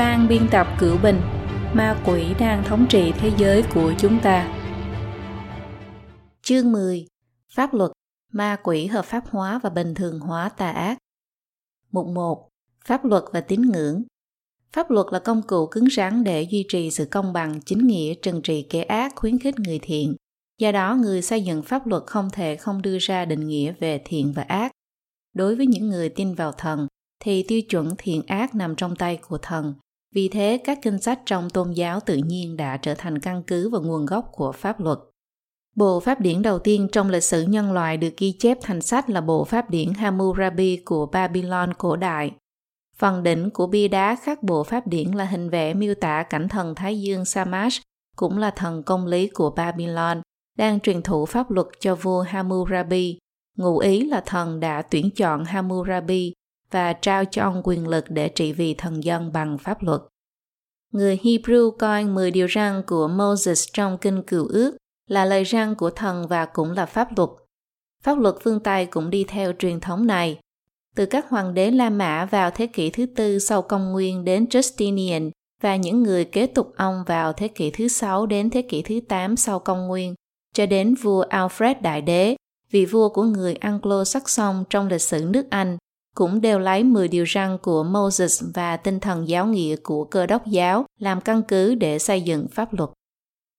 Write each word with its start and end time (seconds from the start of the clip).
Phan 0.00 0.28
biên 0.28 0.48
tập 0.50 0.66
Cửu 0.78 0.98
Bình 1.02 1.20
Ma 1.74 2.02
quỷ 2.06 2.34
đang 2.38 2.64
thống 2.64 2.86
trị 2.88 3.12
thế 3.18 3.32
giới 3.38 3.64
của 3.74 3.92
chúng 3.98 4.20
ta 4.22 4.58
Chương 6.42 6.72
10 6.72 7.06
Pháp 7.54 7.74
luật 7.74 7.90
Ma 8.32 8.56
quỷ 8.62 8.86
hợp 8.86 9.04
pháp 9.04 9.24
hóa 9.30 9.60
và 9.62 9.70
bình 9.70 9.94
thường 9.94 10.20
hóa 10.20 10.48
tà 10.48 10.70
ác 10.70 10.98
Mục 11.90 12.06
1 12.06 12.48
Pháp 12.84 13.04
luật 13.04 13.22
và 13.32 13.40
tín 13.40 13.62
ngưỡng 13.62 14.02
Pháp 14.72 14.90
luật 14.90 15.06
là 15.10 15.18
công 15.18 15.42
cụ 15.42 15.66
cứng 15.66 15.90
rắn 15.90 16.24
để 16.24 16.42
duy 16.42 16.64
trì 16.68 16.90
sự 16.90 17.04
công 17.04 17.32
bằng, 17.32 17.60
chính 17.60 17.86
nghĩa, 17.86 18.14
trừng 18.14 18.42
trị 18.42 18.66
kẻ 18.70 18.82
ác, 18.82 19.12
khuyến 19.16 19.38
khích 19.38 19.58
người 19.58 19.78
thiện. 19.82 20.16
Do 20.58 20.72
đó, 20.72 20.94
người 20.94 21.22
xây 21.22 21.44
dựng 21.44 21.62
pháp 21.62 21.86
luật 21.86 22.02
không 22.06 22.30
thể 22.32 22.56
không 22.56 22.82
đưa 22.82 22.98
ra 23.00 23.24
định 23.24 23.48
nghĩa 23.48 23.72
về 23.80 24.02
thiện 24.04 24.32
và 24.32 24.42
ác. 24.42 24.72
Đối 25.34 25.56
với 25.56 25.66
những 25.66 25.88
người 25.88 26.08
tin 26.08 26.34
vào 26.34 26.52
thần, 26.52 26.86
thì 27.20 27.44
tiêu 27.48 27.62
chuẩn 27.62 27.94
thiện 27.98 28.22
ác 28.26 28.54
nằm 28.54 28.76
trong 28.76 28.96
tay 28.96 29.16
của 29.28 29.38
thần. 29.38 29.74
Vì 30.14 30.28
thế, 30.28 30.60
các 30.64 30.78
kinh 30.82 30.98
sách 30.98 31.20
trong 31.26 31.50
tôn 31.50 31.72
giáo 31.72 32.00
tự 32.00 32.16
nhiên 32.16 32.56
đã 32.56 32.76
trở 32.76 32.94
thành 32.94 33.18
căn 33.18 33.42
cứ 33.46 33.70
và 33.70 33.78
nguồn 33.78 34.06
gốc 34.06 34.28
của 34.32 34.52
pháp 34.52 34.80
luật. 34.80 34.98
Bộ 35.76 36.00
pháp 36.00 36.20
điển 36.20 36.42
đầu 36.42 36.58
tiên 36.58 36.88
trong 36.92 37.10
lịch 37.10 37.22
sử 37.22 37.42
nhân 37.42 37.72
loại 37.72 37.96
được 37.96 38.16
ghi 38.16 38.32
chép 38.32 38.58
thành 38.62 38.80
sách 38.80 39.10
là 39.10 39.20
bộ 39.20 39.44
pháp 39.44 39.70
điển 39.70 39.92
Hammurabi 39.92 40.76
của 40.84 41.06
Babylon 41.06 41.74
cổ 41.74 41.96
đại. 41.96 42.30
Phần 42.96 43.22
đỉnh 43.22 43.50
của 43.50 43.66
bia 43.66 43.88
đá 43.88 44.16
khắc 44.16 44.42
bộ 44.42 44.64
pháp 44.64 44.86
điển 44.86 45.10
là 45.10 45.24
hình 45.24 45.50
vẽ 45.50 45.74
miêu 45.74 45.94
tả 45.94 46.22
cảnh 46.22 46.48
thần 46.48 46.74
Thái 46.74 47.00
Dương 47.00 47.24
Samash, 47.24 47.82
cũng 48.16 48.38
là 48.38 48.50
thần 48.50 48.82
công 48.82 49.06
lý 49.06 49.28
của 49.28 49.50
Babylon, 49.50 50.22
đang 50.58 50.80
truyền 50.80 51.02
thụ 51.02 51.26
pháp 51.26 51.50
luật 51.50 51.66
cho 51.80 51.94
vua 51.94 52.20
Hammurabi. 52.20 53.18
Ngụ 53.56 53.78
ý 53.78 54.04
là 54.04 54.22
thần 54.26 54.60
đã 54.60 54.82
tuyển 54.82 55.10
chọn 55.10 55.44
Hammurabi 55.44 56.32
và 56.70 56.92
trao 56.92 57.24
cho 57.24 57.42
ông 57.42 57.60
quyền 57.64 57.88
lực 57.88 58.04
để 58.08 58.28
trị 58.28 58.52
vì 58.52 58.74
thần 58.74 59.04
dân 59.04 59.32
bằng 59.32 59.58
pháp 59.58 59.82
luật. 59.82 60.00
Người 60.92 61.18
Hebrew 61.22 61.70
coi 61.70 62.04
10 62.04 62.30
điều 62.30 62.48
răn 62.48 62.82
của 62.86 63.08
Moses 63.08 63.68
trong 63.72 63.98
kinh 63.98 64.22
cựu 64.22 64.46
ước 64.48 64.76
là 65.08 65.24
lời 65.24 65.44
răn 65.44 65.74
của 65.74 65.90
thần 65.90 66.26
và 66.28 66.46
cũng 66.46 66.72
là 66.72 66.86
pháp 66.86 67.16
luật. 67.16 67.30
Pháp 68.02 68.18
luật 68.18 68.34
phương 68.42 68.60
Tây 68.60 68.86
cũng 68.86 69.10
đi 69.10 69.24
theo 69.24 69.52
truyền 69.58 69.80
thống 69.80 70.06
này. 70.06 70.38
Từ 70.96 71.06
các 71.06 71.28
hoàng 71.28 71.54
đế 71.54 71.70
La 71.70 71.90
Mã 71.90 72.24
vào 72.24 72.50
thế 72.50 72.66
kỷ 72.66 72.90
thứ 72.90 73.06
tư 73.06 73.38
sau 73.38 73.62
công 73.62 73.92
nguyên 73.92 74.24
đến 74.24 74.44
Justinian 74.50 75.30
và 75.62 75.76
những 75.76 76.02
người 76.02 76.24
kế 76.24 76.46
tục 76.46 76.72
ông 76.76 77.04
vào 77.06 77.32
thế 77.32 77.48
kỷ 77.48 77.70
thứ 77.70 77.88
sáu 77.88 78.26
đến 78.26 78.50
thế 78.50 78.62
kỷ 78.62 78.82
thứ 78.82 79.00
tám 79.08 79.36
sau 79.36 79.58
công 79.58 79.86
nguyên, 79.86 80.14
cho 80.54 80.66
đến 80.66 80.94
vua 80.94 81.24
Alfred 81.24 81.74
Đại 81.82 82.00
Đế, 82.00 82.36
vị 82.70 82.84
vua 82.84 83.08
của 83.08 83.22
người 83.22 83.54
Anglo-Saxon 83.54 84.64
trong 84.70 84.88
lịch 84.88 85.02
sử 85.02 85.24
nước 85.30 85.50
Anh 85.50 85.78
cũng 86.20 86.40
đều 86.40 86.58
lấy 86.58 86.84
10 86.84 87.08
điều 87.08 87.24
răn 87.34 87.58
của 87.62 87.84
Moses 87.84 88.44
và 88.54 88.76
tinh 88.76 89.00
thần 89.00 89.28
giáo 89.28 89.46
nghĩa 89.46 89.76
của 89.76 90.04
cơ 90.04 90.26
đốc 90.26 90.46
giáo 90.46 90.84
làm 90.98 91.20
căn 91.20 91.42
cứ 91.42 91.74
để 91.74 91.98
xây 91.98 92.22
dựng 92.22 92.48
pháp 92.48 92.74
luật. 92.74 92.90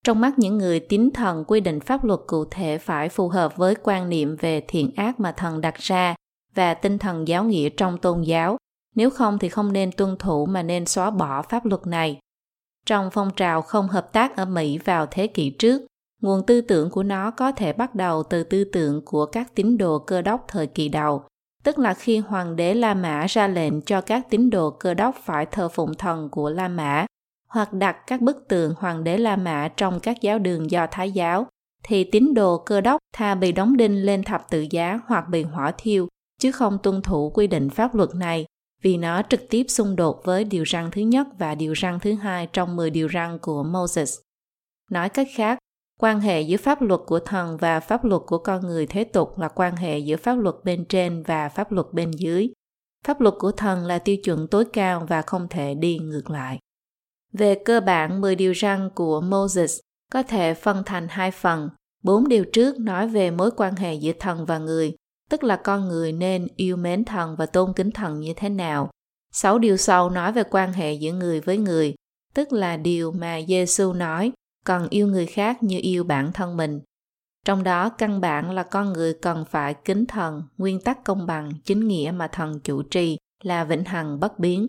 Trong 0.06 0.22
mắt 0.22 0.40
những 0.40 0.58
người 0.58 0.80
tín 0.80 1.10
thần 1.14 1.44
quy 1.48 1.60
định 1.60 1.80
pháp 1.80 2.04
luật 2.04 2.20
cụ 2.28 2.46
thể 2.46 2.78
phải 2.78 3.10
phù 3.10 3.30
hợp 3.30 3.58
với 3.58 3.76
quan 3.84 4.10
niệm 4.10 4.36
về 4.36 4.62
thiện 4.68 4.92
ác 4.96 5.20
mà 5.20 5.32
thần 5.32 5.62
đặt 5.62 5.76
ra 5.78 6.16
và 6.56 6.74
tinh 6.74 6.98
thần 6.98 7.28
giáo 7.28 7.44
nghĩa 7.44 7.70
trong 7.70 7.98
tôn 7.98 8.22
giáo, 8.22 8.58
nếu 8.96 9.10
không 9.10 9.38
thì 9.40 9.50
không 9.50 9.74
nên 9.74 9.92
tuân 9.92 10.18
thủ 10.18 10.46
mà 10.46 10.64
nên 10.64 10.86
xóa 10.86 11.12
bỏ 11.12 11.42
pháp 11.42 11.66
luật 11.66 11.88
này. 11.88 12.20
Trong 12.86 13.10
phong 13.12 13.32
trào 13.36 13.62
không 13.62 13.88
hợp 13.88 14.14
tác 14.14 14.38
ở 14.38 14.46
Mỹ 14.46 14.78
vào 14.78 15.06
thế 15.12 15.28
kỷ 15.28 15.50
trước, 15.50 15.82
nguồn 16.22 16.46
tư 16.46 16.62
tưởng 16.62 16.90
của 16.90 17.04
nó 17.04 17.32
có 17.32 17.52
thể 17.52 17.74
bắt 17.74 17.96
đầu 17.96 18.24
từ 18.24 18.44
tư 18.44 18.64
tưởng 18.64 19.02
của 19.06 19.26
các 19.26 19.56
tín 19.56 19.78
đồ 19.78 20.00
cơ 20.00 20.22
đốc 20.22 20.46
thời 20.48 20.68
kỳ 20.68 20.90
đầu, 20.90 21.24
tức 21.64 21.80
là 21.80 21.94
khi 21.94 22.18
hoàng 22.18 22.56
đế 22.56 22.74
La 22.74 22.94
Mã 22.94 23.26
ra 23.30 23.48
lệnh 23.48 23.82
cho 23.82 24.02
các 24.02 24.30
tín 24.30 24.50
đồ 24.50 24.70
cơ 24.70 24.94
đốc 24.94 25.16
phải 25.24 25.46
thờ 25.46 25.70
phụng 25.70 25.94
thần 25.94 26.30
của 26.30 26.50
La 26.50 26.68
Mã 26.68 27.06
hoặc 27.48 27.74
đặt 27.74 27.98
các 28.08 28.22
bức 28.22 28.48
tượng 28.48 28.74
hoàng 28.78 29.04
đế 29.04 29.18
La 29.18 29.36
Mã 29.36 29.70
trong 29.78 30.00
các 30.00 30.22
giáo 30.22 30.40
đường 30.40 30.72
do 30.72 30.88
Thái 30.92 31.12
giáo, 31.12 31.48
thì 31.84 32.04
tín 32.04 32.34
đồ 32.34 32.58
cơ 32.58 32.82
đốc 32.82 33.00
tha 33.14 33.36
bị 33.36 33.52
đóng 33.52 33.78
đinh 33.78 34.06
lên 34.06 34.24
thập 34.24 34.50
tự 34.50 34.66
giá 34.70 35.00
hoặc 35.08 35.30
bị 35.30 35.44
hỏa 35.44 35.72
thiêu, 35.78 36.08
chứ 36.42 36.52
không 36.52 36.78
tuân 36.84 37.02
thủ 37.02 37.32
quy 37.34 37.48
định 37.48 37.70
pháp 37.70 37.96
luật 37.96 38.10
này, 38.16 38.46
vì 38.82 38.98
nó 38.98 39.22
trực 39.30 39.50
tiếp 39.50 39.66
xung 39.70 39.96
đột 39.96 40.22
với 40.24 40.44
điều 40.44 40.66
răn 40.66 40.92
thứ 40.92 41.02
nhất 41.02 41.28
và 41.38 41.56
điều 41.56 41.76
răn 41.76 42.00
thứ 42.00 42.14
hai 42.14 42.48
trong 42.54 42.76
10 42.76 42.90
điều 42.90 43.10
răn 43.14 43.38
của 43.42 43.64
Moses. 43.64 44.20
Nói 44.92 45.10
cách 45.10 45.28
khác, 45.36 45.60
quan 46.02 46.20
hệ 46.20 46.42
giữa 46.42 46.58
pháp 46.58 46.82
luật 46.82 47.02
của 47.06 47.20
thần 47.20 47.58
và 47.58 47.80
pháp 47.80 48.06
luật 48.06 48.22
của 48.26 48.38
con 48.38 48.62
người 48.62 48.86
thế 48.86 49.04
tục 49.04 49.40
là 49.40 49.48
quan 49.48 49.76
hệ 49.76 50.00
giữa 50.00 50.18
pháp 50.18 50.36
luật 50.36 50.56
bên 50.64 50.86
trên 50.86 51.24
và 51.24 51.50
pháp 51.50 51.72
luật 51.72 51.88
bên 51.94 52.12
dưới. 52.12 52.50
Pháp 53.06 53.22
luật 53.22 53.34
của 53.40 53.52
thần 53.52 53.86
là 53.86 54.00
tiêu 54.00 54.18
chuẩn 54.18 54.48
tối 54.48 54.66
cao 54.74 55.06
và 55.10 55.22
không 55.22 55.48
thể 55.50 55.74
đi 55.74 55.98
ngược 55.98 56.30
lại. 56.30 56.60
Về 57.34 57.56
cơ 57.66 57.80
bản 57.80 58.22
10 58.22 58.36
điều 58.36 58.54
răn 58.54 58.90
của 58.96 59.22
Moses 59.22 59.80
có 60.12 60.24
thể 60.24 60.54
phân 60.54 60.84
thành 60.86 61.08
hai 61.10 61.32
phần. 61.32 61.70
Bốn 62.04 62.28
điều 62.28 62.46
trước 62.46 62.80
nói 62.80 63.08
về 63.08 63.32
mối 63.32 63.52
quan 63.58 63.76
hệ 63.76 63.94
giữa 63.94 64.14
thần 64.20 64.46
và 64.46 64.58
người, 64.58 64.96
tức 65.30 65.44
là 65.44 65.56
con 65.56 65.88
người 65.88 66.12
nên 66.12 66.48
yêu 66.56 66.78
mến 66.78 67.06
thần 67.06 67.36
và 67.36 67.46
tôn 67.46 67.74
kính 67.74 67.92
thần 67.92 68.20
như 68.20 68.34
thế 68.36 68.50
nào. 68.50 68.90
Sáu 69.34 69.60
điều 69.60 69.78
sau 69.78 70.10
nói 70.10 70.32
về 70.32 70.44
quan 70.52 70.74
hệ 70.74 70.94
giữa 70.94 71.12
người 71.12 71.42
với 71.42 71.58
người, 71.58 71.96
tức 72.34 72.54
là 72.54 72.78
điều 72.78 73.12
mà 73.12 73.40
Giêsu 73.48 73.94
nói 73.94 74.32
còn 74.66 74.88
yêu 74.90 75.08
người 75.08 75.26
khác 75.26 75.64
như 75.64 75.80
yêu 75.82 76.04
bản 76.04 76.32
thân 76.34 76.58
mình. 76.58 76.82
Trong 77.46 77.64
đó 77.64 77.90
căn 77.90 78.22
bản 78.22 78.52
là 78.52 78.64
con 78.64 78.94
người 78.94 79.14
cần 79.14 79.46
phải 79.46 79.74
kính 79.74 80.06
thần, 80.06 80.44
nguyên 80.58 80.82
tắc 80.82 81.04
công 81.04 81.26
bằng, 81.26 81.52
chính 81.64 81.88
nghĩa 81.88 82.12
mà 82.16 82.28
thần 82.28 82.60
chủ 82.64 82.82
trì 82.84 83.18
là 83.44 83.64
vĩnh 83.64 83.84
hằng 83.84 84.20
bất 84.20 84.40
biến. 84.40 84.68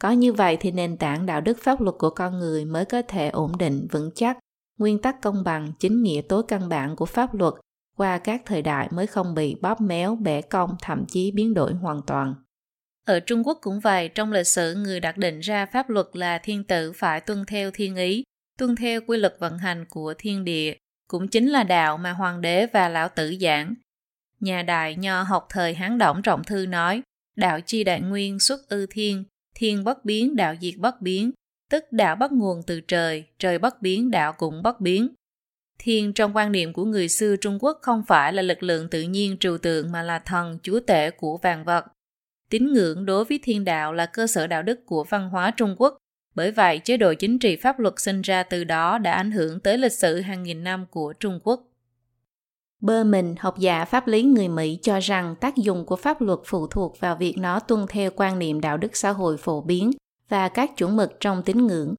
Có 0.00 0.10
như 0.10 0.32
vậy 0.32 0.56
thì 0.60 0.70
nền 0.70 0.96
tảng 0.96 1.26
đạo 1.26 1.40
đức 1.40 1.58
pháp 1.62 1.80
luật 1.80 1.96
của 1.98 2.10
con 2.10 2.38
người 2.38 2.64
mới 2.64 2.84
có 2.84 3.02
thể 3.02 3.28
ổn 3.28 3.58
định 3.58 3.86
vững 3.90 4.10
chắc, 4.14 4.38
nguyên 4.78 4.98
tắc 4.98 5.22
công 5.22 5.44
bằng, 5.44 5.72
chính 5.78 6.02
nghĩa 6.02 6.20
tối 6.28 6.42
căn 6.48 6.68
bản 6.68 6.96
của 6.96 7.06
pháp 7.06 7.34
luật 7.34 7.54
qua 7.96 8.18
các 8.18 8.42
thời 8.46 8.62
đại 8.62 8.88
mới 8.92 9.06
không 9.06 9.34
bị 9.34 9.54
bóp 9.54 9.80
méo, 9.80 10.16
bẻ 10.16 10.42
cong, 10.42 10.76
thậm 10.82 11.04
chí 11.08 11.30
biến 11.30 11.54
đổi 11.54 11.74
hoàn 11.74 12.00
toàn. 12.06 12.34
Ở 13.06 13.20
Trung 13.20 13.46
Quốc 13.46 13.58
cũng 13.62 13.80
vậy, 13.80 14.08
trong 14.08 14.32
lịch 14.32 14.46
sử 14.46 14.74
người 14.74 15.00
đặt 15.00 15.16
định 15.16 15.40
ra 15.40 15.66
pháp 15.66 15.90
luật 15.90 16.06
là 16.12 16.38
thiên 16.38 16.64
tử 16.64 16.92
phải 16.96 17.20
tuân 17.20 17.44
theo 17.46 17.70
thiên 17.70 17.96
ý, 17.96 18.24
tuân 18.60 18.76
theo 18.76 19.00
quy 19.06 19.18
luật 19.18 19.36
vận 19.38 19.58
hành 19.58 19.84
của 19.90 20.14
thiên 20.18 20.44
địa, 20.44 20.74
cũng 21.08 21.28
chính 21.28 21.48
là 21.48 21.62
đạo 21.62 21.96
mà 21.98 22.12
hoàng 22.12 22.40
đế 22.40 22.66
và 22.66 22.88
lão 22.88 23.08
tử 23.08 23.34
giảng. 23.40 23.74
Nhà 24.40 24.62
đại 24.62 24.96
nho 24.96 25.22
học 25.22 25.46
thời 25.50 25.74
Hán 25.74 25.98
Động 25.98 26.22
Trọng 26.22 26.44
Thư 26.44 26.66
nói, 26.66 27.02
đạo 27.36 27.60
chi 27.60 27.84
đại 27.84 28.00
nguyên 28.00 28.40
xuất 28.40 28.68
ư 28.68 28.86
thiên, 28.90 29.24
thiên 29.54 29.84
bất 29.84 30.04
biến 30.04 30.36
đạo 30.36 30.54
diệt 30.60 30.74
bất 30.76 31.00
biến, 31.00 31.30
tức 31.70 31.84
đạo 31.90 32.16
bắt 32.16 32.32
nguồn 32.32 32.62
từ 32.66 32.80
trời, 32.80 33.24
trời 33.38 33.58
bất 33.58 33.82
biến 33.82 34.10
đạo 34.10 34.32
cũng 34.32 34.62
bất 34.62 34.80
biến. 34.80 35.08
Thiên 35.78 36.12
trong 36.12 36.36
quan 36.36 36.52
niệm 36.52 36.72
của 36.72 36.84
người 36.84 37.08
xưa 37.08 37.36
Trung 37.36 37.58
Quốc 37.60 37.78
không 37.82 38.02
phải 38.06 38.32
là 38.32 38.42
lực 38.42 38.62
lượng 38.62 38.88
tự 38.88 39.02
nhiên 39.02 39.36
trừu 39.40 39.58
tượng 39.58 39.92
mà 39.92 40.02
là 40.02 40.18
thần 40.18 40.58
chúa 40.62 40.80
tể 40.80 41.10
của 41.10 41.38
vàng 41.42 41.64
vật. 41.64 41.84
Tín 42.50 42.72
ngưỡng 42.72 43.06
đối 43.06 43.24
với 43.24 43.40
thiên 43.42 43.64
đạo 43.64 43.92
là 43.92 44.06
cơ 44.06 44.26
sở 44.26 44.46
đạo 44.46 44.62
đức 44.62 44.80
của 44.86 45.04
văn 45.04 45.30
hóa 45.30 45.50
Trung 45.50 45.74
Quốc 45.78 45.96
bởi 46.34 46.50
vậy, 46.50 46.78
chế 46.78 46.96
độ 46.96 47.14
chính 47.14 47.38
trị 47.38 47.56
pháp 47.56 47.78
luật 47.78 47.94
sinh 47.96 48.22
ra 48.22 48.42
từ 48.42 48.64
đó 48.64 48.98
đã 48.98 49.12
ảnh 49.12 49.30
hưởng 49.30 49.60
tới 49.60 49.78
lịch 49.78 49.92
sử 49.92 50.20
hàng 50.20 50.42
nghìn 50.42 50.64
năm 50.64 50.86
của 50.90 51.12
Trung 51.12 51.40
Quốc. 51.44 51.62
Bơ 52.80 53.04
mình, 53.04 53.34
học 53.38 53.58
giả 53.58 53.84
pháp 53.84 54.06
lý 54.06 54.22
người 54.22 54.48
Mỹ 54.48 54.78
cho 54.82 55.00
rằng 55.00 55.34
tác 55.40 55.56
dụng 55.56 55.86
của 55.86 55.96
pháp 55.96 56.20
luật 56.20 56.38
phụ 56.44 56.66
thuộc 56.66 57.00
vào 57.00 57.16
việc 57.16 57.38
nó 57.38 57.60
tuân 57.60 57.86
theo 57.88 58.10
quan 58.16 58.38
niệm 58.38 58.60
đạo 58.60 58.76
đức 58.76 58.96
xã 58.96 59.10
hội 59.10 59.36
phổ 59.36 59.60
biến 59.60 59.90
và 60.28 60.48
các 60.48 60.76
chuẩn 60.76 60.96
mực 60.96 61.12
trong 61.20 61.42
tín 61.42 61.66
ngưỡng. 61.66 61.94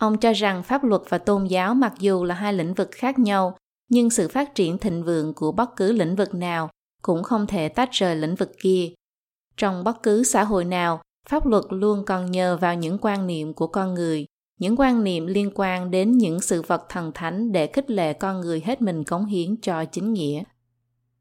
Ông 0.00 0.18
cho 0.18 0.32
rằng 0.32 0.62
pháp 0.62 0.84
luật 0.84 1.02
và 1.08 1.18
tôn 1.18 1.44
giáo 1.44 1.74
mặc 1.74 1.92
dù 1.98 2.24
là 2.24 2.34
hai 2.34 2.52
lĩnh 2.52 2.74
vực 2.74 2.90
khác 2.92 3.18
nhau, 3.18 3.56
nhưng 3.88 4.10
sự 4.10 4.28
phát 4.28 4.54
triển 4.54 4.78
thịnh 4.78 5.04
vượng 5.04 5.34
của 5.34 5.52
bất 5.52 5.76
cứ 5.76 5.92
lĩnh 5.92 6.16
vực 6.16 6.34
nào 6.34 6.70
cũng 7.02 7.22
không 7.22 7.46
thể 7.46 7.68
tách 7.68 7.92
rời 7.92 8.16
lĩnh 8.16 8.34
vực 8.34 8.52
kia. 8.60 8.88
Trong 9.56 9.84
bất 9.84 10.02
cứ 10.02 10.24
xã 10.24 10.44
hội 10.44 10.64
nào, 10.64 11.02
pháp 11.28 11.46
luật 11.46 11.64
luôn 11.70 12.04
còn 12.04 12.30
nhờ 12.30 12.56
vào 12.60 12.74
những 12.74 12.98
quan 13.00 13.26
niệm 13.26 13.54
của 13.54 13.66
con 13.66 13.94
người, 13.94 14.26
những 14.58 14.76
quan 14.78 15.04
niệm 15.04 15.26
liên 15.26 15.50
quan 15.54 15.90
đến 15.90 16.18
những 16.18 16.40
sự 16.40 16.62
vật 16.62 16.82
thần 16.88 17.12
thánh 17.14 17.52
để 17.52 17.66
khích 17.66 17.90
lệ 17.90 18.12
con 18.12 18.40
người 18.40 18.62
hết 18.64 18.82
mình 18.82 19.04
cống 19.04 19.26
hiến 19.26 19.56
cho 19.56 19.84
chính 19.84 20.12
nghĩa. 20.12 20.42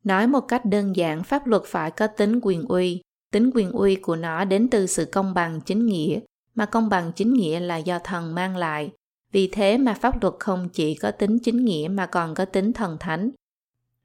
Nói 0.03 0.27
một 0.27 0.41
cách 0.41 0.65
đơn 0.65 0.95
giản, 0.95 1.23
pháp 1.23 1.47
luật 1.47 1.61
phải 1.65 1.91
có 1.91 2.07
tính 2.07 2.39
quyền 2.41 2.65
uy. 2.67 3.01
Tính 3.31 3.51
quyền 3.53 3.71
uy 3.71 3.95
của 3.95 4.15
nó 4.15 4.45
đến 4.45 4.69
từ 4.69 4.87
sự 4.87 5.05
công 5.05 5.33
bằng 5.33 5.61
chính 5.61 5.85
nghĩa, 5.85 6.19
mà 6.55 6.65
công 6.65 6.89
bằng 6.89 7.11
chính 7.15 7.33
nghĩa 7.33 7.59
là 7.59 7.77
do 7.77 7.99
thần 7.99 8.35
mang 8.35 8.57
lại. 8.57 8.91
Vì 9.31 9.47
thế 9.47 9.77
mà 9.77 9.93
pháp 9.93 10.23
luật 10.23 10.33
không 10.39 10.69
chỉ 10.69 10.95
có 10.95 11.11
tính 11.11 11.39
chính 11.39 11.65
nghĩa 11.65 11.87
mà 11.91 12.05
còn 12.05 12.35
có 12.35 12.45
tính 12.45 12.73
thần 12.73 12.97
thánh. 12.99 13.31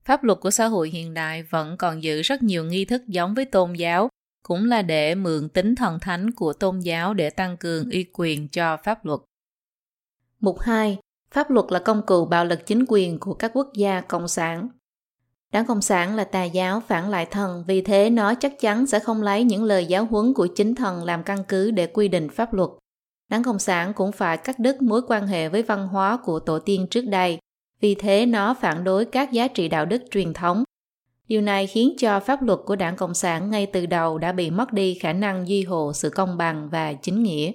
Pháp 0.04 0.24
luật 0.24 0.40
của 0.40 0.50
xã 0.50 0.66
hội 0.66 0.88
hiện 0.90 1.14
đại 1.14 1.42
vẫn 1.42 1.76
còn 1.76 2.02
giữ 2.02 2.22
rất 2.22 2.42
nhiều 2.42 2.64
nghi 2.64 2.84
thức 2.84 3.02
giống 3.06 3.34
với 3.34 3.44
tôn 3.44 3.72
giáo 3.72 4.08
cũng 4.46 4.64
là 4.64 4.82
để 4.82 5.14
mượn 5.14 5.48
tính 5.48 5.74
thần 5.74 5.98
thánh 6.00 6.30
của 6.30 6.52
tôn 6.52 6.80
giáo 6.80 7.14
để 7.14 7.30
tăng 7.30 7.56
cường 7.56 7.90
uy 7.90 8.06
quyền 8.12 8.48
cho 8.48 8.76
pháp 8.84 9.04
luật. 9.04 9.20
Mục 10.40 10.60
2. 10.60 10.98
Pháp 11.30 11.50
luật 11.50 11.66
là 11.68 11.78
công 11.78 12.02
cụ 12.06 12.24
bạo 12.24 12.44
lực 12.44 12.66
chính 12.66 12.84
quyền 12.88 13.18
của 13.18 13.34
các 13.34 13.50
quốc 13.54 13.70
gia 13.74 14.00
cộng 14.00 14.28
sản. 14.28 14.68
Đảng 15.52 15.66
Cộng 15.66 15.82
sản 15.82 16.16
là 16.16 16.24
tà 16.24 16.44
giáo 16.44 16.82
phản 16.88 17.10
lại 17.10 17.26
thần, 17.26 17.64
vì 17.66 17.80
thế 17.80 18.10
nó 18.10 18.34
chắc 18.34 18.60
chắn 18.60 18.86
sẽ 18.86 18.98
không 18.98 19.22
lấy 19.22 19.44
những 19.44 19.64
lời 19.64 19.86
giáo 19.86 20.04
huấn 20.04 20.34
của 20.34 20.46
chính 20.46 20.74
thần 20.74 21.04
làm 21.04 21.22
căn 21.22 21.44
cứ 21.48 21.70
để 21.70 21.86
quy 21.86 22.08
định 22.08 22.28
pháp 22.28 22.54
luật. 22.54 22.70
Đảng 23.30 23.42
Cộng 23.42 23.58
sản 23.58 23.92
cũng 23.92 24.12
phải 24.12 24.36
cắt 24.36 24.58
đứt 24.58 24.82
mối 24.82 25.02
quan 25.08 25.26
hệ 25.26 25.48
với 25.48 25.62
văn 25.62 25.88
hóa 25.88 26.18
của 26.24 26.40
tổ 26.40 26.58
tiên 26.58 26.86
trước 26.90 27.04
đây, 27.06 27.38
vì 27.80 27.94
thế 27.94 28.26
nó 28.26 28.54
phản 28.54 28.84
đối 28.84 29.04
các 29.04 29.32
giá 29.32 29.48
trị 29.48 29.68
đạo 29.68 29.86
đức 29.86 30.02
truyền 30.10 30.32
thống. 30.32 30.64
Điều 31.28 31.40
này 31.40 31.66
khiến 31.66 31.94
cho 31.98 32.20
pháp 32.20 32.42
luật 32.42 32.58
của 32.66 32.76
Đảng 32.76 32.96
Cộng 32.96 33.14
sản 33.14 33.50
ngay 33.50 33.66
từ 33.66 33.86
đầu 33.86 34.18
đã 34.18 34.32
bị 34.32 34.50
mất 34.50 34.72
đi 34.72 34.94
khả 34.94 35.12
năng 35.12 35.48
duy 35.48 35.64
hộ 35.64 35.92
sự 35.92 36.10
công 36.10 36.36
bằng 36.36 36.68
và 36.70 36.92
chính 36.92 37.22
nghĩa. 37.22 37.52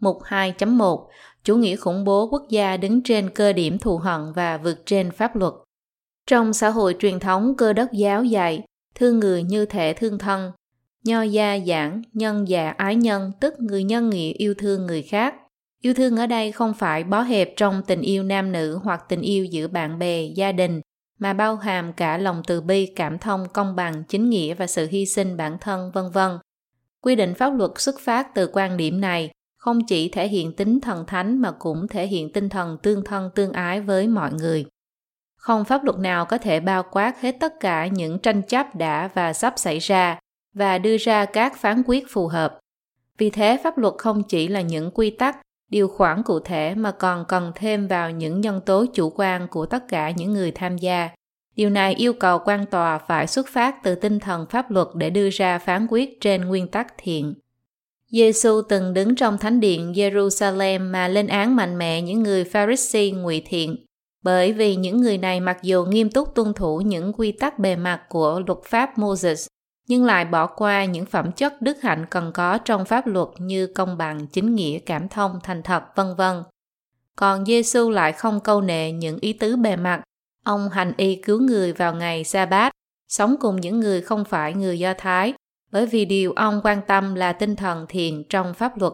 Mục 0.00 0.18
2.1 0.22 1.06
Chủ 1.44 1.56
nghĩa 1.56 1.76
khủng 1.76 2.04
bố 2.04 2.28
quốc 2.28 2.46
gia 2.50 2.76
đứng 2.76 3.02
trên 3.02 3.30
cơ 3.30 3.52
điểm 3.52 3.78
thù 3.78 3.98
hận 3.98 4.32
và 4.34 4.58
vượt 4.58 4.86
trên 4.86 5.10
pháp 5.10 5.36
luật. 5.36 5.52
Trong 6.26 6.52
xã 6.52 6.68
hội 6.68 6.96
truyền 6.98 7.20
thống 7.20 7.54
cơ 7.56 7.72
đốc 7.72 7.92
giáo 7.92 8.24
dạy, 8.24 8.62
thương 8.94 9.18
người 9.18 9.42
như 9.42 9.66
thể 9.66 9.92
thương 9.92 10.18
thân, 10.18 10.52
nho 11.04 11.22
gia 11.22 11.58
giảng, 11.66 12.02
nhân 12.12 12.48
già 12.48 12.70
ái 12.70 12.96
nhân 12.96 13.32
tức 13.40 13.54
người 13.60 13.84
nhân 13.84 14.10
nghĩa 14.10 14.32
yêu 14.32 14.54
thương 14.58 14.86
người 14.86 15.02
khác. 15.02 15.34
Yêu 15.82 15.94
thương 15.94 16.16
ở 16.16 16.26
đây 16.26 16.52
không 16.52 16.74
phải 16.74 17.04
bó 17.04 17.22
hẹp 17.22 17.52
trong 17.56 17.82
tình 17.86 18.00
yêu 18.00 18.22
nam 18.22 18.52
nữ 18.52 18.80
hoặc 18.82 19.04
tình 19.08 19.20
yêu 19.20 19.44
giữa 19.44 19.68
bạn 19.68 19.98
bè, 19.98 20.22
gia 20.22 20.52
đình, 20.52 20.80
mà 21.18 21.32
bao 21.32 21.56
hàm 21.56 21.92
cả 21.92 22.18
lòng 22.18 22.42
từ 22.46 22.60
bi, 22.60 22.86
cảm 22.96 23.18
thông, 23.18 23.48
công 23.52 23.76
bằng, 23.76 24.04
chính 24.04 24.30
nghĩa 24.30 24.54
và 24.54 24.66
sự 24.66 24.88
hy 24.90 25.06
sinh 25.06 25.36
bản 25.36 25.58
thân, 25.60 25.90
vân 25.94 26.10
vân. 26.10 26.38
Quy 27.00 27.14
định 27.14 27.34
pháp 27.34 27.50
luật 27.54 27.70
xuất 27.76 28.00
phát 28.00 28.34
từ 28.34 28.50
quan 28.52 28.76
điểm 28.76 29.00
này 29.00 29.30
không 29.56 29.86
chỉ 29.86 30.08
thể 30.08 30.28
hiện 30.28 30.52
tính 30.52 30.80
thần 30.80 31.04
thánh 31.06 31.38
mà 31.38 31.52
cũng 31.58 31.88
thể 31.88 32.06
hiện 32.06 32.32
tinh 32.32 32.48
thần 32.48 32.78
tương 32.82 33.04
thân 33.04 33.30
tương 33.34 33.52
ái 33.52 33.80
với 33.80 34.08
mọi 34.08 34.32
người. 34.32 34.66
Không 35.36 35.64
pháp 35.64 35.84
luật 35.84 35.98
nào 35.98 36.24
có 36.24 36.38
thể 36.38 36.60
bao 36.60 36.82
quát 36.90 37.20
hết 37.20 37.36
tất 37.40 37.60
cả 37.60 37.86
những 37.86 38.18
tranh 38.18 38.42
chấp 38.42 38.74
đã 38.76 39.08
và 39.14 39.32
sắp 39.32 39.54
xảy 39.56 39.78
ra 39.78 40.18
và 40.54 40.78
đưa 40.78 40.96
ra 40.96 41.24
các 41.24 41.56
phán 41.56 41.82
quyết 41.86 42.04
phù 42.08 42.28
hợp. 42.28 42.58
Vì 43.18 43.30
thế 43.30 43.60
pháp 43.64 43.78
luật 43.78 43.94
không 43.98 44.22
chỉ 44.22 44.48
là 44.48 44.60
những 44.60 44.90
quy 44.90 45.10
tắc, 45.10 45.38
điều 45.68 45.88
khoản 45.88 46.22
cụ 46.22 46.40
thể 46.40 46.74
mà 46.74 46.90
còn 46.90 47.24
cần 47.28 47.52
thêm 47.54 47.88
vào 47.88 48.10
những 48.10 48.40
nhân 48.40 48.60
tố 48.66 48.86
chủ 48.94 49.12
quan 49.16 49.48
của 49.48 49.66
tất 49.66 49.88
cả 49.88 50.10
những 50.10 50.32
người 50.32 50.50
tham 50.50 50.78
gia. 50.78 51.10
Điều 51.56 51.70
này 51.70 51.94
yêu 51.94 52.12
cầu 52.12 52.38
quan 52.44 52.66
tòa 52.66 52.98
phải 52.98 53.26
xuất 53.26 53.48
phát 53.48 53.82
từ 53.82 53.94
tinh 53.94 54.18
thần 54.18 54.46
pháp 54.50 54.70
luật 54.70 54.88
để 54.94 55.10
đưa 55.10 55.28
ra 55.30 55.58
phán 55.58 55.86
quyết 55.90 56.20
trên 56.20 56.44
nguyên 56.44 56.68
tắc 56.68 56.86
thiện. 56.98 57.34
Giêsu 58.10 58.62
từng 58.68 58.94
đứng 58.94 59.16
trong 59.16 59.38
thánh 59.38 59.60
điện 59.60 59.92
Jerusalem 59.92 60.90
mà 60.90 61.08
lên 61.08 61.26
án 61.26 61.56
mạnh 61.56 61.78
mẽ 61.78 62.02
những 62.02 62.22
người 62.22 62.44
Pharisee 62.44 63.10
ngụy 63.10 63.42
thiện, 63.46 63.76
bởi 64.22 64.52
vì 64.52 64.76
những 64.76 65.00
người 65.00 65.18
này 65.18 65.40
mặc 65.40 65.58
dù 65.62 65.84
nghiêm 65.84 66.10
túc 66.10 66.34
tuân 66.34 66.54
thủ 66.54 66.80
những 66.80 67.12
quy 67.12 67.32
tắc 67.32 67.58
bề 67.58 67.76
mặt 67.76 68.00
của 68.08 68.42
luật 68.46 68.58
pháp 68.64 68.98
Moses, 68.98 69.46
nhưng 69.88 70.04
lại 70.04 70.24
bỏ 70.24 70.46
qua 70.46 70.84
những 70.84 71.06
phẩm 71.06 71.32
chất 71.32 71.62
đức 71.62 71.82
hạnh 71.82 72.06
cần 72.10 72.32
có 72.32 72.58
trong 72.58 72.84
pháp 72.84 73.06
luật 73.06 73.28
như 73.38 73.66
công 73.66 73.96
bằng, 73.96 74.26
chính 74.26 74.54
nghĩa, 74.54 74.78
cảm 74.78 75.08
thông, 75.08 75.40
thành 75.42 75.62
thật, 75.62 75.82
vân 75.96 76.14
vân. 76.16 76.42
Còn 77.16 77.46
Giêsu 77.46 77.90
lại 77.90 78.12
không 78.12 78.40
câu 78.40 78.60
nệ 78.60 78.92
những 78.92 79.18
ý 79.20 79.32
tứ 79.32 79.56
bề 79.56 79.76
mặt. 79.76 80.02
Ông 80.44 80.68
hành 80.68 80.92
y 80.96 81.14
cứu 81.16 81.40
người 81.40 81.72
vào 81.72 81.94
ngày 81.94 82.24
Sa-bát, 82.24 82.72
sống 83.08 83.36
cùng 83.40 83.60
những 83.60 83.80
người 83.80 84.00
không 84.00 84.24
phải 84.24 84.54
người 84.54 84.78
Do 84.78 84.94
Thái, 84.98 85.34
bởi 85.72 85.86
vì 85.86 86.04
điều 86.04 86.32
ông 86.32 86.60
quan 86.64 86.80
tâm 86.86 87.14
là 87.14 87.32
tinh 87.32 87.56
thần 87.56 87.86
thiền 87.88 88.24
trong 88.28 88.54
pháp 88.54 88.78
luật. 88.78 88.92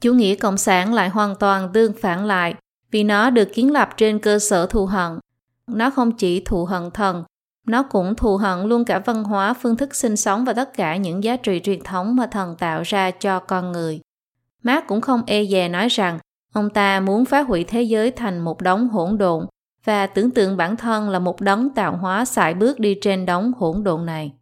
Chủ 0.00 0.12
nghĩa 0.12 0.34
cộng 0.34 0.58
sản 0.58 0.94
lại 0.94 1.08
hoàn 1.08 1.36
toàn 1.36 1.70
tương 1.72 1.92
phản 1.92 2.24
lại, 2.24 2.54
vì 2.90 3.04
nó 3.04 3.30
được 3.30 3.48
kiến 3.54 3.72
lập 3.72 3.88
trên 3.96 4.18
cơ 4.18 4.38
sở 4.38 4.66
thù 4.66 4.86
hận. 4.86 5.18
Nó 5.66 5.90
không 5.90 6.12
chỉ 6.12 6.42
thù 6.44 6.64
hận 6.64 6.90
thần, 6.90 7.24
nó 7.66 7.82
cũng 7.82 8.14
thù 8.14 8.36
hận 8.36 8.62
luôn 8.68 8.84
cả 8.84 8.98
văn 8.98 9.24
hóa, 9.24 9.54
phương 9.54 9.76
thức 9.76 9.94
sinh 9.94 10.16
sống 10.16 10.44
và 10.44 10.52
tất 10.52 10.76
cả 10.76 10.96
những 10.96 11.24
giá 11.24 11.36
trị 11.36 11.60
truyền 11.64 11.82
thống 11.82 12.16
mà 12.16 12.26
thần 12.26 12.56
tạo 12.58 12.82
ra 12.82 13.10
cho 13.10 13.38
con 13.38 13.72
người. 13.72 14.00
Mark 14.62 14.86
cũng 14.86 15.00
không 15.00 15.22
e 15.26 15.44
dè 15.44 15.68
nói 15.68 15.88
rằng 15.88 16.18
ông 16.54 16.70
ta 16.70 17.00
muốn 17.00 17.24
phá 17.24 17.40
hủy 17.40 17.64
thế 17.64 17.82
giới 17.82 18.10
thành 18.10 18.38
một 18.40 18.62
đống 18.62 18.88
hỗn 18.88 19.18
độn 19.18 19.46
và 19.84 20.06
tưởng 20.06 20.30
tượng 20.30 20.56
bản 20.56 20.76
thân 20.76 21.08
là 21.08 21.18
một 21.18 21.40
đấng 21.40 21.70
tạo 21.70 21.96
hóa 21.96 22.24
sải 22.24 22.54
bước 22.54 22.80
đi 22.80 22.96
trên 23.00 23.26
đống 23.26 23.52
hỗn 23.58 23.84
độn 23.84 24.06
này. 24.06 24.32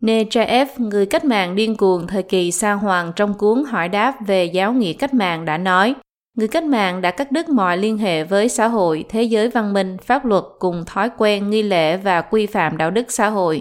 Nechaev, 0.00 0.68
người 0.78 1.06
cách 1.06 1.24
mạng 1.24 1.54
điên 1.54 1.76
cuồng 1.76 2.06
thời 2.06 2.22
kỳ 2.22 2.52
sa 2.52 2.72
hoàng 2.72 3.12
trong 3.16 3.34
cuốn 3.34 3.64
hỏi 3.64 3.88
đáp 3.88 4.14
về 4.26 4.44
giáo 4.44 4.72
nghĩa 4.72 4.92
cách 4.92 5.14
mạng 5.14 5.44
đã 5.44 5.58
nói, 5.58 5.94
người 6.34 6.48
cách 6.48 6.64
mạng 6.64 7.00
đã 7.00 7.10
cắt 7.10 7.32
đứt 7.32 7.48
mọi 7.48 7.78
liên 7.78 7.98
hệ 7.98 8.24
với 8.24 8.48
xã 8.48 8.68
hội, 8.68 9.04
thế 9.08 9.22
giới 9.22 9.48
văn 9.48 9.72
minh, 9.72 9.96
pháp 9.98 10.24
luật 10.24 10.44
cùng 10.58 10.84
thói 10.84 11.10
quen, 11.18 11.50
nghi 11.50 11.62
lễ 11.62 11.96
và 11.96 12.20
quy 12.20 12.46
phạm 12.46 12.76
đạo 12.76 12.90
đức 12.90 13.12
xã 13.12 13.28
hội. 13.28 13.60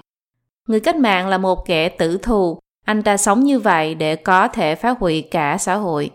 Người 0.67 0.79
cách 0.79 0.95
mạng 0.95 1.27
là 1.27 1.37
một 1.37 1.65
kẻ 1.65 1.89
tử 1.89 2.17
thù, 2.17 2.59
anh 2.85 3.03
ta 3.03 3.17
sống 3.17 3.43
như 3.43 3.59
vậy 3.59 3.95
để 3.95 4.15
có 4.15 4.47
thể 4.47 4.75
phá 4.75 4.95
hủy 4.99 5.21
cả 5.21 5.57
xã 5.59 5.75
hội. 5.75 6.09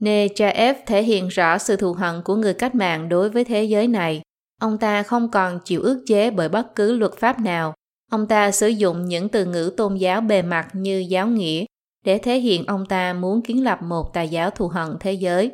Nechaev 0.00 0.76
thể 0.86 1.02
hiện 1.02 1.28
rõ 1.28 1.58
sự 1.58 1.76
thù 1.76 1.92
hận 1.92 2.22
của 2.22 2.36
người 2.36 2.54
cách 2.54 2.74
mạng 2.74 3.08
đối 3.08 3.30
với 3.30 3.44
thế 3.44 3.64
giới 3.64 3.88
này. 3.88 4.22
Ông 4.60 4.78
ta 4.78 5.02
không 5.02 5.30
còn 5.30 5.60
chịu 5.64 5.82
ước 5.82 6.04
chế 6.06 6.30
bởi 6.30 6.48
bất 6.48 6.74
cứ 6.74 6.96
luật 6.96 7.12
pháp 7.16 7.40
nào, 7.40 7.74
Ông 8.12 8.26
ta 8.26 8.50
sử 8.50 8.68
dụng 8.68 9.08
những 9.08 9.28
từ 9.28 9.44
ngữ 9.44 9.72
tôn 9.76 9.96
giáo 9.96 10.20
bề 10.20 10.42
mặt 10.42 10.68
như 10.72 11.04
giáo 11.08 11.26
nghĩa 11.26 11.64
để 12.04 12.18
thể 12.18 12.38
hiện 12.38 12.66
ông 12.66 12.86
ta 12.86 13.12
muốn 13.12 13.42
kiến 13.42 13.64
lập 13.64 13.82
một 13.82 14.14
tà 14.14 14.22
giáo 14.22 14.50
thù 14.50 14.68
hận 14.68 14.96
thế 15.00 15.12
giới. 15.12 15.52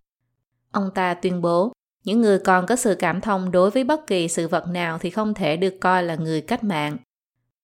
Ông 0.72 0.90
ta 0.94 1.14
tuyên 1.14 1.42
bố, 1.42 1.72
những 2.04 2.20
người 2.20 2.38
còn 2.38 2.66
có 2.66 2.76
sự 2.76 2.94
cảm 2.94 3.20
thông 3.20 3.50
đối 3.50 3.70
với 3.70 3.84
bất 3.84 4.06
kỳ 4.06 4.28
sự 4.28 4.48
vật 4.48 4.64
nào 4.68 4.98
thì 4.98 5.10
không 5.10 5.34
thể 5.34 5.56
được 5.56 5.74
coi 5.80 6.02
là 6.02 6.14
người 6.14 6.40
cách 6.40 6.64
mạng. 6.64 6.96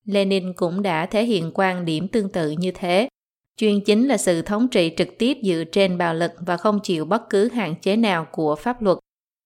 Lenin 0.05 0.53
cũng 0.53 0.83
đã 0.83 1.07
thể 1.07 1.25
hiện 1.25 1.51
quan 1.55 1.85
điểm 1.85 2.09
tương 2.09 2.29
tự 2.29 2.51
như 2.51 2.71
thế. 2.75 3.09
Chuyên 3.57 3.85
chính 3.85 4.09
là 4.09 4.17
sự 4.17 4.43
thống 4.43 4.69
trị 4.69 4.93
trực 4.97 5.09
tiếp 5.19 5.37
dựa 5.43 5.65
trên 5.73 5.99
bạo 5.99 6.15
lực 6.15 6.33
và 6.39 6.57
không 6.57 6.81
chịu 6.83 7.05
bất 7.05 7.31
cứ 7.31 7.49
hạn 7.49 7.75
chế 7.83 7.97
nào 7.97 8.27
của 8.33 8.57
pháp 8.57 8.83
luật 8.83 8.99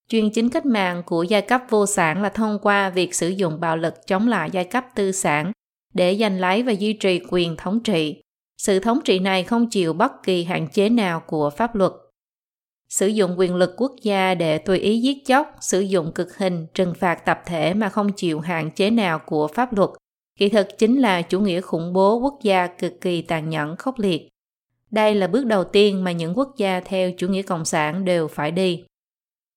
Chuyên 0.08 0.30
chính 0.30 0.50
cách 0.50 0.66
mạng 0.66 1.02
của 1.06 1.22
giai 1.22 1.42
cấp 1.42 1.62
vô 1.68 1.86
sản 1.86 2.22
là 2.22 2.28
thông 2.28 2.58
qua 2.62 2.90
việc 2.90 3.14
sử 3.14 3.28
dụng 3.28 3.60
bạo 3.60 3.76
lực 3.76 4.06
chống 4.06 4.28
lại 4.28 4.50
giai 4.52 4.64
cấp 4.64 4.84
tư 4.94 5.12
sản 5.12 5.52
để 5.94 6.16
giành 6.20 6.40
lấy 6.40 6.62
và 6.62 6.72
duy 6.72 6.92
trì 6.92 7.20
quyền 7.30 7.56
thống 7.56 7.80
trị. 7.80 8.20
Sự 8.58 8.78
thống 8.78 9.00
trị 9.04 9.18
này 9.18 9.44
không 9.44 9.70
chịu 9.70 9.92
bất 9.92 10.22
kỳ 10.22 10.44
hạn 10.44 10.68
chế 10.68 10.88
nào 10.88 11.20
của 11.26 11.50
pháp 11.50 11.74
luật. 11.74 11.92
Sử 12.88 13.06
dụng 13.06 13.38
quyền 13.38 13.54
lực 13.54 13.74
quốc 13.76 13.92
gia 14.02 14.34
để 14.34 14.58
tùy 14.58 14.78
ý 14.78 15.00
giết 15.00 15.18
chóc, 15.26 15.56
sử 15.60 15.80
dụng 15.80 16.12
cực 16.12 16.36
hình, 16.36 16.66
trừng 16.74 16.94
phạt 16.94 17.14
tập 17.14 17.40
thể 17.46 17.74
mà 17.74 17.88
không 17.88 18.12
chịu 18.12 18.40
hạn 18.40 18.70
chế 18.70 18.90
nào 18.90 19.18
của 19.18 19.48
pháp 19.48 19.72
luật, 19.72 19.90
kỳ 20.38 20.48
thực 20.48 20.78
chính 20.78 21.00
là 21.00 21.22
chủ 21.22 21.40
nghĩa 21.40 21.60
khủng 21.60 21.92
bố 21.92 22.16
quốc 22.18 22.38
gia 22.42 22.66
cực 22.66 23.00
kỳ 23.00 23.22
tàn 23.22 23.48
nhẫn 23.50 23.76
khốc 23.76 23.98
liệt. 23.98 24.28
Đây 24.90 25.14
là 25.14 25.26
bước 25.26 25.46
đầu 25.46 25.64
tiên 25.64 26.04
mà 26.04 26.12
những 26.12 26.38
quốc 26.38 26.54
gia 26.56 26.80
theo 26.80 27.10
chủ 27.18 27.28
nghĩa 27.28 27.42
cộng 27.42 27.64
sản 27.64 28.04
đều 28.04 28.28
phải 28.28 28.50
đi. 28.50 28.84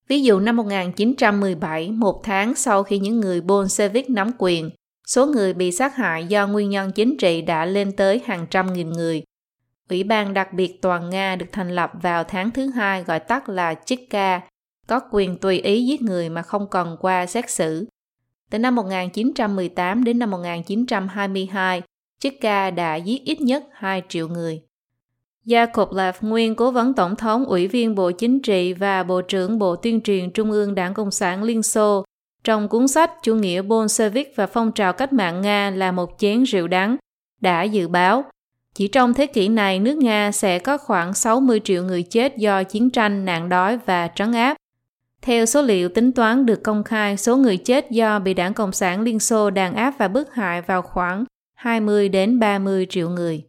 Ví 0.08 0.24
dụ 0.24 0.40
năm 0.40 0.56
1917, 0.56 1.92
một 1.92 2.22
tháng 2.24 2.56
sau 2.56 2.84
khi 2.84 3.00
những 3.00 3.20
người 3.20 3.42
Bolshevik 3.42 4.10
nắm 4.10 4.32
quyền, 4.38 4.70
số 5.14 5.26
người 5.26 5.54
bị 5.54 5.72
sát 5.72 5.96
hại 5.96 6.26
do 6.26 6.48
nguyên 6.48 6.70
nhân 6.70 6.92
chính 6.92 7.18
trị 7.18 7.42
đã 7.42 7.66
lên 7.66 7.92
tới 7.92 8.22
hàng 8.26 8.46
trăm 8.50 8.74
nghìn 8.74 8.90
người. 8.90 9.24
Ủy 9.90 10.04
ban 10.04 10.34
đặc 10.34 10.54
biệt 10.54 10.82
toàn 10.82 11.10
Nga 11.10 11.36
được 11.36 11.46
thành 11.52 11.70
lập 11.70 11.92
vào 12.02 12.24
tháng 12.24 12.52
thứ 12.52 12.68
hai 12.68 13.04
gọi 13.04 13.20
tắt 13.20 13.50
là 13.50 13.74
Chika, 13.74 14.42
có 14.88 15.00
quyền 15.12 15.38
tùy 15.38 15.60
ý 15.60 15.86
giết 15.86 16.02
người 16.02 16.30
mà 16.30 16.42
không 16.42 16.68
cần 16.70 16.98
qua 17.00 17.26
xét 17.26 17.50
xử. 17.50 17.86
Từ 18.50 18.60
năm 18.60 18.76
1918 18.76 20.04
đến 20.04 20.20
năm 20.20 20.32
1922, 20.32 21.82
Chika 22.20 22.72
đã 22.72 22.96
giết 22.96 23.24
ít 23.26 23.42
nhất 23.42 23.64
2 23.72 24.02
triệu 24.10 24.28
người. 24.28 24.62
Yakovlev, 25.52 26.16
nguyên 26.22 26.56
cố 26.56 26.72
vấn 26.72 26.94
tổng 26.94 27.16
thống, 27.16 27.46
ủy 27.46 27.68
viên 27.68 27.96
Bộ 27.96 28.12
Chính 28.12 28.42
trị 28.42 28.74
và 28.74 29.04
Bộ 29.04 29.22
trưởng 29.22 29.60
Bộ 29.60 29.76
Tuyên 29.76 30.02
truyền 30.02 30.32
Trung 30.32 30.52
ương 30.52 30.76
Đảng 30.76 30.94
Cộng 30.94 31.12
sản 31.12 31.44
Liên 31.44 31.64
Xô, 31.64 32.06
trong 32.44 32.68
cuốn 32.68 32.88
sách 32.88 33.12
Chủ 33.24 33.36
nghĩa 33.36 33.62
Bolshevik 33.62 34.34
và 34.36 34.48
phong 34.48 34.72
trào 34.72 34.94
cách 34.94 35.14
mạng 35.14 35.42
Nga 35.42 35.70
là 35.70 35.92
một 35.92 36.16
chén 36.18 36.44
rượu 36.44 36.68
đắng, 36.68 36.98
đã 37.42 37.64
dự 37.64 37.88
báo 37.88 38.24
chỉ 38.76 38.88
trong 38.88 39.14
thế 39.14 39.28
kỷ 39.28 39.48
này 39.48 39.80
nước 39.80 39.98
Nga 39.98 40.32
sẽ 40.32 40.60
có 40.60 40.78
khoảng 40.78 41.14
60 41.14 41.62
triệu 41.64 41.84
người 41.84 42.04
chết 42.04 42.38
do 42.38 42.64
chiến 42.64 42.90
tranh, 42.90 43.26
nạn 43.26 43.50
đói 43.50 43.78
và 43.86 44.08
trấn 44.16 44.32
áp. 44.32 44.58
Theo 45.22 45.46
số 45.46 45.62
liệu 45.62 45.90
tính 45.90 46.12
toán 46.12 46.46
được 46.46 46.64
công 46.64 46.84
khai, 46.84 47.18
số 47.18 47.38
người 47.38 47.58
chết 47.58 47.92
do 47.92 48.20
bị 48.20 48.34
Đảng 48.34 48.54
Cộng 48.54 48.72
sản 48.72 49.02
Liên 49.02 49.20
Xô 49.20 49.50
đàn 49.50 49.76
áp 49.76 49.94
và 49.98 50.08
bức 50.08 50.34
hại 50.34 50.62
vào 50.62 50.82
khoảng 50.82 51.26
20 51.54 52.10
đến 52.10 52.40
30 52.40 52.88
triệu 52.90 53.10
người. 53.10 53.44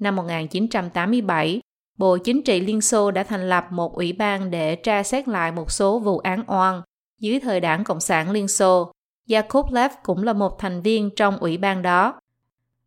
Năm 0.00 0.16
1987, 0.16 1.60
Bộ 1.98 2.18
Chính 2.18 2.42
trị 2.42 2.60
Liên 2.60 2.80
Xô 2.80 3.10
đã 3.10 3.22
thành 3.22 3.48
lập 3.48 3.66
một 3.70 3.94
ủy 3.94 4.12
ban 4.12 4.50
để 4.50 4.76
tra 4.76 5.02
xét 5.02 5.28
lại 5.28 5.52
một 5.52 5.70
số 5.70 5.98
vụ 5.98 6.18
án 6.18 6.44
oan 6.46 6.82
dưới 7.24 7.40
thời 7.40 7.60
đảng 7.60 7.84
Cộng 7.84 8.00
sản 8.00 8.30
Liên 8.30 8.48
Xô. 8.48 8.92
Yakovlev 9.30 9.92
cũng 10.02 10.22
là 10.22 10.32
một 10.32 10.58
thành 10.58 10.82
viên 10.82 11.10
trong 11.16 11.36
ủy 11.36 11.56
ban 11.56 11.82
đó. 11.82 12.20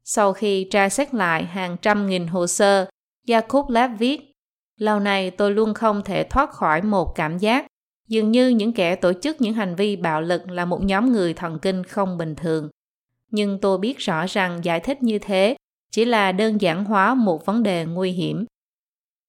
Sau 0.03 0.33
khi 0.33 0.67
tra 0.71 0.89
xét 0.89 1.13
lại 1.13 1.45
hàng 1.45 1.77
trăm 1.81 2.07
nghìn 2.07 2.27
hồ 2.27 2.47
sơ, 2.47 2.89
Yakovlev 3.27 3.91
viết, 3.99 4.31
Lâu 4.77 4.99
nay 4.99 5.31
tôi 5.31 5.51
luôn 5.51 5.73
không 5.73 6.01
thể 6.03 6.23
thoát 6.23 6.51
khỏi 6.51 6.81
một 6.81 7.15
cảm 7.15 7.37
giác, 7.37 7.65
dường 8.07 8.31
như 8.31 8.49
những 8.49 8.73
kẻ 8.73 8.95
tổ 8.95 9.13
chức 9.13 9.41
những 9.41 9.53
hành 9.53 9.75
vi 9.75 9.95
bạo 9.95 10.21
lực 10.21 10.49
là 10.49 10.65
một 10.65 10.83
nhóm 10.83 11.11
người 11.11 11.33
thần 11.33 11.59
kinh 11.59 11.83
không 11.83 12.17
bình 12.17 12.35
thường. 12.35 12.69
Nhưng 13.31 13.59
tôi 13.61 13.77
biết 13.77 13.97
rõ 13.97 14.25
rằng 14.25 14.59
giải 14.63 14.79
thích 14.79 15.03
như 15.03 15.19
thế 15.19 15.55
chỉ 15.91 16.05
là 16.05 16.31
đơn 16.31 16.61
giản 16.61 16.85
hóa 16.85 17.13
một 17.13 17.45
vấn 17.45 17.63
đề 17.63 17.85
nguy 17.85 18.11
hiểm. 18.11 18.45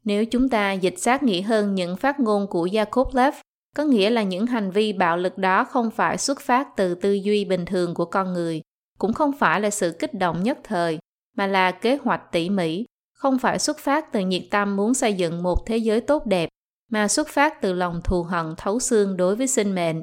Nếu 0.05 0.25
chúng 0.25 0.49
ta 0.49 0.73
dịch 0.73 0.99
sát 0.99 1.23
nghĩa 1.23 1.43
hơn 1.43 1.75
những 1.75 1.97
phát 1.97 2.21
ngôn 2.21 2.47
của 2.47 2.67
Jacob 2.67 3.07
Lev, 3.13 3.35
có 3.79 3.85
nghĩa 3.85 4.11
là 4.11 4.23
những 4.23 4.47
hành 4.47 4.71
vi 4.71 4.93
bạo 4.93 5.17
lực 5.17 5.39
đó 5.39 5.65
không 5.65 5.91
phải 5.91 6.19
xuất 6.19 6.41
phát 6.41 6.69
từ 6.77 6.95
tư 6.95 7.13
duy 7.13 7.45
bình 7.45 7.65
thường 7.65 7.95
của 7.95 8.05
con 8.05 8.33
người, 8.33 8.63
cũng 8.99 9.13
không 9.13 9.33
phải 9.39 9.61
là 9.61 9.71
sự 9.71 9.97
kích 9.99 10.15
động 10.15 10.43
nhất 10.43 10.59
thời, 10.65 10.99
mà 11.37 11.47
là 11.47 11.71
kế 11.71 11.97
hoạch 11.97 12.23
tỉ 12.33 12.51
mỉ, 12.51 12.85
không 13.13 13.39
phải 13.39 13.59
xuất 13.59 13.79
phát 13.79 14.13
từ 14.13 14.21
nhiệt 14.21 14.43
tâm 14.51 14.77
muốn 14.77 14.95
xây 14.95 15.13
dựng 15.15 15.43
một 15.43 15.67
thế 15.67 15.77
giới 15.77 16.01
tốt 16.01 16.27
đẹp, 16.27 16.49
mà 16.91 17.09
xuất 17.09 17.29
phát 17.29 17.61
từ 17.61 17.73
lòng 17.73 18.01
thù 18.05 18.23
hận 18.23 18.55
thấu 18.57 18.81
xương 18.81 19.17
đối 19.17 19.37
với 19.37 19.47
sinh 19.47 19.75
mệnh. 19.75 20.03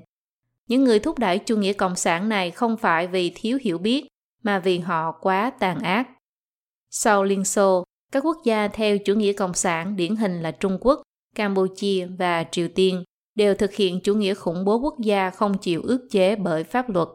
Những 0.68 0.84
người 0.84 1.00
thúc 1.00 1.20
đẩy 1.20 1.40
chủ 1.40 1.58
nghĩa 1.58 1.74
cộng 1.74 1.96
sản 1.96 2.30
này 2.30 2.52
không 2.52 2.78
phải 2.78 3.08
vì 3.08 3.32
thiếu 3.36 3.58
hiểu 3.62 3.78
biết, 3.78 4.08
mà 4.44 4.60
vì 4.60 4.80
họ 4.80 5.12
quá 5.22 5.52
tàn 5.60 5.80
ác. 5.80 6.08
Sau 6.90 7.24
Liên 7.24 7.46
Xô, 7.46 7.84
các 8.12 8.26
quốc 8.26 8.38
gia 8.46 8.68
theo 8.68 8.98
chủ 8.98 9.16
nghĩa 9.16 9.34
cộng 9.34 9.54
sản 9.54 9.96
điển 9.96 10.16
hình 10.16 10.42
là 10.42 10.52
Trung 10.52 10.78
Quốc, 10.82 11.02
Campuchia 11.36 12.08
và 12.18 12.44
Triều 12.52 12.68
Tiên 12.76 13.04
đều 13.36 13.56
thực 13.56 13.74
hiện 13.74 14.00
chủ 14.00 14.16
nghĩa 14.16 14.34
khủng 14.34 14.66
bố 14.66 14.78
quốc 14.78 14.96
gia 15.00 15.30
không 15.30 15.58
chịu 15.58 15.82
ước 15.84 16.08
chế 16.12 16.36
bởi 16.36 16.64
pháp 16.64 16.90
luật. 16.90 17.08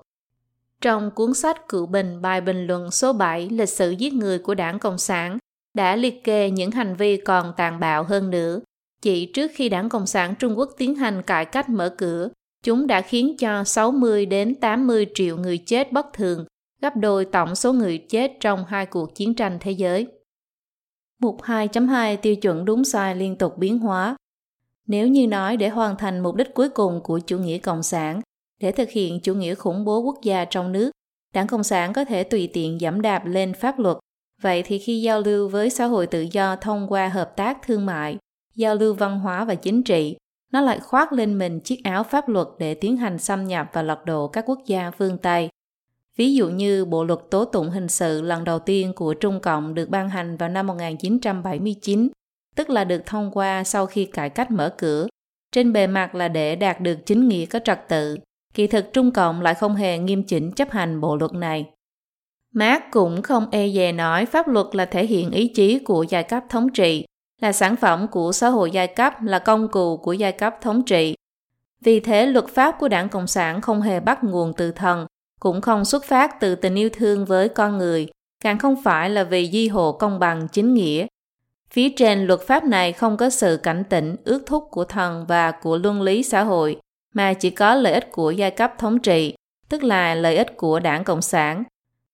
Trong 0.81 1.11
cuốn 1.11 1.35
sách 1.35 1.69
Cựu 1.69 1.87
Bình 1.87 2.23
bài 2.23 2.41
bình 2.41 2.67
luận 2.67 2.91
số 2.91 3.13
7 3.13 3.49
lịch 3.49 3.69
sử 3.69 3.91
giết 3.91 4.13
người 4.13 4.39
của 4.39 4.55
đảng 4.55 4.79
Cộng 4.79 4.99
sản 4.99 5.39
đã 5.75 5.97
liệt 5.97 6.25
kê 6.25 6.51
những 6.51 6.71
hành 6.71 6.97
vi 6.97 7.17
còn 7.17 7.53
tàn 7.57 7.81
bạo 7.81 8.05
hơn 8.05 8.31
nữa. 8.31 8.61
Chỉ 9.03 9.27
trước 9.27 9.51
khi 9.55 9.69
đảng 9.69 9.89
Cộng 9.89 10.07
sản 10.07 10.35
Trung 10.39 10.59
Quốc 10.59 10.71
tiến 10.79 10.95
hành 10.95 11.23
cải 11.23 11.45
cách 11.45 11.69
mở 11.69 11.95
cửa, 11.99 12.29
chúng 12.65 12.87
đã 12.87 13.01
khiến 13.01 13.37
cho 13.39 13.65
60 13.65 14.27
đến 14.27 14.55
80 14.55 15.07
triệu 15.15 15.37
người 15.37 15.59
chết 15.59 15.93
bất 15.93 16.07
thường, 16.13 16.45
gấp 16.83 16.97
đôi 16.97 17.25
tổng 17.25 17.55
số 17.55 17.73
người 17.73 17.99
chết 17.99 18.33
trong 18.41 18.65
hai 18.65 18.87
cuộc 18.87 19.15
chiến 19.15 19.35
tranh 19.35 19.59
thế 19.61 19.71
giới. 19.71 20.07
Mục 21.21 21.43
2.2 21.43 22.17
tiêu 22.17 22.37
chuẩn 22.37 22.65
đúng 22.65 22.85
sai 22.85 23.17
liên 23.17 23.39
tục 23.39 23.59
biến 23.59 23.79
hóa. 23.79 24.17
Nếu 24.91 25.09
như 25.09 25.27
nói 25.27 25.57
để 25.57 25.69
hoàn 25.69 25.97
thành 25.97 26.21
mục 26.21 26.37
đích 26.37 26.55
cuối 26.55 26.69
cùng 26.69 27.01
của 27.01 27.19
chủ 27.19 27.39
nghĩa 27.39 27.59
cộng 27.59 27.83
sản, 27.83 28.21
để 28.61 28.73
thực 28.73 28.91
hiện 28.91 29.21
chủ 29.21 29.35
nghĩa 29.35 29.55
khủng 29.55 29.85
bố 29.85 29.99
quốc 29.99 30.19
gia 30.23 30.45
trong 30.45 30.73
nước, 30.73 30.91
đảng 31.35 31.47
Cộng 31.47 31.65
sản 31.65 31.93
có 31.93 32.05
thể 32.05 32.25
tùy 32.25 32.51
tiện 32.53 32.79
giảm 32.79 33.01
đạp 33.01 33.27
lên 33.27 33.55
pháp 33.55 33.79
luật. 33.79 33.97
Vậy 34.43 34.63
thì 34.63 34.79
khi 34.79 35.03
giao 35.03 35.21
lưu 35.21 35.49
với 35.49 35.71
xã 35.71 35.87
hội 35.87 36.07
tự 36.07 36.27
do 36.33 36.57
thông 36.57 36.87
qua 36.89 37.09
hợp 37.09 37.37
tác 37.37 37.59
thương 37.67 37.87
mại, 37.87 38.19
giao 38.55 38.75
lưu 38.75 38.95
văn 38.95 39.21
hóa 39.21 39.45
và 39.45 39.55
chính 39.55 39.83
trị, 39.83 40.17
nó 40.53 40.61
lại 40.61 40.81
khoác 40.81 41.13
lên 41.13 41.39
mình 41.39 41.61
chiếc 41.61 41.85
áo 41.85 42.03
pháp 42.03 42.29
luật 42.29 42.47
để 42.59 42.75
tiến 42.75 42.97
hành 42.97 43.19
xâm 43.19 43.45
nhập 43.45 43.67
và 43.73 43.83
lật 43.83 44.05
đổ 44.05 44.29
các 44.29 44.45
quốc 44.47 44.59
gia 44.67 44.91
phương 44.91 45.19
Tây. 45.19 45.49
Ví 46.17 46.35
dụ 46.35 46.49
như 46.49 46.85
Bộ 46.85 47.05
luật 47.05 47.21
tố 47.31 47.45
tụng 47.45 47.71
hình 47.71 47.89
sự 47.89 48.23
lần 48.23 48.45
đầu 48.45 48.59
tiên 48.59 48.93
của 48.97 49.15
Trung 49.15 49.41
Cộng 49.41 49.75
được 49.75 49.89
ban 49.89 50.09
hành 50.09 50.37
vào 50.37 50.49
năm 50.49 50.67
1979, 50.67 52.09
tức 52.57 52.71
là 52.71 52.85
được 52.85 53.07
thông 53.07 53.31
qua 53.31 53.65
sau 53.65 53.87
khi 53.87 54.05
cải 54.05 54.31
cách 54.31 54.51
mở 54.51 54.75
cửa. 54.79 55.07
Trên 55.53 55.73
bề 55.73 55.87
mặt 55.87 56.15
là 56.15 56.29
để 56.29 56.57
đạt 56.57 56.81
được 56.81 57.07
chính 57.07 57.29
nghĩa 57.29 57.47
có 57.47 57.59
trật 57.65 57.89
tự, 57.89 58.17
kỳ 58.55 58.67
thực 58.67 58.93
Trung 58.93 59.11
Cộng 59.11 59.41
lại 59.41 59.55
không 59.55 59.75
hề 59.75 59.99
nghiêm 59.99 60.23
chỉnh 60.23 60.53
chấp 60.53 60.71
hành 60.71 61.01
bộ 61.01 61.17
luật 61.17 61.33
này. 61.33 61.71
Marx 62.55 62.83
cũng 62.91 63.23
không 63.23 63.47
e 63.51 63.69
dè 63.69 63.93
nói 63.93 64.27
pháp 64.27 64.49
luật 64.49 64.67
là 64.73 64.85
thể 64.85 65.07
hiện 65.07 65.31
ý 65.31 65.49
chí 65.49 65.79
của 65.79 66.03
giai 66.09 66.23
cấp 66.23 66.43
thống 66.49 66.73
trị, 66.73 67.05
là 67.41 67.53
sản 67.53 67.77
phẩm 67.77 68.07
của 68.11 68.33
xã 68.33 68.49
hội 68.49 68.71
giai 68.71 68.87
cấp, 68.87 69.15
là 69.23 69.39
công 69.39 69.69
cụ 69.69 69.97
của 69.97 70.13
giai 70.13 70.33
cấp 70.33 70.55
thống 70.61 70.83
trị. 70.83 71.15
Vì 71.85 72.01
thế, 72.01 72.27
luật 72.27 72.49
pháp 72.49 72.77
của 72.79 72.89
đảng 72.89 73.09
Cộng 73.09 73.27
sản 73.27 73.61
không 73.61 73.83
hề 73.83 74.01
bắt 74.01 74.25
nguồn 74.25 74.53
từ 74.57 74.73
thần, 74.73 75.07
cũng 75.41 75.61
không 75.61 75.85
xuất 75.85 76.05
phát 76.05 76.41
từ 76.41 76.55
tình 76.55 76.75
yêu 76.75 76.91
thương 76.93 77.25
với 77.25 77.49
con 77.49 77.79
người, 77.79 78.09
càng 78.45 78.59
không 78.59 78.83
phải 78.83 79.11
là 79.11 79.25
vì 79.25 79.51
di 79.51 79.69
hộ 79.69 79.93
công 79.93 80.19
bằng 80.19 80.49
chính 80.53 80.75
nghĩa. 80.75 81.07
Phía 81.73 81.89
trên 81.89 82.27
luật 82.27 82.41
pháp 82.41 82.65
này 82.65 82.93
không 82.93 83.17
có 83.17 83.31
sự 83.31 83.57
cảnh 83.63 83.85
tỉnh, 83.89 84.17
ước 84.25 84.43
thúc 84.47 84.69
của 84.71 84.85
thần 84.85 85.25
và 85.29 85.51
của 85.51 85.79
luân 85.79 86.03
lý 86.03 86.23
xã 86.23 86.43
hội, 86.43 86.81
mà 87.15 87.33
chỉ 87.33 87.51
có 87.51 87.75
lợi 87.75 87.93
ích 87.93 88.13
của 88.13 88.31
giai 88.31 88.51
cấp 88.51 88.75
thống 88.79 88.99
trị, 88.99 89.35
tức 89.69 89.83
là 89.83 90.15
lợi 90.15 90.37
ích 90.37 90.57
của 90.57 90.81
đảng 90.81 91.05
Cộng 91.05 91.23
sản. 91.23 91.65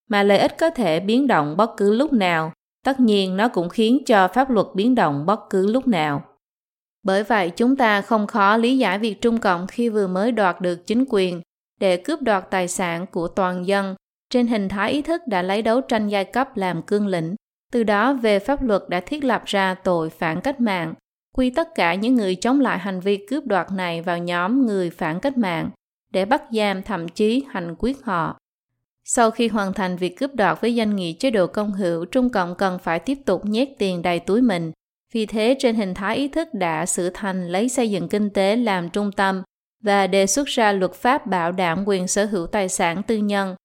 Mà 0.09 0.23
lợi 0.23 0.37
ích 0.37 0.57
có 0.59 0.69
thể 0.69 0.99
biến 0.99 1.27
động 1.27 1.57
bất 1.57 1.77
cứ 1.77 1.93
lúc 1.93 2.13
nào, 2.13 2.51
tất 2.85 2.99
nhiên 2.99 3.37
nó 3.37 3.47
cũng 3.47 3.69
khiến 3.69 4.03
cho 4.05 4.27
pháp 4.27 4.49
luật 4.49 4.67
biến 4.73 4.95
động 4.95 5.25
bất 5.25 5.39
cứ 5.49 5.71
lúc 5.71 5.87
nào. 5.87 6.23
Bởi 7.03 7.23
vậy 7.23 7.49
chúng 7.49 7.75
ta 7.75 8.01
không 8.01 8.27
khó 8.27 8.57
lý 8.57 8.77
giải 8.77 8.99
việc 8.99 9.21
Trung 9.21 9.37
Cộng 9.37 9.67
khi 9.67 9.89
vừa 9.89 10.07
mới 10.07 10.31
đoạt 10.31 10.61
được 10.61 10.87
chính 10.87 11.05
quyền 11.09 11.41
để 11.79 11.97
cướp 11.97 12.21
đoạt 12.21 12.51
tài 12.51 12.67
sản 12.67 13.05
của 13.11 13.27
toàn 13.27 13.67
dân 13.67 13.95
trên 14.29 14.47
hình 14.47 14.69
thái 14.69 14.91
ý 14.91 15.01
thức 15.01 15.21
đã 15.27 15.41
lấy 15.41 15.61
đấu 15.61 15.81
tranh 15.81 16.07
giai 16.07 16.25
cấp 16.25 16.57
làm 16.57 16.81
cương 16.81 17.07
lĩnh. 17.07 17.35
Từ 17.71 17.83
đó 17.83 18.13
về 18.13 18.39
pháp 18.39 18.63
luật 18.63 18.83
đã 18.89 18.99
thiết 18.99 19.23
lập 19.23 19.43
ra 19.45 19.73
tội 19.73 20.09
phản 20.09 20.41
cách 20.41 20.61
mạng, 20.61 20.93
quy 21.35 21.49
tất 21.49 21.75
cả 21.75 21.95
những 21.95 22.15
người 22.15 22.35
chống 22.35 22.59
lại 22.59 22.79
hành 22.79 22.99
vi 22.99 23.25
cướp 23.29 23.45
đoạt 23.45 23.71
này 23.71 24.01
vào 24.01 24.17
nhóm 24.17 24.65
người 24.65 24.89
phản 24.89 25.19
cách 25.19 25.37
mạng 25.37 25.69
để 26.11 26.25
bắt 26.25 26.43
giam 26.51 26.83
thậm 26.83 27.07
chí 27.07 27.43
hành 27.49 27.75
quyết 27.79 28.03
họ. 28.03 28.37
Sau 29.03 29.31
khi 29.31 29.47
hoàn 29.47 29.73
thành 29.73 29.97
việc 29.97 30.17
cướp 30.17 30.35
đoạt 30.35 30.61
với 30.61 30.75
danh 30.75 30.95
nghĩa 30.95 31.13
chế 31.13 31.31
độ 31.31 31.47
công 31.47 31.71
hữu, 31.71 32.05
Trung 32.05 32.29
Cộng 32.29 32.55
cần 32.55 32.79
phải 32.79 32.99
tiếp 32.99 33.17
tục 33.25 33.45
nhét 33.45 33.69
tiền 33.77 34.01
đầy 34.01 34.19
túi 34.19 34.41
mình. 34.41 34.71
Vì 35.13 35.25
thế, 35.25 35.55
trên 35.59 35.75
hình 35.75 35.93
thái 35.93 36.17
ý 36.17 36.27
thức 36.27 36.47
đã 36.53 36.85
sửa 36.85 37.09
thành 37.09 37.47
lấy 37.47 37.69
xây 37.69 37.91
dựng 37.91 38.09
kinh 38.09 38.29
tế 38.29 38.55
làm 38.55 38.89
trung 38.89 39.11
tâm 39.11 39.43
và 39.83 40.07
đề 40.07 40.27
xuất 40.27 40.47
ra 40.47 40.71
luật 40.71 40.93
pháp 40.93 41.27
bảo 41.27 41.51
đảm 41.51 41.83
quyền 41.87 42.07
sở 42.07 42.25
hữu 42.25 42.47
tài 42.47 42.69
sản 42.69 43.03
tư 43.03 43.17
nhân. 43.17 43.55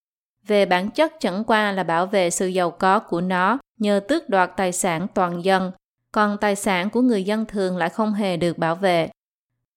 Về 0.47 0.67
bản 0.67 0.91
chất 0.91 1.13
chẳng 1.21 1.45
qua 1.45 1.73
là 1.73 1.83
bảo 1.83 2.07
vệ 2.07 2.31
sự 2.31 2.47
giàu 2.47 2.71
có 2.71 2.99
của 2.99 3.21
nó 3.21 3.59
nhờ 3.79 4.01
tước 4.09 4.29
đoạt 4.29 4.51
tài 4.57 4.73
sản 4.73 5.07
toàn 5.15 5.45
dân, 5.45 5.73
còn 6.13 6.37
tài 6.41 6.57
sản 6.57 6.91
của 6.91 7.01
người 7.01 7.25
dân 7.25 7.47
thường 7.47 7.77
lại 7.77 7.89
không 7.89 8.13
hề 8.13 8.37
được 8.37 8.59
bảo 8.59 8.75
vệ. 8.75 9.09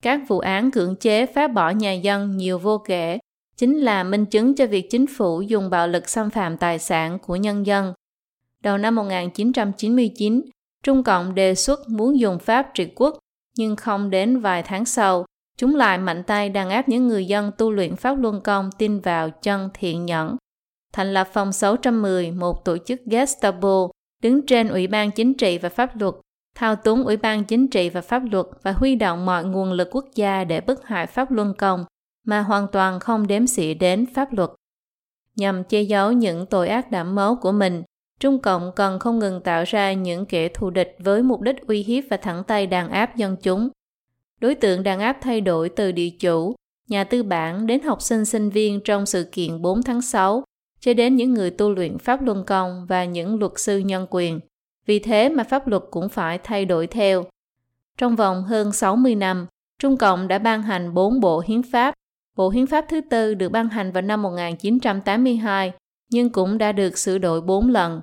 Các 0.01 0.22
vụ 0.27 0.39
án 0.39 0.72
cưỡng 0.72 0.95
chế 0.95 1.25
phá 1.25 1.48
bỏ 1.48 1.69
nhà 1.69 1.93
dân 1.93 2.38
nhiều 2.38 2.60
vô 2.60 2.77
kể, 2.77 3.19
chính 3.57 3.77
là 3.77 4.03
minh 4.03 4.25
chứng 4.25 4.55
cho 4.55 4.65
việc 4.67 4.88
chính 4.89 5.05
phủ 5.07 5.41
dùng 5.41 5.69
bạo 5.69 5.88
lực 5.88 6.10
xâm 6.10 6.29
phạm 6.29 6.57
tài 6.57 6.79
sản 6.79 7.19
của 7.19 7.36
nhân 7.36 7.65
dân. 7.65 7.93
Đầu 8.63 8.77
năm 8.77 8.95
1999, 8.95 10.41
Trung 10.84 11.03
Cộng 11.03 11.36
đề 11.36 11.55
xuất 11.55 11.89
muốn 11.89 12.19
dùng 12.19 12.39
pháp 12.39 12.67
trị 12.74 12.88
quốc, 12.95 13.17
nhưng 13.57 13.75
không 13.75 14.10
đến 14.10 14.39
vài 14.39 14.63
tháng 14.63 14.86
sau, 14.86 15.25
Chúng 15.57 15.75
lại 15.75 15.98
mạnh 15.98 16.24
tay 16.24 16.50
đàn 16.50 16.69
áp 16.69 16.89
những 16.89 17.07
người 17.07 17.25
dân 17.25 17.51
tu 17.57 17.72
luyện 17.72 17.95
pháp 17.95 18.19
luân 18.19 18.41
công 18.41 18.69
tin 18.77 19.00
vào 19.00 19.29
chân 19.29 19.69
thiện 19.74 20.05
nhẫn. 20.05 20.36
Thành 20.96 21.14
lập 21.14 21.28
phòng 21.34 21.54
610, 21.54 22.32
một 22.32 22.66
tổ 22.66 22.78
chức 22.78 23.02
Gestapo, 23.06 23.88
đứng 24.22 24.46
trên 24.46 24.68
Ủy 24.68 24.88
ban 24.88 25.12
Chính 25.12 25.34
trị 25.34 25.58
và 25.58 25.70
Pháp 25.70 26.02
luật, 26.02 26.16
thao 26.56 26.75
túng 26.75 27.04
Ủy 27.04 27.18
ban 27.18 27.44
Chính 27.44 27.68
trị 27.68 27.90
và 27.90 28.02
Pháp 28.02 28.22
luật 28.32 28.46
và 28.64 28.72
huy 28.72 28.96
động 28.96 29.25
mọi 29.25 29.46
nguồn 29.46 29.72
lực 29.72 29.88
quốc 29.92 30.06
gia 30.16 30.44
để 30.44 30.62
bức 30.62 30.88
hại 30.88 31.08
Pháp 31.08 31.32
luân 31.32 31.54
công, 31.58 31.86
mà 32.25 32.42
hoàn 32.42 32.68
toàn 32.72 33.00
không 33.00 33.28
đếm 33.28 33.48
xỉa 33.48 33.74
đến 33.74 34.06
pháp 34.14 34.34
luật. 34.34 34.50
Nhằm 35.36 35.64
che 35.64 35.82
giấu 35.82 36.12
những 36.12 36.46
tội 36.46 36.68
ác 36.68 36.92
đảm 36.92 37.16
máu 37.16 37.38
của 37.42 37.52
mình, 37.52 37.84
Trung 38.20 38.40
Cộng 38.40 38.72
cần 38.75 39.00
không 39.00 39.20
ngừng 39.20 39.42
tạo 39.42 39.64
ra 39.68 39.94
những 39.94 40.25
kẻ 40.25 40.48
thù 40.48 40.70
địch 40.70 40.96
với 41.00 41.24
mục 41.24 41.42
đích 41.42 41.68
uy 41.68 41.84
hiếp 41.84 42.04
và 42.10 42.18
thẳng 42.18 42.44
tay 42.44 42.68
đàn 42.68 42.90
áp 42.90 43.16
dân 43.16 43.36
chúng, 43.42 43.70
Đối 44.42 44.56
tượng 44.56 44.84
đàn 44.84 45.00
áp 45.00 45.18
thay 45.22 45.42
đổi 45.42 45.70
từ 45.70 45.92
địa 45.92 46.10
chủ, 46.20 46.56
nhà 46.88 47.04
tư 47.04 47.24
bản 47.24 47.68
đến 47.68 47.82
học 47.82 48.02
sinh 48.02 48.25
sinh 48.25 48.50
viên 48.50 48.80
trong 48.84 49.06
sự 49.06 49.30
kiện 49.32 49.62
4 49.62 49.84
tháng 49.84 50.02
6, 50.02 50.44
cho 50.86 50.94
đến 50.94 51.15
những 51.15 51.34
người 51.34 51.51
tu 51.51 51.70
luyện 51.70 51.98
pháp 51.98 52.22
luân 52.22 52.44
công 52.44 52.86
và 52.89 53.06
những 53.06 53.39
luật 53.39 53.51
sư 53.56 53.77
nhân 53.77 54.08
quyền. 54.10 54.39
Vì 54.86 55.00
thế 55.00 55.30
mà 55.30 55.44
pháp 55.44 55.68
luật 55.68 55.84
cũng 55.92 56.10
phải 56.10 56.38
thay 56.38 56.65
đổi 56.65 56.88
theo. 56.88 57.24
Trong 57.98 58.15
vòng 58.15 58.44
hơn 58.44 58.72
60 58.72 59.15
năm, 59.15 59.48
Trung 59.80 59.98
Cộng 59.98 60.27
đã 60.27 60.39
ban 60.39 60.62
hành 60.62 60.94
4 60.94 61.20
bộ 61.20 61.44
hiến 61.48 61.62
pháp. 61.63 61.94
Bộ 62.36 62.50
hiến 62.50 62.68
pháp 62.68 62.86
thứ 62.89 63.01
tư 63.01 63.34
được 63.34 63.50
ban 63.50 63.70
hành 63.70 63.92
vào 63.92 64.01
năm 64.01 64.22
1982, 64.22 65.74
nhưng 66.12 66.30
cũng 66.30 66.58
đã 66.58 66.72
được 66.72 66.98
sửa 66.98 67.18
đổi 67.18 67.42
4 67.42 67.70
lần. 67.70 68.01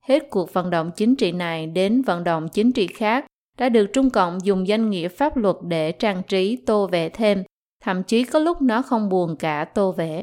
Hết 0.00 0.30
cuộc 0.30 0.52
vận 0.52 0.70
động 0.70 0.90
chính 0.96 1.16
trị 1.16 1.32
này 1.32 1.66
đến 1.66 2.02
vận 2.02 2.24
động 2.24 2.48
chính 2.48 2.72
trị 2.72 2.86
khác, 2.86 3.26
đã 3.58 3.68
được 3.68 3.86
Trung 3.92 4.10
Cộng 4.10 4.38
dùng 4.42 4.68
danh 4.68 4.90
nghĩa 4.90 5.08
pháp 5.08 5.36
luật 5.36 5.56
để 5.62 5.92
trang 5.92 6.22
trí 6.28 6.56
tô 6.56 6.86
vẽ 6.86 7.08
thêm, 7.08 7.42
thậm 7.82 8.02
chí 8.02 8.24
có 8.24 8.38
lúc 8.38 8.62
nó 8.62 8.82
không 8.82 9.08
buồn 9.08 9.36
cả 9.36 9.64
tô 9.64 9.92
vẽ. 9.92 10.22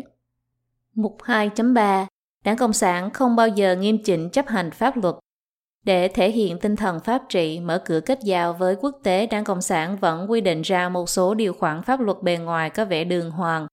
Mục 0.95 1.17
2.3 1.23 2.05
Đảng 2.45 2.57
Cộng 2.57 2.73
sản 2.73 3.09
không 3.09 3.35
bao 3.35 3.47
giờ 3.47 3.75
nghiêm 3.75 4.03
chỉnh 4.03 4.29
chấp 4.29 4.47
hành 4.47 4.71
pháp 4.71 4.97
luật. 4.97 5.15
Để 5.85 6.07
thể 6.07 6.31
hiện 6.31 6.59
tinh 6.59 6.75
thần 6.75 6.99
pháp 6.99 7.21
trị 7.29 7.59
mở 7.59 7.81
cửa 7.85 7.99
kết 7.99 8.19
giao 8.23 8.53
với 8.53 8.75
quốc 8.75 8.95
tế, 9.03 9.27
Đảng 9.27 9.43
Cộng 9.43 9.61
sản 9.61 9.97
vẫn 9.97 10.31
quy 10.31 10.41
định 10.41 10.61
ra 10.61 10.89
một 10.89 11.09
số 11.09 11.33
điều 11.33 11.53
khoản 11.53 11.83
pháp 11.83 11.99
luật 11.99 12.17
bề 12.21 12.37
ngoài 12.37 12.69
có 12.69 12.85
vẻ 12.85 13.03
đường 13.03 13.31
hoàng. 13.31 13.67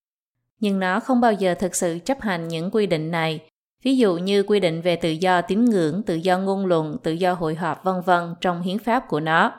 Nhưng 0.60 0.80
nó 0.80 1.00
không 1.00 1.20
bao 1.20 1.32
giờ 1.32 1.54
thực 1.54 1.74
sự 1.74 1.98
chấp 2.04 2.20
hành 2.20 2.48
những 2.48 2.70
quy 2.70 2.86
định 2.86 3.10
này, 3.10 3.40
ví 3.82 3.96
dụ 3.96 4.16
như 4.16 4.42
quy 4.42 4.60
định 4.60 4.80
về 4.80 4.96
tự 4.96 5.10
do 5.10 5.42
tín 5.42 5.64
ngưỡng, 5.64 6.02
tự 6.02 6.14
do 6.14 6.38
ngôn 6.38 6.66
luận, 6.66 6.96
tự 7.02 7.12
do 7.12 7.32
hội 7.32 7.54
họp 7.54 7.84
vân 7.84 8.00
vân 8.00 8.34
trong 8.40 8.62
hiến 8.62 8.78
pháp 8.78 9.08
của 9.08 9.20
nó. 9.20 9.58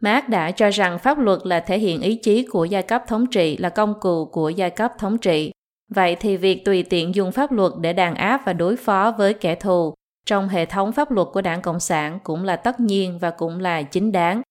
Marx 0.00 0.28
đã 0.28 0.50
cho 0.50 0.70
rằng 0.70 0.98
pháp 0.98 1.18
luật 1.18 1.38
là 1.44 1.60
thể 1.60 1.78
hiện 1.78 2.00
ý 2.00 2.16
chí 2.22 2.46
của 2.50 2.64
giai 2.64 2.82
cấp 2.82 3.02
thống 3.06 3.26
trị 3.26 3.56
là 3.56 3.68
công 3.68 4.00
cụ 4.00 4.24
của 4.24 4.48
giai 4.48 4.70
cấp 4.70 4.92
thống 4.98 5.18
trị. 5.18 5.52
Vậy 5.88 6.16
thì 6.20 6.36
việc 6.36 6.64
tùy 6.64 6.82
tiện 6.82 7.14
dùng 7.14 7.32
pháp 7.32 7.52
luật 7.52 7.72
để 7.80 7.92
đàn 7.92 8.14
áp 8.14 8.42
và 8.44 8.52
đối 8.52 8.76
phó 8.76 9.14
với 9.18 9.34
kẻ 9.34 9.54
thù, 9.54 9.94
trong 10.26 10.48
hệ 10.48 10.66
thống 10.66 10.92
pháp 10.92 11.10
luật 11.10 11.28
của 11.32 11.40
Đảng 11.40 11.62
Cộng 11.62 11.80
sản 11.80 12.18
cũng 12.24 12.44
là 12.44 12.56
tất 12.56 12.80
nhiên 12.80 13.18
và 13.18 13.30
cũng 13.30 13.60
là 13.60 13.82
chính 13.82 14.12
đáng. 14.12 14.42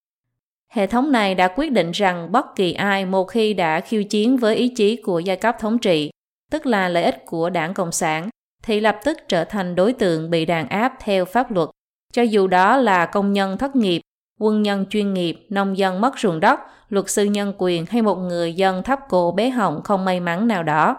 Hệ 0.71 0.87
thống 0.87 1.11
này 1.11 1.35
đã 1.35 1.47
quyết 1.47 1.71
định 1.71 1.91
rằng 1.91 2.31
bất 2.31 2.45
kỳ 2.55 2.73
ai 2.73 3.05
một 3.05 3.23
khi 3.23 3.53
đã 3.53 3.79
khiêu 3.79 4.03
chiến 4.03 4.37
với 4.37 4.55
ý 4.55 4.67
chí 4.75 5.01
của 5.01 5.19
giai 5.19 5.37
cấp 5.37 5.55
thống 5.59 5.79
trị, 5.79 6.11
tức 6.51 6.65
là 6.65 6.89
lợi 6.89 7.03
ích 7.03 7.25
của 7.25 7.49
Đảng 7.49 7.73
Cộng 7.73 7.91
sản, 7.91 8.29
thì 8.63 8.79
lập 8.79 8.99
tức 9.03 9.17
trở 9.27 9.43
thành 9.43 9.75
đối 9.75 9.93
tượng 9.93 10.29
bị 10.29 10.45
đàn 10.45 10.67
áp 10.67 10.93
theo 10.99 11.25
pháp 11.25 11.51
luật, 11.51 11.69
cho 12.13 12.21
dù 12.21 12.47
đó 12.47 12.77
là 12.77 13.05
công 13.05 13.33
nhân 13.33 13.57
thất 13.57 13.75
nghiệp, 13.75 14.01
quân 14.39 14.61
nhân 14.61 14.85
chuyên 14.89 15.13
nghiệp, 15.13 15.45
nông 15.49 15.77
dân 15.77 16.01
mất 16.01 16.19
ruộng 16.19 16.39
đất, 16.39 16.59
luật 16.89 17.09
sư 17.09 17.25
nhân 17.25 17.53
quyền 17.57 17.85
hay 17.85 18.01
một 18.01 18.15
người 18.15 18.53
dân 18.53 18.83
thấp 18.83 18.99
cổ 19.09 19.31
bé 19.31 19.49
họng 19.49 19.81
không 19.83 20.05
may 20.05 20.19
mắn 20.19 20.47
nào 20.47 20.63
đó. 20.63 20.97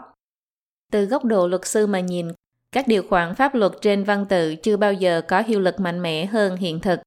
Từ 0.93 1.05
góc 1.05 1.25
độ 1.25 1.49
luật 1.49 1.67
sư 1.67 1.87
mà 1.87 2.01
nhìn, 2.01 2.29
các 2.73 2.89
điều 2.89 3.03
khoản 3.09 3.35
pháp 3.35 3.55
luật 3.55 3.73
trên 3.81 4.05
văn 4.05 4.27
tự 4.29 4.55
chưa 4.57 4.77
bao 4.77 4.93
giờ 4.93 5.21
có 5.29 5.41
hiệu 5.41 5.61
lực 5.61 5.81
mạnh 5.81 6.03
mẽ 6.03 6.27
hơn 6.27 6.57
hiện 6.57 6.81
thực. 6.81 7.01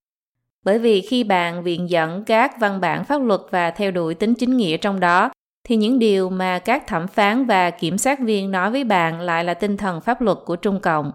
Bởi 0.65 0.79
vì 0.79 1.01
khi 1.01 1.23
bạn 1.23 1.63
viện 1.63 1.89
dẫn 1.89 2.23
các 2.23 2.59
văn 2.59 2.81
bản 2.81 3.05
pháp 3.05 3.21
luật 3.21 3.41
và 3.49 3.71
theo 3.71 3.91
đuổi 3.91 4.15
tính 4.15 4.33
chính 4.33 4.57
nghĩa 4.57 4.77
trong 4.77 4.99
đó, 4.99 5.31
thì 5.67 5.75
những 5.75 5.99
điều 5.99 6.29
mà 6.29 6.59
các 6.59 6.87
thẩm 6.87 7.07
phán 7.07 7.45
và 7.45 7.69
kiểm 7.69 7.97
sát 7.97 8.19
viên 8.19 8.51
nói 8.51 8.71
với 8.71 8.83
bạn 8.83 9.21
lại 9.21 9.43
là 9.43 9.53
tinh 9.53 9.77
thần 9.77 10.01
pháp 10.01 10.21
luật 10.21 10.37
của 10.45 10.55
Trung 10.55 10.79
Cộng. 10.79 11.11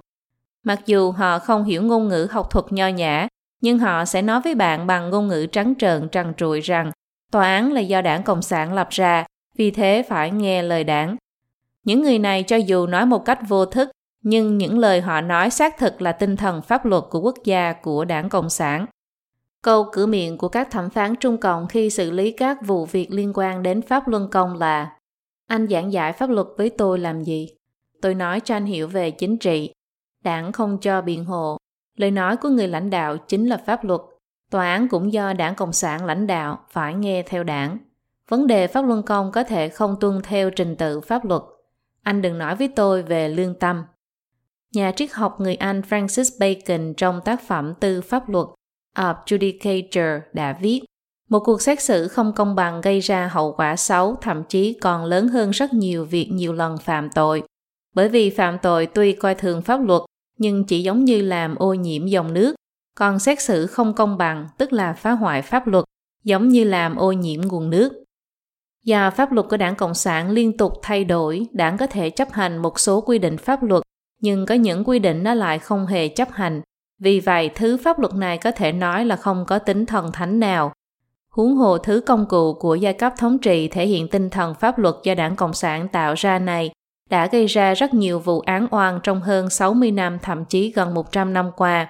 Mặc 0.64 0.80
dù 0.86 1.10
họ 1.10 1.38
không 1.38 1.64
hiểu 1.64 1.82
ngôn 1.82 2.08
ngữ 2.08 2.28
học 2.30 2.50
thuật 2.50 2.64
nho 2.70 2.88
nhã, 2.88 3.28
nhưng 3.62 3.78
họ 3.78 4.04
sẽ 4.04 4.22
nói 4.22 4.40
với 4.40 4.54
bạn 4.54 4.86
bằng 4.86 5.10
ngôn 5.10 5.28
ngữ 5.28 5.46
trắng 5.46 5.74
trợn 5.78 6.08
trần 6.08 6.34
trụi 6.36 6.60
rằng 6.60 6.90
tòa 7.32 7.44
án 7.44 7.72
là 7.72 7.80
do 7.80 8.02
đảng 8.02 8.22
Cộng 8.22 8.42
sản 8.42 8.72
lập 8.72 8.88
ra, 8.90 9.24
vì 9.56 9.70
thế 9.70 10.04
phải 10.08 10.30
nghe 10.30 10.62
lời 10.62 10.84
đảng. 10.84 11.16
Những 11.86 12.02
người 12.02 12.18
này 12.18 12.42
cho 12.42 12.56
dù 12.56 12.86
nói 12.86 13.06
một 13.06 13.24
cách 13.24 13.38
vô 13.48 13.66
thức, 13.66 13.90
nhưng 14.22 14.58
những 14.58 14.78
lời 14.78 15.00
họ 15.00 15.20
nói 15.20 15.50
xác 15.50 15.78
thực 15.78 16.02
là 16.02 16.12
tinh 16.12 16.36
thần 16.36 16.62
pháp 16.62 16.84
luật 16.84 17.04
của 17.10 17.20
quốc 17.20 17.34
gia 17.44 17.72
của 17.72 18.04
đảng 18.04 18.28
Cộng 18.28 18.50
sản. 18.50 18.86
Câu 19.62 19.86
cửa 19.92 20.06
miệng 20.06 20.38
của 20.38 20.48
các 20.48 20.70
thẩm 20.70 20.90
phán 20.90 21.16
Trung 21.16 21.38
Cộng 21.38 21.68
khi 21.68 21.90
xử 21.90 22.10
lý 22.10 22.32
các 22.32 22.58
vụ 22.66 22.86
việc 22.86 23.12
liên 23.12 23.32
quan 23.34 23.62
đến 23.62 23.82
pháp 23.82 24.08
luân 24.08 24.28
công 24.30 24.56
là 24.56 24.92
Anh 25.46 25.66
giảng 25.68 25.92
giải 25.92 26.12
pháp 26.12 26.30
luật 26.30 26.46
với 26.56 26.70
tôi 26.70 26.98
làm 26.98 27.22
gì? 27.22 27.48
Tôi 28.02 28.14
nói 28.14 28.40
cho 28.40 28.56
anh 28.56 28.66
hiểu 28.66 28.88
về 28.88 29.10
chính 29.10 29.38
trị. 29.38 29.72
Đảng 30.24 30.52
không 30.52 30.78
cho 30.78 31.02
biện 31.02 31.24
hộ. 31.24 31.56
Lời 31.96 32.10
nói 32.10 32.36
của 32.36 32.48
người 32.48 32.68
lãnh 32.68 32.90
đạo 32.90 33.16
chính 33.16 33.46
là 33.46 33.56
pháp 33.66 33.84
luật. 33.84 34.00
Tòa 34.50 34.72
án 34.72 34.88
cũng 34.88 35.12
do 35.12 35.32
đảng 35.32 35.54
Cộng 35.54 35.72
sản 35.72 36.04
lãnh 36.04 36.26
đạo 36.26 36.58
phải 36.70 36.94
nghe 36.94 37.22
theo 37.22 37.44
đảng. 37.44 37.78
Vấn 38.28 38.46
đề 38.46 38.66
pháp 38.66 38.82
luân 38.82 39.02
công 39.02 39.32
có 39.32 39.44
thể 39.44 39.68
không 39.68 39.96
tuân 40.00 40.20
theo 40.22 40.50
trình 40.50 40.76
tự 40.76 41.00
pháp 41.00 41.24
luật. 41.24 41.42
Anh 42.06 42.22
đừng 42.22 42.38
nói 42.38 42.56
với 42.56 42.68
tôi 42.68 43.02
về 43.02 43.28
lương 43.28 43.54
tâm. 43.54 43.84
Nhà 44.74 44.92
triết 44.96 45.12
học 45.12 45.40
người 45.40 45.54
Anh 45.54 45.82
Francis 45.88 46.30
Bacon 46.40 46.94
trong 46.94 47.20
tác 47.24 47.42
phẩm 47.48 47.74
Tư 47.80 48.00
pháp 48.00 48.28
luật 48.28 48.46
of 48.96 49.14
Judicature 49.26 50.20
đã 50.32 50.56
viết 50.60 50.80
một 51.30 51.40
cuộc 51.44 51.62
xét 51.62 51.82
xử 51.82 52.08
không 52.08 52.32
công 52.32 52.54
bằng 52.54 52.80
gây 52.80 53.00
ra 53.00 53.30
hậu 53.32 53.52
quả 53.52 53.76
xấu 53.76 54.16
thậm 54.22 54.42
chí 54.48 54.78
còn 54.80 55.04
lớn 55.04 55.28
hơn 55.28 55.50
rất 55.50 55.72
nhiều 55.72 56.04
việc 56.04 56.28
nhiều 56.32 56.52
lần 56.52 56.78
phạm 56.78 57.10
tội. 57.10 57.42
Bởi 57.94 58.08
vì 58.08 58.30
phạm 58.30 58.58
tội 58.62 58.86
tuy 58.86 59.12
coi 59.12 59.34
thường 59.34 59.62
pháp 59.62 59.80
luật 59.84 60.02
nhưng 60.38 60.64
chỉ 60.64 60.82
giống 60.82 61.04
như 61.04 61.22
làm 61.22 61.54
ô 61.54 61.74
nhiễm 61.74 62.06
dòng 62.06 62.34
nước, 62.34 62.54
còn 62.94 63.18
xét 63.18 63.40
xử 63.40 63.66
không 63.66 63.94
công 63.94 64.18
bằng 64.18 64.48
tức 64.58 64.72
là 64.72 64.92
phá 64.92 65.12
hoại 65.12 65.42
pháp 65.42 65.66
luật, 65.66 65.84
giống 66.24 66.48
như 66.48 66.64
làm 66.64 66.96
ô 66.96 67.12
nhiễm 67.12 67.40
nguồn 67.40 67.70
nước. 67.70 68.05
Do 68.86 69.10
pháp 69.10 69.32
luật 69.32 69.46
của 69.50 69.56
đảng 69.56 69.74
Cộng 69.74 69.94
sản 69.94 70.30
liên 70.30 70.56
tục 70.56 70.72
thay 70.82 71.04
đổi, 71.04 71.46
đảng 71.52 71.78
có 71.78 71.86
thể 71.86 72.10
chấp 72.10 72.32
hành 72.32 72.56
một 72.58 72.80
số 72.80 73.00
quy 73.00 73.18
định 73.18 73.38
pháp 73.38 73.62
luật, 73.62 73.82
nhưng 74.20 74.46
có 74.46 74.54
những 74.54 74.84
quy 74.84 74.98
định 74.98 75.22
nó 75.22 75.34
lại 75.34 75.58
không 75.58 75.86
hề 75.86 76.08
chấp 76.08 76.30
hành, 76.32 76.60
vì 77.00 77.20
vậy, 77.20 77.50
thứ 77.54 77.76
pháp 77.84 77.98
luật 77.98 78.14
này 78.14 78.38
có 78.38 78.50
thể 78.50 78.72
nói 78.72 79.04
là 79.04 79.16
không 79.16 79.44
có 79.46 79.58
tính 79.58 79.86
thần 79.86 80.12
thánh 80.12 80.40
nào. 80.40 80.72
Huống 81.30 81.56
hồ 81.56 81.78
thứ 81.78 82.00
công 82.06 82.26
cụ 82.28 82.54
của 82.54 82.74
giai 82.74 82.92
cấp 82.92 83.12
thống 83.18 83.38
trị 83.38 83.68
thể 83.68 83.86
hiện 83.86 84.08
tinh 84.08 84.30
thần 84.30 84.54
pháp 84.54 84.78
luật 84.78 84.94
do 85.02 85.14
đảng 85.14 85.36
Cộng 85.36 85.52
sản 85.52 85.88
tạo 85.88 86.14
ra 86.14 86.38
này 86.38 86.70
đã 87.10 87.26
gây 87.26 87.46
ra 87.46 87.74
rất 87.74 87.94
nhiều 87.94 88.18
vụ 88.18 88.40
án 88.40 88.66
oan 88.70 89.00
trong 89.02 89.20
hơn 89.20 89.50
60 89.50 89.90
năm 89.90 90.18
thậm 90.22 90.44
chí 90.44 90.72
gần 90.72 90.94
100 90.94 91.32
năm 91.32 91.50
qua. 91.56 91.88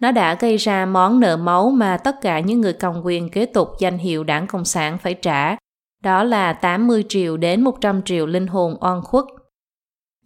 Nó 0.00 0.12
đã 0.12 0.34
gây 0.34 0.56
ra 0.56 0.86
món 0.86 1.20
nợ 1.20 1.36
máu 1.36 1.70
mà 1.70 1.96
tất 1.96 2.20
cả 2.20 2.40
những 2.40 2.60
người 2.60 2.72
cầm 2.72 3.00
quyền 3.04 3.30
kế 3.30 3.46
tục 3.46 3.68
danh 3.80 3.98
hiệu 3.98 4.24
đảng 4.24 4.46
Cộng 4.46 4.64
sản 4.64 4.98
phải 4.98 5.14
trả. 5.14 5.56
Đó 6.02 6.24
là 6.24 6.52
80 6.52 7.04
triệu 7.08 7.36
đến 7.36 7.62
100 7.62 8.02
triệu 8.02 8.26
linh 8.26 8.46
hồn 8.46 8.76
oan 8.80 9.02
khuất 9.02 9.24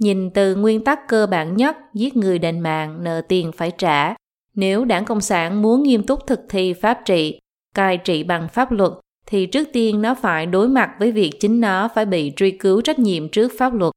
Nhìn 0.03 0.31
từ 0.31 0.57
nguyên 0.57 0.85
tắc 0.85 1.09
cơ 1.09 1.27
bản 1.27 1.57
nhất, 1.57 1.77
giết 1.95 2.17
người 2.17 2.39
đền 2.39 2.61
mạng, 2.61 3.05
nợ 3.05 3.21
tiền 3.29 3.53
phải 3.53 3.71
trả. 3.79 4.15
Nếu 4.55 4.85
đảng 4.85 5.05
Cộng 5.05 5.21
sản 5.21 5.63
muốn 5.63 5.83
nghiêm 5.83 6.07
túc 6.07 6.27
thực 6.27 6.41
thi 6.49 6.73
pháp 6.73 7.01
trị, 7.05 7.41
cai 7.75 7.97
trị 7.97 8.23
bằng 8.23 8.49
pháp 8.49 8.73
luật, 8.73 8.93
thì 9.27 9.47
trước 9.47 9.69
tiên 9.73 10.03
nó 10.03 10.15
phải 10.15 10.47
đối 10.47 10.69
mặt 10.69 10.91
với 10.99 11.13
việc 11.13 11.31
chính 11.41 11.61
nó 11.61 11.89
phải 11.95 12.07
bị 12.07 12.33
truy 12.37 12.51
cứu 12.51 12.81
trách 12.81 12.99
nhiệm 12.99 13.29
trước 13.29 13.53
pháp 13.59 13.75
luật. 13.75 13.93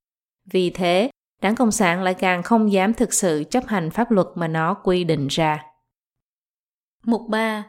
Vì 0.51 0.69
thế, 0.69 1.09
đảng 1.41 1.55
Cộng 1.55 1.71
sản 1.71 2.03
lại 2.03 2.13
càng 2.13 2.43
không 2.43 2.71
dám 2.71 2.93
thực 2.93 3.13
sự 3.13 3.43
chấp 3.49 3.67
hành 3.67 3.91
pháp 3.91 4.11
luật 4.11 4.27
mà 4.35 4.47
nó 4.47 4.73
quy 4.73 5.03
định 5.03 5.27
ra. 5.27 5.63
Mục 7.03 7.21
3. 7.29 7.63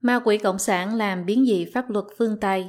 Ma 0.00 0.20
quỷ 0.24 0.38
Cộng 0.38 0.58
sản 0.58 0.94
làm 0.94 1.26
biến 1.26 1.44
dị 1.44 1.66
pháp 1.74 1.90
luật 1.90 2.04
phương 2.18 2.40
Tây 2.40 2.68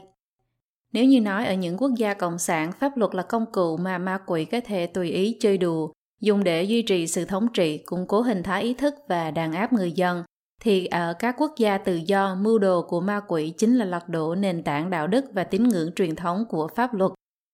nếu 0.96 1.06
như 1.06 1.22
nói 1.22 1.46
ở 1.46 1.54
những 1.54 1.78
quốc 1.78 1.92
gia 1.98 2.14
cộng 2.14 2.40
sản, 2.40 2.72
pháp 2.72 2.98
luật 2.98 3.16
là 3.16 3.24
công 3.24 3.46
cụ 3.52 3.78
mà 3.78 3.98
ma 3.98 4.20
quỷ 4.26 4.46
có 4.46 4.60
thể 4.66 4.88
tùy 4.88 5.12
ý 5.12 5.38
chơi 5.40 5.58
đùa, 5.58 5.90
dùng 6.22 6.44
để 6.44 6.64
duy 6.64 6.82
trì 6.82 7.08
sự 7.08 7.26
thống 7.26 7.48
trị, 7.54 7.78
củng 7.78 8.08
cố 8.08 8.22
hình 8.22 8.44
thái 8.44 8.64
ý 8.64 8.74
thức 8.74 8.96
và 9.08 9.32
đàn 9.32 9.54
áp 9.54 9.74
người 9.74 9.92
dân, 9.92 10.24
thì 10.62 10.86
ở 10.86 11.14
các 11.20 11.36
quốc 11.38 11.52
gia 11.58 11.78
tự 11.78 11.96
do, 11.96 12.36
mưu 12.36 12.60
đồ 12.60 12.82
của 12.82 13.02
ma 13.02 13.22
quỷ 13.28 13.54
chính 13.58 13.78
là 13.78 13.86
lật 13.86 14.10
đổ 14.10 14.36
nền 14.36 14.64
tảng 14.64 14.90
đạo 14.90 15.08
đức 15.08 15.26
và 15.34 15.44
tín 15.44 15.64
ngưỡng 15.64 15.92
truyền 15.96 16.16
thống 16.16 16.46
của 16.50 16.68
pháp 16.76 16.94
luật, 16.94 17.12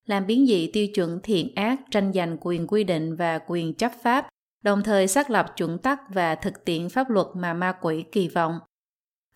làm 0.08 0.28
biến 0.28 0.46
dị 0.48 0.72
tiêu 0.74 0.88
chuẩn 0.88 1.20
thiện 1.24 1.56
ác, 1.56 1.80
tranh 1.92 2.14
giành 2.14 2.38
quyền 2.42 2.68
quy 2.68 2.84
định 2.84 3.16
và 3.16 3.40
quyền 3.48 3.74
chấp 3.74 3.92
pháp, 4.04 4.28
đồng 4.64 4.84
thời 4.84 5.08
xác 5.08 5.30
lập 5.30 5.46
chuẩn 5.58 5.78
tắc 5.78 6.00
và 6.14 6.36
thực 6.36 6.66
tiễn 6.66 6.90
pháp 6.90 7.10
luật 7.10 7.28
mà 7.36 7.54
ma 7.54 7.72
quỷ 7.82 8.04
kỳ 8.12 8.28
vọng. 8.28 8.60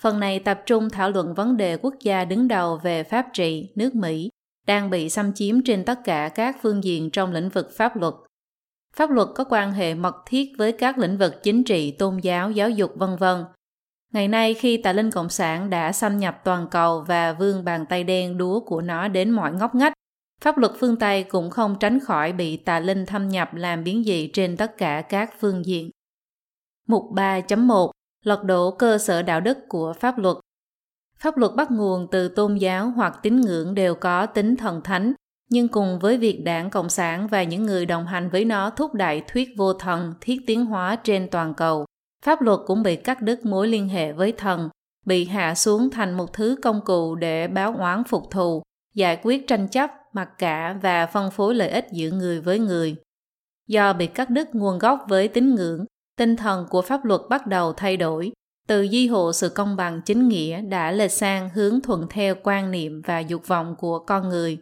Phần 0.01 0.19
này 0.19 0.39
tập 0.39 0.61
trung 0.65 0.89
thảo 0.89 1.09
luận 1.09 1.33
vấn 1.33 1.57
đề 1.57 1.77
quốc 1.77 1.95
gia 2.01 2.25
đứng 2.25 2.47
đầu 2.47 2.77
về 2.83 3.03
pháp 3.03 3.25
trị, 3.33 3.69
nước 3.75 3.95
Mỹ, 3.95 4.29
đang 4.67 4.89
bị 4.89 5.09
xâm 5.09 5.33
chiếm 5.33 5.63
trên 5.63 5.85
tất 5.85 5.99
cả 6.03 6.29
các 6.35 6.57
phương 6.61 6.83
diện 6.83 7.11
trong 7.11 7.31
lĩnh 7.31 7.49
vực 7.49 7.71
pháp 7.77 7.97
luật. 7.97 8.13
Pháp 8.95 9.09
luật 9.09 9.27
có 9.35 9.43
quan 9.49 9.71
hệ 9.71 9.95
mật 9.95 10.15
thiết 10.25 10.51
với 10.57 10.71
các 10.71 10.97
lĩnh 10.97 11.17
vực 11.17 11.43
chính 11.43 11.63
trị, 11.63 11.91
tôn 11.91 12.17
giáo, 12.17 12.51
giáo 12.51 12.69
dục 12.69 12.91
vân 12.95 13.15
vân. 13.15 13.45
Ngày 14.13 14.27
nay 14.27 14.53
khi 14.53 14.77
tà 14.77 14.93
linh 14.93 15.11
cộng 15.11 15.29
sản 15.29 15.69
đã 15.69 15.91
xâm 15.91 16.17
nhập 16.17 16.41
toàn 16.43 16.67
cầu 16.71 17.01
và 17.07 17.33
vươn 17.33 17.65
bàn 17.65 17.85
tay 17.89 18.03
đen 18.03 18.37
đúa 18.37 18.59
của 18.59 18.81
nó 18.81 19.07
đến 19.07 19.29
mọi 19.29 19.51
ngóc 19.51 19.75
ngách, 19.75 19.93
pháp 20.41 20.57
luật 20.57 20.71
phương 20.79 20.95
Tây 20.95 21.23
cũng 21.23 21.49
không 21.49 21.75
tránh 21.79 21.99
khỏi 21.99 22.33
bị 22.33 22.57
tà 22.57 22.79
linh 22.79 23.05
thâm 23.05 23.29
nhập 23.29 23.53
làm 23.53 23.83
biến 23.83 24.03
dị 24.03 24.27
trên 24.33 24.57
tất 24.57 24.77
cả 24.77 25.01
các 25.01 25.33
phương 25.39 25.65
diện. 25.65 25.89
Mục 26.87 27.03
3.1 27.13 27.91
lật 28.25 28.43
đổ 28.43 28.71
cơ 28.71 28.97
sở 28.97 29.21
đạo 29.21 29.41
đức 29.41 29.57
của 29.69 29.93
pháp 29.93 30.17
luật. 30.17 30.37
Pháp 31.19 31.37
luật 31.37 31.51
bắt 31.55 31.71
nguồn 31.71 32.07
từ 32.11 32.27
tôn 32.27 32.55
giáo 32.55 32.89
hoặc 32.89 33.19
tín 33.23 33.41
ngưỡng 33.41 33.75
đều 33.75 33.95
có 33.95 34.25
tính 34.25 34.55
thần 34.55 34.81
thánh, 34.81 35.13
nhưng 35.49 35.67
cùng 35.67 35.99
với 35.99 36.17
việc 36.17 36.41
đảng 36.43 36.69
Cộng 36.69 36.89
sản 36.89 37.27
và 37.27 37.43
những 37.43 37.63
người 37.63 37.85
đồng 37.85 38.05
hành 38.05 38.29
với 38.29 38.45
nó 38.45 38.69
thúc 38.69 38.93
đẩy 38.93 39.21
thuyết 39.27 39.49
vô 39.57 39.73
thần, 39.73 40.13
thiết 40.21 40.37
tiến 40.47 40.65
hóa 40.65 40.95
trên 40.95 41.29
toàn 41.29 41.53
cầu, 41.53 41.85
pháp 42.25 42.41
luật 42.41 42.59
cũng 42.65 42.83
bị 42.83 42.95
cắt 42.95 43.21
đứt 43.21 43.45
mối 43.45 43.67
liên 43.67 43.89
hệ 43.89 44.13
với 44.13 44.31
thần, 44.31 44.69
bị 45.05 45.25
hạ 45.25 45.55
xuống 45.55 45.89
thành 45.89 46.17
một 46.17 46.33
thứ 46.33 46.55
công 46.61 46.81
cụ 46.85 47.15
để 47.15 47.47
báo 47.47 47.75
oán 47.77 48.03
phục 48.03 48.31
thù, 48.31 48.63
giải 48.93 49.19
quyết 49.23 49.47
tranh 49.47 49.67
chấp, 49.67 49.91
mặc 50.13 50.29
cả 50.37 50.77
và 50.81 51.05
phân 51.05 51.31
phối 51.31 51.55
lợi 51.55 51.69
ích 51.69 51.87
giữa 51.91 52.11
người 52.11 52.41
với 52.41 52.59
người. 52.59 52.95
Do 53.67 53.93
bị 53.93 54.07
cắt 54.07 54.29
đứt 54.29 54.55
nguồn 54.55 54.79
gốc 54.79 55.05
với 55.09 55.27
tín 55.27 55.55
ngưỡng, 55.55 55.85
tinh 56.17 56.35
thần 56.35 56.65
của 56.69 56.81
pháp 56.81 57.05
luật 57.05 57.21
bắt 57.29 57.47
đầu 57.47 57.73
thay 57.73 57.97
đổi, 57.97 58.31
từ 58.67 58.87
di 58.87 59.07
hộ 59.07 59.33
sự 59.33 59.49
công 59.49 59.75
bằng 59.75 60.01
chính 60.05 60.27
nghĩa 60.27 60.61
đã 60.61 60.91
lệch 60.91 61.11
sang 61.11 61.49
hướng 61.49 61.81
thuận 61.81 62.07
theo 62.09 62.35
quan 62.43 62.71
niệm 62.71 63.01
và 63.05 63.19
dục 63.19 63.47
vọng 63.47 63.75
của 63.77 63.99
con 63.99 64.29
người. 64.29 64.57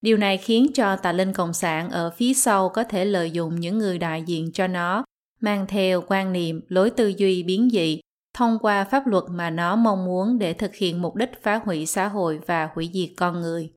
Điều 0.00 0.16
này 0.16 0.36
khiến 0.36 0.66
cho 0.74 0.96
tà 0.96 1.12
linh 1.12 1.32
cộng 1.32 1.52
sản 1.52 1.90
ở 1.90 2.10
phía 2.10 2.34
sau 2.34 2.68
có 2.68 2.84
thể 2.84 3.04
lợi 3.04 3.30
dụng 3.30 3.60
những 3.60 3.78
người 3.78 3.98
đại 3.98 4.22
diện 4.22 4.50
cho 4.52 4.66
nó, 4.66 5.04
mang 5.40 5.66
theo 5.66 6.02
quan 6.06 6.32
niệm, 6.32 6.60
lối 6.68 6.90
tư 6.90 7.08
duy 7.08 7.42
biến 7.42 7.68
dị, 7.72 8.00
thông 8.34 8.58
qua 8.58 8.84
pháp 8.84 9.06
luật 9.06 9.24
mà 9.30 9.50
nó 9.50 9.76
mong 9.76 10.04
muốn 10.04 10.38
để 10.38 10.52
thực 10.52 10.74
hiện 10.74 11.02
mục 11.02 11.16
đích 11.16 11.42
phá 11.42 11.60
hủy 11.64 11.86
xã 11.86 12.08
hội 12.08 12.40
và 12.46 12.68
hủy 12.74 12.90
diệt 12.92 13.10
con 13.16 13.40
người. 13.40 13.70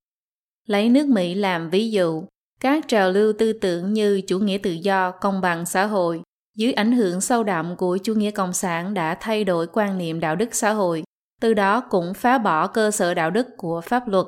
Lấy 0.67 0.89
nước 0.89 1.07
Mỹ 1.07 1.33
làm 1.33 1.69
ví 1.69 1.91
dụ, 1.91 2.23
các 2.59 2.87
trào 2.87 3.11
lưu 3.11 3.33
tư 3.39 3.53
tưởng 3.53 3.93
như 3.93 4.21
chủ 4.21 4.39
nghĩa 4.39 4.57
tự 4.57 4.71
do, 4.71 5.11
công 5.11 5.41
bằng 5.41 5.65
xã 5.65 5.85
hội, 5.85 6.21
dưới 6.55 6.73
ảnh 6.73 6.91
hưởng 6.91 7.21
sâu 7.21 7.43
đậm 7.43 7.75
của 7.75 7.97
chủ 7.97 8.13
nghĩa 8.13 8.31
cộng 8.31 8.53
sản 8.53 8.93
đã 8.93 9.17
thay 9.19 9.43
đổi 9.43 9.67
quan 9.73 9.97
niệm 9.97 10.19
đạo 10.19 10.35
đức 10.35 10.55
xã 10.55 10.71
hội, 10.73 11.03
từ 11.41 11.53
đó 11.53 11.81
cũng 11.89 12.13
phá 12.13 12.37
bỏ 12.37 12.67
cơ 12.67 12.91
sở 12.91 13.13
đạo 13.13 13.31
đức 13.31 13.47
của 13.57 13.81
pháp 13.81 14.07
luật. 14.07 14.25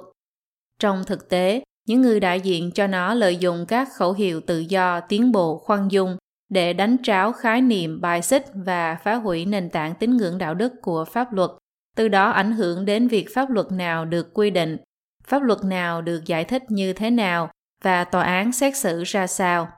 Trong 0.79 1.03
thực 1.03 1.29
tế, 1.29 1.63
những 1.87 2.01
người 2.01 2.19
đại 2.19 2.41
diện 2.41 2.71
cho 2.71 2.87
nó 2.87 3.13
lợi 3.13 3.37
dụng 3.37 3.65
các 3.65 3.89
khẩu 3.93 4.13
hiệu 4.13 4.41
tự 4.41 4.59
do, 4.59 4.99
tiến 4.99 5.31
bộ, 5.31 5.57
khoan 5.57 5.91
dung 5.91 6.17
để 6.49 6.73
đánh 6.73 6.97
tráo 7.03 7.31
khái 7.31 7.61
niệm 7.61 8.01
bài 8.01 8.21
xích 8.21 8.45
và 8.53 8.97
phá 9.03 9.15
hủy 9.15 9.45
nền 9.45 9.69
tảng 9.69 9.95
tín 9.95 10.17
ngưỡng 10.17 10.37
đạo 10.37 10.55
đức 10.55 10.73
của 10.81 11.05
pháp 11.05 11.33
luật, 11.33 11.51
từ 11.95 12.07
đó 12.07 12.29
ảnh 12.29 12.51
hưởng 12.51 12.85
đến 12.85 13.07
việc 13.07 13.27
pháp 13.33 13.49
luật 13.49 13.71
nào 13.71 14.05
được 14.05 14.33
quy 14.33 14.49
định, 14.49 14.77
pháp 15.23 15.41
luật 15.41 15.63
nào 15.63 16.01
được 16.01 16.25
giải 16.25 16.43
thích 16.43 16.63
như 16.69 16.93
thế 16.93 17.09
nào 17.09 17.49
và 17.81 18.03
tòa 18.03 18.23
án 18.23 18.51
xét 18.51 18.77
xử 18.77 19.03
ra 19.03 19.27
sao. 19.27 19.69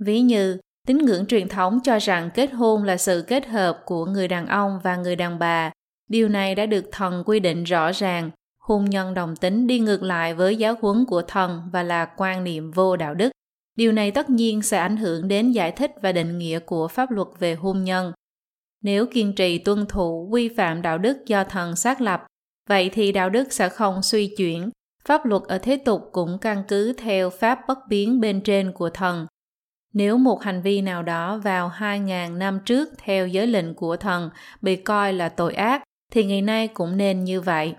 Ví 0.00 0.20
như, 0.20 0.58
tín 0.86 0.98
ngưỡng 0.98 1.26
truyền 1.26 1.48
thống 1.48 1.80
cho 1.84 1.98
rằng 1.98 2.30
kết 2.34 2.52
hôn 2.52 2.84
là 2.84 2.96
sự 2.96 3.24
kết 3.26 3.46
hợp 3.46 3.82
của 3.84 4.06
người 4.06 4.28
đàn 4.28 4.46
ông 4.46 4.80
và 4.82 4.96
người 4.96 5.16
đàn 5.16 5.38
bà. 5.38 5.72
Điều 6.08 6.28
này 6.28 6.54
đã 6.54 6.66
được 6.66 6.84
thần 6.92 7.22
quy 7.26 7.40
định 7.40 7.64
rõ 7.64 7.92
ràng. 7.92 8.30
Hôn 8.58 8.84
nhân 8.84 9.14
đồng 9.14 9.36
tính 9.36 9.66
đi 9.66 9.78
ngược 9.78 10.02
lại 10.02 10.34
với 10.34 10.56
giáo 10.56 10.74
huấn 10.80 11.04
của 11.04 11.22
thần 11.22 11.62
và 11.72 11.82
là 11.82 12.04
quan 12.16 12.44
niệm 12.44 12.70
vô 12.70 12.96
đạo 12.96 13.14
đức. 13.14 13.30
Điều 13.76 13.92
này 13.92 14.10
tất 14.10 14.30
nhiên 14.30 14.62
sẽ 14.62 14.78
ảnh 14.78 14.96
hưởng 14.96 15.28
đến 15.28 15.52
giải 15.52 15.72
thích 15.72 15.92
và 16.02 16.12
định 16.12 16.38
nghĩa 16.38 16.58
của 16.58 16.88
pháp 16.88 17.10
luật 17.10 17.28
về 17.38 17.54
hôn 17.54 17.84
nhân. 17.84 18.12
Nếu 18.82 19.06
kiên 19.06 19.34
trì 19.34 19.58
tuân 19.58 19.86
thủ 19.86 20.28
quy 20.30 20.48
phạm 20.48 20.82
đạo 20.82 20.98
đức 20.98 21.18
do 21.26 21.44
thần 21.44 21.76
xác 21.76 22.00
lập, 22.00 22.26
vậy 22.68 22.90
thì 22.92 23.12
đạo 23.12 23.30
đức 23.30 23.52
sẽ 23.52 23.68
không 23.68 24.02
suy 24.02 24.34
chuyển. 24.36 24.70
Pháp 25.04 25.26
luật 25.26 25.42
ở 25.42 25.58
thế 25.58 25.76
tục 25.76 26.08
cũng 26.12 26.38
căn 26.38 26.62
cứ 26.68 26.92
theo 26.92 27.30
pháp 27.30 27.60
bất 27.68 27.78
biến 27.88 28.20
bên 28.20 28.40
trên 28.40 28.72
của 28.72 28.90
thần. 28.90 29.26
Nếu 29.92 30.18
một 30.18 30.42
hành 30.42 30.62
vi 30.62 30.80
nào 30.80 31.02
đó 31.02 31.38
vào 31.38 31.72
2.000 31.78 32.38
năm 32.38 32.60
trước 32.64 32.88
theo 32.98 33.26
giới 33.26 33.46
lệnh 33.46 33.74
của 33.74 33.96
thần 33.96 34.30
bị 34.60 34.76
coi 34.76 35.12
là 35.12 35.28
tội 35.28 35.54
ác, 35.54 35.82
thì 36.12 36.24
ngày 36.24 36.42
nay 36.42 36.68
cũng 36.68 36.96
nên 36.96 37.24
như 37.24 37.40
vậy. 37.40 37.74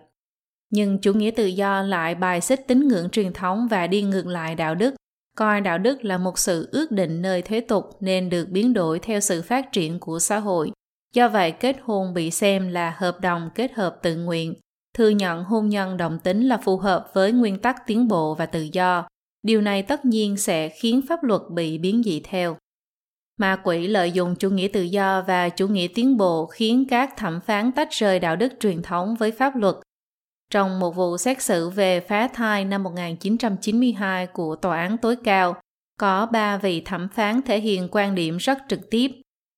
Nhưng 0.70 0.98
chủ 0.98 1.14
nghĩa 1.14 1.32
tự 1.32 1.46
do 1.46 1.82
lại 1.82 2.16
bài 2.16 2.42
xích 2.42 2.68
tín 2.68 2.88
ngưỡng 2.88 3.10
truyền 3.10 3.34
thống 3.34 3.68
và 3.68 3.88
đi 3.88 4.02
ngược 4.02 4.28
lại 4.28 4.56
đạo 4.56 4.76
đức 4.76 4.96
coi 5.38 5.62
đạo 5.62 5.78
đức 5.78 6.06
là 6.06 6.18
một 6.18 6.40
sự 6.40 6.70
ước 6.72 6.92
định 6.92 7.22
nơi 7.22 7.42
thế 7.42 7.62
tục 7.62 7.90
nên 8.00 8.30
được 8.30 8.50
biến 8.50 8.74
đổi 8.74 9.00
theo 9.00 9.20
sự 9.20 9.42
phát 9.42 9.72
triển 9.72 10.00
của 10.00 10.20
xã 10.20 10.40
hội. 10.40 10.72
Do 11.14 11.30
vậy, 11.30 11.52
kết 11.52 11.76
hôn 11.84 12.14
bị 12.14 12.32
xem 12.32 12.68
là 12.68 12.96
hợp 12.98 13.22
đồng 13.22 13.50
kết 13.56 13.74
hợp 13.74 14.00
tự 14.02 14.16
nguyện. 14.16 14.54
Thừa 14.94 15.10
nhận 15.10 15.44
hôn 15.44 15.70
nhân 15.70 15.98
đồng 15.98 16.20
tính 16.20 16.48
là 16.48 16.58
phù 16.58 16.78
hợp 16.78 17.08
với 17.14 17.32
nguyên 17.32 17.60
tắc 17.60 17.88
tiến 17.88 18.08
bộ 18.08 18.36
và 18.36 18.46
tự 18.46 18.68
do. 18.72 19.08
Điều 19.44 19.62
này 19.62 19.84
tất 19.84 20.06
nhiên 20.06 20.38
sẽ 20.38 20.70
khiến 20.70 21.02
pháp 21.10 21.24
luật 21.24 21.42
bị 21.52 21.78
biến 21.78 22.04
dị 22.04 22.20
theo. 22.20 22.58
Ma 23.38 23.56
quỷ 23.64 23.88
lợi 23.88 24.12
dụng 24.12 24.36
chủ 24.36 24.50
nghĩa 24.50 24.68
tự 24.68 24.82
do 24.82 25.24
và 25.28 25.50
chủ 25.50 25.68
nghĩa 25.68 25.88
tiến 25.96 26.18
bộ 26.18 26.46
khiến 26.46 26.86
các 26.90 27.18
thẩm 27.18 27.42
phán 27.42 27.72
tách 27.72 27.92
rời 27.92 28.20
đạo 28.20 28.36
đức 28.36 28.54
truyền 28.60 28.82
thống 28.82 29.16
với 29.16 29.32
pháp 29.32 29.56
luật 29.56 29.76
trong 30.52 30.80
một 30.80 30.96
vụ 30.96 31.18
xét 31.18 31.42
xử 31.42 31.70
về 31.70 32.00
phá 32.00 32.28
thai 32.28 32.66
năm 32.66 32.84
1992 32.84 34.28
của 34.28 34.56
Tòa 34.56 34.78
án 34.82 34.98
tối 34.98 35.16
cao, 35.24 35.56
có 36.00 36.26
ba 36.26 36.58
vị 36.58 36.82
thẩm 36.82 37.08
phán 37.10 37.42
thể 37.42 37.60
hiện 37.60 37.88
quan 37.92 38.16
điểm 38.16 38.38
rất 38.38 38.58
trực 38.70 38.90
tiếp. 38.90 39.12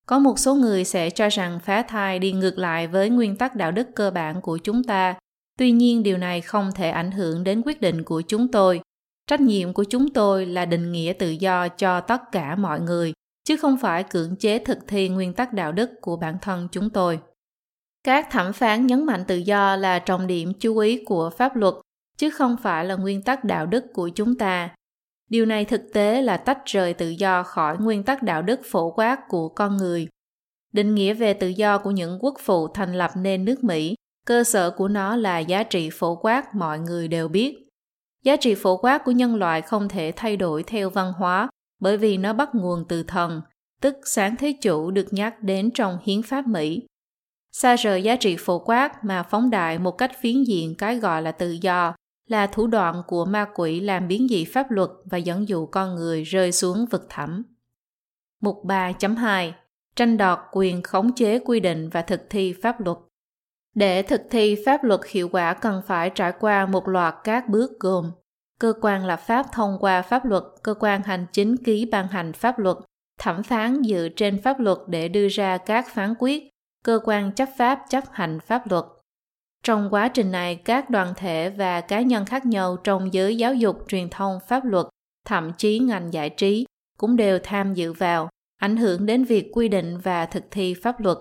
Có 0.06 0.18
một 0.18 0.38
số 0.38 0.54
người 0.54 0.84
sẽ 0.84 1.10
cho 1.10 1.28
rằng 1.28 1.60
phá 1.60 1.82
thai 1.82 2.18
đi 2.18 2.32
ngược 2.32 2.58
lại 2.58 2.86
với 2.86 3.10
nguyên 3.10 3.36
tắc 3.36 3.56
đạo 3.56 3.72
đức 3.72 3.88
cơ 3.94 4.10
bản 4.10 4.40
của 4.40 4.58
chúng 4.58 4.84
ta. 4.84 5.14
Tuy 5.58 5.70
nhiên 5.70 6.02
điều 6.02 6.18
này 6.18 6.40
không 6.40 6.70
thể 6.74 6.90
ảnh 6.90 7.10
hưởng 7.10 7.44
đến 7.44 7.62
quyết 7.64 7.80
định 7.80 8.04
của 8.04 8.20
chúng 8.20 8.48
tôi. 8.48 8.80
Trách 9.26 9.40
nhiệm 9.40 9.72
của 9.72 9.84
chúng 9.84 10.12
tôi 10.12 10.46
là 10.46 10.64
định 10.64 10.92
nghĩa 10.92 11.12
tự 11.18 11.30
do 11.30 11.68
cho 11.68 12.00
tất 12.00 12.22
cả 12.32 12.56
mọi 12.56 12.80
người, 12.80 13.12
chứ 13.44 13.56
không 13.56 13.76
phải 13.76 14.02
cưỡng 14.02 14.36
chế 14.36 14.58
thực 14.58 14.78
thi 14.88 15.08
nguyên 15.08 15.32
tắc 15.32 15.52
đạo 15.52 15.72
đức 15.72 15.90
của 16.00 16.16
bản 16.16 16.38
thân 16.42 16.68
chúng 16.72 16.90
tôi. 16.90 17.20
Các 18.04 18.28
thẩm 18.30 18.52
phán 18.52 18.86
nhấn 18.86 19.06
mạnh 19.06 19.24
tự 19.28 19.36
do 19.36 19.76
là 19.76 19.98
trọng 19.98 20.26
điểm 20.26 20.52
chú 20.60 20.78
ý 20.78 21.04
của 21.04 21.30
pháp 21.30 21.56
luật, 21.56 21.74
chứ 22.16 22.30
không 22.30 22.56
phải 22.62 22.84
là 22.84 22.94
nguyên 22.94 23.22
tắc 23.22 23.44
đạo 23.44 23.66
đức 23.66 23.84
của 23.94 24.08
chúng 24.08 24.38
ta. 24.38 24.70
Điều 25.30 25.46
này 25.46 25.64
thực 25.64 25.82
tế 25.92 26.22
là 26.22 26.36
tách 26.36 26.58
rời 26.64 26.94
tự 26.94 27.08
do 27.08 27.42
khỏi 27.42 27.78
nguyên 27.78 28.02
tắc 28.02 28.22
đạo 28.22 28.42
đức 28.42 28.60
phổ 28.64 28.90
quát 28.90 29.18
của 29.28 29.48
con 29.48 29.76
người. 29.76 30.08
Định 30.72 30.94
nghĩa 30.94 31.14
về 31.14 31.34
tự 31.34 31.48
do 31.48 31.78
của 31.78 31.90
những 31.90 32.18
quốc 32.20 32.34
phụ 32.40 32.68
thành 32.68 32.94
lập 32.94 33.10
nên 33.16 33.44
nước 33.44 33.64
Mỹ, 33.64 33.94
cơ 34.26 34.44
sở 34.44 34.70
của 34.70 34.88
nó 34.88 35.16
là 35.16 35.38
giá 35.38 35.62
trị 35.62 35.90
phổ 35.92 36.16
quát 36.16 36.54
mọi 36.54 36.78
người 36.78 37.08
đều 37.08 37.28
biết. 37.28 37.63
Giá 38.24 38.36
trị 38.36 38.54
phổ 38.54 38.76
quát 38.76 39.04
của 39.04 39.12
nhân 39.12 39.34
loại 39.34 39.62
không 39.62 39.88
thể 39.88 40.12
thay 40.16 40.36
đổi 40.36 40.62
theo 40.62 40.90
văn 40.90 41.12
hóa 41.12 41.48
bởi 41.80 41.96
vì 41.96 42.16
nó 42.16 42.32
bắt 42.32 42.54
nguồn 42.54 42.84
từ 42.88 43.02
thần, 43.02 43.42
tức 43.80 43.96
sáng 44.04 44.36
thế 44.36 44.54
chủ 44.62 44.90
được 44.90 45.06
nhắc 45.10 45.42
đến 45.42 45.70
trong 45.74 45.98
hiến 46.02 46.22
pháp 46.22 46.46
Mỹ. 46.46 46.82
Xa 47.52 47.76
rời 47.76 48.02
giá 48.02 48.16
trị 48.16 48.36
phổ 48.38 48.58
quát 48.58 49.04
mà 49.04 49.22
phóng 49.22 49.50
đại 49.50 49.78
một 49.78 49.98
cách 49.98 50.12
phiến 50.20 50.44
diện 50.44 50.74
cái 50.78 50.96
gọi 50.96 51.22
là 51.22 51.32
tự 51.32 51.58
do 51.60 51.94
là 52.28 52.46
thủ 52.46 52.66
đoạn 52.66 53.02
của 53.06 53.24
ma 53.24 53.46
quỷ 53.54 53.80
làm 53.80 54.08
biến 54.08 54.26
dị 54.28 54.44
pháp 54.44 54.70
luật 54.70 54.90
và 55.04 55.18
dẫn 55.18 55.48
dụ 55.48 55.66
con 55.66 55.94
người 55.94 56.22
rơi 56.22 56.52
xuống 56.52 56.86
vực 56.90 57.06
thẳm. 57.08 57.42
Mục 58.42 58.56
3.2 58.64 59.52
Tranh 59.96 60.16
đoạt 60.16 60.38
quyền 60.52 60.82
khống 60.82 61.14
chế 61.14 61.38
quy 61.38 61.60
định 61.60 61.88
và 61.88 62.02
thực 62.02 62.20
thi 62.30 62.54
pháp 62.62 62.80
luật. 62.80 62.98
Để 63.74 64.02
thực 64.02 64.20
thi 64.30 64.56
pháp 64.66 64.84
luật 64.84 65.00
hiệu 65.08 65.28
quả 65.28 65.54
cần 65.54 65.82
phải 65.86 66.10
trải 66.10 66.32
qua 66.40 66.66
một 66.66 66.88
loạt 66.88 67.14
các 67.24 67.48
bước 67.48 67.80
gồm 67.80 68.10
cơ 68.60 68.72
quan 68.80 69.06
lập 69.06 69.20
pháp 69.20 69.46
thông 69.52 69.76
qua 69.80 70.02
pháp 70.02 70.24
luật, 70.24 70.42
cơ 70.62 70.74
quan 70.80 71.02
hành 71.02 71.26
chính 71.32 71.56
ký 71.56 71.84
ban 71.84 72.08
hành 72.08 72.32
pháp 72.32 72.58
luật, 72.58 72.76
thẩm 73.20 73.42
phán 73.42 73.82
dựa 73.84 74.08
trên 74.16 74.42
pháp 74.42 74.60
luật 74.60 74.78
để 74.86 75.08
đưa 75.08 75.28
ra 75.28 75.58
các 75.58 75.88
phán 75.94 76.14
quyết, 76.18 76.50
cơ 76.84 77.00
quan 77.04 77.32
chấp 77.32 77.48
pháp 77.58 77.80
chấp 77.88 78.04
hành 78.12 78.40
pháp 78.40 78.70
luật. 78.70 78.84
Trong 79.62 79.88
quá 79.90 80.08
trình 80.08 80.32
này, 80.32 80.56
các 80.56 80.90
đoàn 80.90 81.12
thể 81.16 81.50
và 81.50 81.80
cá 81.80 82.00
nhân 82.00 82.24
khác 82.24 82.46
nhau 82.46 82.76
trong 82.84 83.14
giới 83.14 83.36
giáo 83.36 83.54
dục, 83.54 83.84
truyền 83.88 84.08
thông, 84.10 84.38
pháp 84.48 84.64
luật, 84.64 84.86
thậm 85.26 85.52
chí 85.58 85.78
ngành 85.78 86.12
giải 86.12 86.30
trí 86.30 86.66
cũng 86.98 87.16
đều 87.16 87.38
tham 87.42 87.74
dự 87.74 87.92
vào, 87.92 88.28
ảnh 88.60 88.76
hưởng 88.76 89.06
đến 89.06 89.24
việc 89.24 89.50
quy 89.52 89.68
định 89.68 89.98
và 89.98 90.26
thực 90.26 90.44
thi 90.50 90.74
pháp 90.74 91.00
luật. 91.00 91.18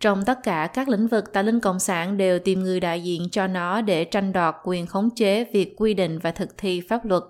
Trong 0.00 0.24
tất 0.24 0.42
cả 0.42 0.70
các 0.74 0.88
lĩnh 0.88 1.06
vực, 1.06 1.32
tà 1.32 1.42
linh 1.42 1.60
cộng 1.60 1.78
sản 1.78 2.16
đều 2.16 2.38
tìm 2.38 2.60
người 2.60 2.80
đại 2.80 3.02
diện 3.02 3.28
cho 3.30 3.46
nó 3.46 3.80
để 3.80 4.04
tranh 4.04 4.32
đoạt 4.32 4.54
quyền 4.64 4.86
khống 4.86 5.10
chế 5.10 5.44
việc 5.44 5.74
quy 5.76 5.94
định 5.94 6.18
và 6.18 6.30
thực 6.30 6.58
thi 6.58 6.80
pháp 6.88 7.04
luật. 7.04 7.22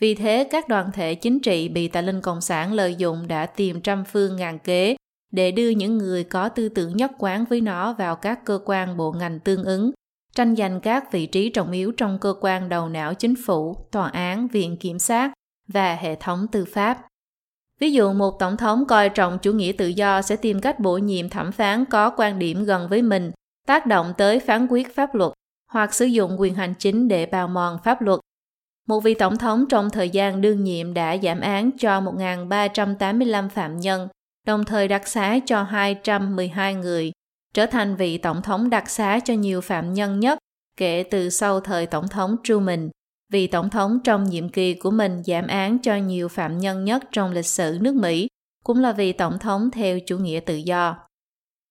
Vì 0.00 0.14
thế, 0.14 0.48
các 0.50 0.68
đoàn 0.68 0.92
thể 0.92 1.14
chính 1.14 1.40
trị 1.40 1.68
bị 1.68 1.88
tà 1.88 2.00
linh 2.00 2.20
cộng 2.20 2.40
sản 2.40 2.72
lợi 2.72 2.94
dụng 2.94 3.28
đã 3.28 3.46
tìm 3.46 3.80
trăm 3.80 4.04
phương 4.04 4.36
ngàn 4.36 4.58
kế 4.58 4.96
để 5.32 5.50
đưa 5.50 5.68
những 5.68 5.98
người 5.98 6.24
có 6.24 6.48
tư 6.48 6.68
tưởng 6.68 6.96
nhất 6.96 7.10
quán 7.18 7.44
với 7.44 7.60
nó 7.60 7.92
vào 7.92 8.16
các 8.16 8.44
cơ 8.44 8.58
quan 8.64 8.96
bộ 8.96 9.12
ngành 9.12 9.40
tương 9.40 9.64
ứng, 9.64 9.90
tranh 10.34 10.56
giành 10.56 10.80
các 10.80 11.12
vị 11.12 11.26
trí 11.26 11.48
trọng 11.48 11.72
yếu 11.72 11.92
trong 11.96 12.18
cơ 12.18 12.34
quan 12.40 12.68
đầu 12.68 12.88
não 12.88 13.14
chính 13.14 13.34
phủ, 13.46 13.76
tòa 13.90 14.08
án, 14.08 14.48
viện 14.48 14.76
kiểm 14.76 14.98
sát 14.98 15.32
và 15.68 15.94
hệ 15.94 16.14
thống 16.14 16.46
tư 16.52 16.64
pháp. 16.64 17.06
Ví 17.84 17.92
dụ 17.92 18.12
một 18.12 18.38
tổng 18.38 18.56
thống 18.56 18.84
coi 18.86 19.08
trọng 19.08 19.38
chủ 19.38 19.52
nghĩa 19.52 19.72
tự 19.78 19.86
do 19.86 20.22
sẽ 20.22 20.36
tìm 20.36 20.60
cách 20.60 20.80
bổ 20.80 20.98
nhiệm 20.98 21.28
thẩm 21.28 21.52
phán 21.52 21.84
có 21.84 22.10
quan 22.10 22.38
điểm 22.38 22.64
gần 22.64 22.88
với 22.88 23.02
mình, 23.02 23.32
tác 23.66 23.86
động 23.86 24.12
tới 24.18 24.40
phán 24.40 24.66
quyết 24.70 24.94
pháp 24.94 25.14
luật 25.14 25.32
hoặc 25.72 25.94
sử 25.94 26.04
dụng 26.04 26.40
quyền 26.40 26.54
hành 26.54 26.74
chính 26.78 27.08
để 27.08 27.26
bào 27.26 27.48
mòn 27.48 27.78
pháp 27.84 28.02
luật. 28.02 28.20
Một 28.88 29.00
vị 29.00 29.14
tổng 29.14 29.38
thống 29.38 29.64
trong 29.68 29.90
thời 29.90 30.10
gian 30.10 30.40
đương 30.40 30.64
nhiệm 30.64 30.94
đã 30.94 31.16
giảm 31.22 31.40
án 31.40 31.70
cho 31.78 32.00
1.385 32.00 33.48
phạm 33.48 33.76
nhân 33.76 34.08
đồng 34.46 34.64
thời 34.64 34.88
đặc 34.88 35.08
xá 35.08 35.38
cho 35.46 35.62
212 35.62 36.74
người, 36.74 37.12
trở 37.54 37.66
thành 37.66 37.96
vị 37.96 38.18
tổng 38.18 38.42
thống 38.42 38.70
đặc 38.70 38.90
xá 38.90 39.20
cho 39.24 39.34
nhiều 39.34 39.60
phạm 39.60 39.94
nhân 39.94 40.20
nhất 40.20 40.38
kể 40.76 41.04
từ 41.10 41.30
sau 41.30 41.60
thời 41.60 41.86
tổng 41.86 42.08
thống 42.08 42.36
Truman. 42.44 42.90
Vị 43.34 43.46
tổng 43.46 43.70
thống 43.70 43.98
trong 44.04 44.24
nhiệm 44.24 44.48
kỳ 44.48 44.74
của 44.74 44.90
mình 44.90 45.22
giảm 45.26 45.46
án 45.46 45.78
cho 45.78 45.96
nhiều 45.96 46.28
phạm 46.28 46.58
nhân 46.58 46.84
nhất 46.84 47.02
trong 47.12 47.32
lịch 47.32 47.46
sử 47.46 47.78
nước 47.80 47.94
Mỹ, 47.94 48.28
cũng 48.64 48.80
là 48.80 48.92
vị 48.92 49.12
tổng 49.12 49.38
thống 49.38 49.70
theo 49.70 49.98
chủ 50.06 50.18
nghĩa 50.18 50.40
tự 50.40 50.56
do. 50.56 50.96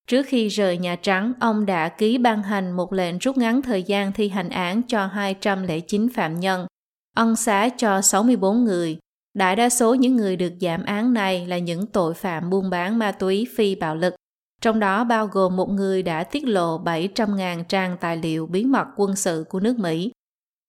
Trước 0.08 0.26
khi 0.28 0.47
rời 0.47 0.78
Nhà 0.78 0.95
Trắng, 0.95 1.34
ông 1.39 1.65
đã 1.65 1.89
ký 1.89 2.17
ban 2.17 2.43
hành 2.43 2.71
một 2.71 2.93
lệnh 2.93 3.17
rút 3.17 3.38
ngắn 3.38 3.62
thời 3.62 3.84
gian 3.84 4.12
thi 4.12 4.30
hành 4.30 4.49
án 4.49 4.82
cho 4.88 5.06
209 5.06 6.10
phạm 6.15 6.39
nhân, 6.39 6.67
ân 7.15 7.36
xá 7.36 7.69
cho 7.78 8.02
64 8.02 8.63
người, 8.63 8.97
Đại 9.34 9.56
đa 9.56 9.69
số 9.69 9.95
những 9.95 10.15
người 10.15 10.36
được 10.36 10.54
giảm 10.62 10.86
án 10.86 11.13
này 11.13 11.47
là 11.47 11.58
những 11.58 11.86
tội 11.86 12.13
phạm 12.13 12.49
buôn 12.49 12.69
bán 12.69 12.99
ma 12.99 13.12
túy 13.12 13.47
phi 13.56 13.76
bạo 13.76 13.95
lực, 13.95 14.15
trong 14.62 14.80
đó 14.80 15.04
bao 15.04 15.28
gồm 15.28 15.56
một 15.56 15.69
người 15.69 16.04
đã 16.04 16.23
tiết 16.23 16.47
lộ 16.47 16.84
700.000 16.84 17.63
trang 17.63 17.97
tài 18.02 18.17
liệu 18.17 18.47
bí 18.47 18.63
mật 18.63 18.88
quân 18.95 19.15
sự 19.15 19.45
của 19.49 19.60
nước 19.60 19.80
Mỹ. 19.80 20.12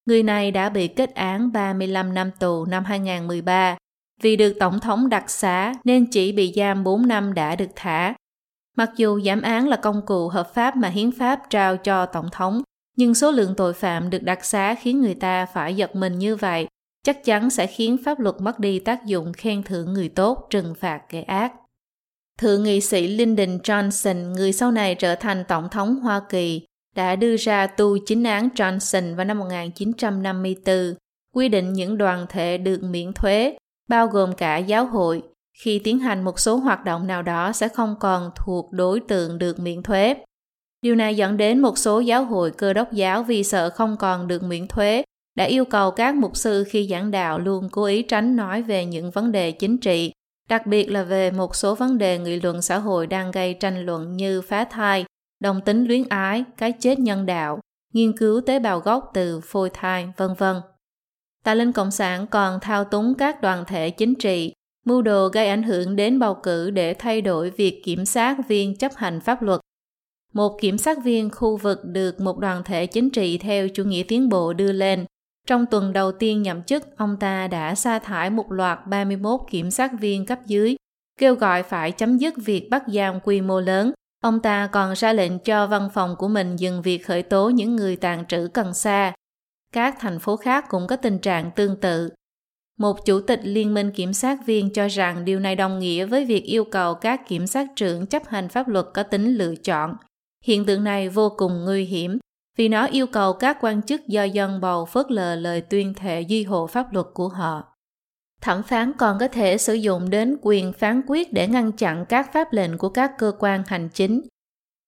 Người 0.06 0.22
này 0.22 0.50
đã 0.50 0.68
bị 0.68 0.88
kết 0.88 1.14
án 1.14 1.52
35 1.52 2.14
năm 2.14 2.30
tù 2.40 2.64
năm 2.64 2.84
2013 2.84 3.76
vì 4.22 4.36
được 4.36 4.52
Tổng 4.60 4.80
thống 4.80 5.08
đặc 5.08 5.30
xá 5.30 5.74
nên 5.84 6.06
chỉ 6.10 6.32
bị 6.32 6.52
giam 6.56 6.84
4 6.84 7.08
năm 7.08 7.34
đã 7.34 7.56
được 7.56 7.70
thả. 7.76 8.14
Mặc 8.76 8.90
dù 8.96 9.20
giảm 9.20 9.42
án 9.42 9.68
là 9.68 9.76
công 9.76 10.06
cụ 10.06 10.28
hợp 10.28 10.54
pháp 10.54 10.76
mà 10.76 10.88
hiến 10.88 11.12
pháp 11.12 11.40
trao 11.50 11.76
cho 11.76 12.06
Tổng 12.06 12.28
thống, 12.32 12.62
nhưng 12.96 13.14
số 13.14 13.30
lượng 13.30 13.54
tội 13.56 13.72
phạm 13.72 14.10
được 14.10 14.22
đặc 14.22 14.44
xá 14.44 14.74
khiến 14.74 15.00
người 15.00 15.14
ta 15.14 15.46
phải 15.46 15.76
giật 15.76 15.96
mình 15.96 16.18
như 16.18 16.36
vậy 16.36 16.66
chắc 17.04 17.24
chắn 17.24 17.50
sẽ 17.50 17.66
khiến 17.66 17.96
pháp 18.04 18.20
luật 18.20 18.34
mất 18.38 18.58
đi 18.58 18.78
tác 18.78 19.04
dụng 19.06 19.32
khen 19.32 19.62
thưởng 19.62 19.92
người 19.92 20.08
tốt, 20.08 20.46
trừng 20.50 20.74
phạt 20.74 21.02
kẻ 21.08 21.22
ác. 21.22 21.52
Thượng 22.38 22.62
nghị 22.62 22.80
sĩ 22.80 23.06
Lyndon 23.06 23.58
Johnson, 23.58 24.32
người 24.32 24.52
sau 24.52 24.72
này 24.72 24.94
trở 24.94 25.14
thành 25.14 25.44
Tổng 25.48 25.68
thống 25.70 25.96
Hoa 25.96 26.20
Kỳ, 26.28 26.66
đã 26.94 27.16
đưa 27.16 27.36
ra 27.36 27.66
tu 27.66 27.98
chính 28.06 28.22
án 28.24 28.48
Johnson 28.54 29.16
vào 29.16 29.24
năm 29.24 29.38
1954, 29.38 30.94
quy 31.34 31.48
định 31.48 31.72
những 31.72 31.98
đoàn 31.98 32.26
thể 32.28 32.58
được 32.58 32.82
miễn 32.82 33.12
thuế, 33.12 33.56
bao 33.88 34.06
gồm 34.06 34.34
cả 34.34 34.56
giáo 34.56 34.86
hội, 34.86 35.22
khi 35.64 35.78
tiến 35.78 35.98
hành 35.98 36.24
một 36.24 36.40
số 36.40 36.56
hoạt 36.56 36.84
động 36.84 37.06
nào 37.06 37.22
đó 37.22 37.52
sẽ 37.52 37.68
không 37.68 37.94
còn 38.00 38.30
thuộc 38.36 38.72
đối 38.72 39.00
tượng 39.00 39.38
được 39.38 39.60
miễn 39.60 39.82
thuế. 39.82 40.14
Điều 40.82 40.94
này 40.94 41.16
dẫn 41.16 41.36
đến 41.36 41.60
một 41.60 41.78
số 41.78 42.00
giáo 42.00 42.24
hội 42.24 42.50
cơ 42.50 42.72
đốc 42.72 42.92
giáo 42.92 43.22
vì 43.22 43.44
sợ 43.44 43.70
không 43.70 43.96
còn 43.96 44.28
được 44.28 44.42
miễn 44.42 44.68
thuế 44.68 45.02
đã 45.34 45.44
yêu 45.44 45.64
cầu 45.64 45.90
các 45.90 46.14
mục 46.14 46.36
sư 46.36 46.64
khi 46.68 46.88
giảng 46.90 47.10
đạo 47.10 47.38
luôn 47.38 47.68
cố 47.72 47.84
ý 47.84 48.02
tránh 48.02 48.36
nói 48.36 48.62
về 48.62 48.84
những 48.84 49.10
vấn 49.10 49.32
đề 49.32 49.50
chính 49.50 49.78
trị, 49.78 50.12
đặc 50.48 50.66
biệt 50.66 50.90
là 50.90 51.02
về 51.02 51.30
một 51.30 51.56
số 51.56 51.74
vấn 51.74 51.98
đề 51.98 52.18
nghị 52.18 52.40
luận 52.40 52.62
xã 52.62 52.78
hội 52.78 53.06
đang 53.06 53.30
gây 53.30 53.54
tranh 53.54 53.86
luận 53.86 54.16
như 54.16 54.42
phá 54.42 54.64
thai, 54.64 55.04
đồng 55.40 55.60
tính 55.60 55.84
luyến 55.84 56.08
ái, 56.08 56.44
cái 56.56 56.72
chết 56.72 56.98
nhân 56.98 57.26
đạo, 57.26 57.60
nghiên 57.92 58.16
cứu 58.16 58.40
tế 58.40 58.58
bào 58.58 58.80
gốc 58.80 59.10
từ 59.14 59.40
phôi 59.40 59.70
thai, 59.70 60.12
vân 60.16 60.34
vân. 60.38 60.56
Tà 61.44 61.54
linh 61.54 61.72
Cộng 61.72 61.90
sản 61.90 62.26
còn 62.26 62.60
thao 62.60 62.84
túng 62.84 63.14
các 63.14 63.42
đoàn 63.42 63.64
thể 63.66 63.90
chính 63.90 64.14
trị, 64.14 64.52
mưu 64.84 65.02
đồ 65.02 65.28
gây 65.28 65.48
ảnh 65.48 65.62
hưởng 65.62 65.96
đến 65.96 66.18
bầu 66.18 66.34
cử 66.34 66.70
để 66.70 66.94
thay 66.94 67.20
đổi 67.20 67.50
việc 67.50 67.82
kiểm 67.84 68.04
sát 68.04 68.36
viên 68.48 68.76
chấp 68.76 68.92
hành 68.94 69.20
pháp 69.20 69.42
luật. 69.42 69.60
Một 70.32 70.58
kiểm 70.60 70.78
sát 70.78 71.04
viên 71.04 71.30
khu 71.30 71.56
vực 71.56 71.78
được 71.84 72.20
một 72.20 72.38
đoàn 72.38 72.62
thể 72.64 72.86
chính 72.86 73.10
trị 73.10 73.38
theo 73.38 73.68
chủ 73.68 73.84
nghĩa 73.84 74.02
tiến 74.08 74.28
bộ 74.28 74.52
đưa 74.52 74.72
lên. 74.72 75.04
Trong 75.46 75.66
tuần 75.66 75.92
đầu 75.92 76.12
tiên 76.12 76.42
nhậm 76.42 76.62
chức, 76.62 76.96
ông 76.96 77.16
ta 77.20 77.48
đã 77.48 77.74
sa 77.74 77.98
thải 77.98 78.30
một 78.30 78.52
loạt 78.52 78.78
31 78.86 79.40
kiểm 79.50 79.70
sát 79.70 79.92
viên 80.00 80.26
cấp 80.26 80.38
dưới, 80.46 80.76
kêu 81.18 81.34
gọi 81.34 81.62
phải 81.62 81.92
chấm 81.92 82.18
dứt 82.18 82.34
việc 82.36 82.68
bắt 82.70 82.82
giam 82.86 83.20
quy 83.20 83.40
mô 83.40 83.60
lớn. 83.60 83.92
Ông 84.24 84.40
ta 84.40 84.66
còn 84.66 84.92
ra 84.92 85.12
lệnh 85.12 85.38
cho 85.38 85.66
văn 85.66 85.88
phòng 85.94 86.16
của 86.18 86.28
mình 86.28 86.56
dừng 86.56 86.82
việc 86.82 87.06
khởi 87.06 87.22
tố 87.22 87.48
những 87.48 87.76
người 87.76 87.96
tàn 87.96 88.26
trữ 88.26 88.48
cần 88.54 88.74
sa. 88.74 89.12
Các 89.72 89.96
thành 90.00 90.18
phố 90.18 90.36
khác 90.36 90.64
cũng 90.68 90.86
có 90.86 90.96
tình 90.96 91.18
trạng 91.18 91.50
tương 91.50 91.80
tự. 91.80 92.10
Một 92.78 93.04
chủ 93.06 93.20
tịch 93.20 93.40
Liên 93.42 93.74
minh 93.74 93.90
Kiểm 93.90 94.12
sát 94.12 94.46
viên 94.46 94.72
cho 94.72 94.88
rằng 94.88 95.24
điều 95.24 95.40
này 95.40 95.56
đồng 95.56 95.78
nghĩa 95.78 96.06
với 96.06 96.24
việc 96.24 96.44
yêu 96.44 96.64
cầu 96.64 96.94
các 96.94 97.28
kiểm 97.28 97.46
sát 97.46 97.66
trưởng 97.76 98.06
chấp 98.06 98.22
hành 98.28 98.48
pháp 98.48 98.68
luật 98.68 98.86
có 98.94 99.02
tính 99.02 99.34
lựa 99.34 99.54
chọn. 99.54 99.96
Hiện 100.44 100.64
tượng 100.64 100.84
này 100.84 101.08
vô 101.08 101.32
cùng 101.36 101.64
nguy 101.64 101.84
hiểm, 101.84 102.18
vì 102.56 102.68
nó 102.68 102.86
yêu 102.86 103.06
cầu 103.06 103.32
các 103.32 103.58
quan 103.60 103.82
chức 103.82 104.08
do 104.08 104.24
dân 104.24 104.60
bầu 104.60 104.84
phớt 104.84 105.10
lờ 105.10 105.34
lời 105.34 105.60
tuyên 105.60 105.94
thệ 105.94 106.20
duy 106.20 106.44
hộ 106.44 106.66
pháp 106.66 106.92
luật 106.92 107.06
của 107.14 107.28
họ. 107.28 107.73
Thẩm 108.44 108.62
phán 108.62 108.92
còn 108.92 109.18
có 109.18 109.28
thể 109.28 109.58
sử 109.58 109.74
dụng 109.74 110.10
đến 110.10 110.36
quyền 110.42 110.72
phán 110.72 111.02
quyết 111.06 111.32
để 111.32 111.48
ngăn 111.48 111.72
chặn 111.72 112.04
các 112.08 112.32
pháp 112.32 112.52
lệnh 112.52 112.78
của 112.78 112.88
các 112.88 113.12
cơ 113.18 113.32
quan 113.38 113.62
hành 113.66 113.88
chính. 113.94 114.22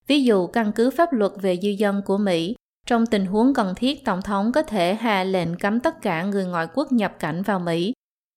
Ví 0.07 0.25
dụ 0.25 0.47
căn 0.47 0.73
cứ 0.73 0.91
pháp 0.91 1.13
luật 1.13 1.33
về 1.43 1.59
di 1.63 1.75
dân 1.75 2.03
của 2.07 2.19
Mỹ, 2.19 2.55
trong 2.87 3.07
tình 3.07 3.27
huống 3.27 3.55
cần 3.55 3.75
thiết, 3.77 4.05
Tổng 4.05 4.23
thống 4.23 4.53
có 4.53 4.63
thể 4.63 4.95
hạ 4.95 5.25
lệnh 5.25 5.59
cấm 5.59 5.81
tất 5.81 6.03
cả 6.03 6.23
người 6.23 6.45
ngoại 6.45 6.67
quốc 6.75 6.93
nhập 6.93 7.17
cảnh 7.19 7.43
vào 7.43 7.59
Mỹ. 7.59 7.93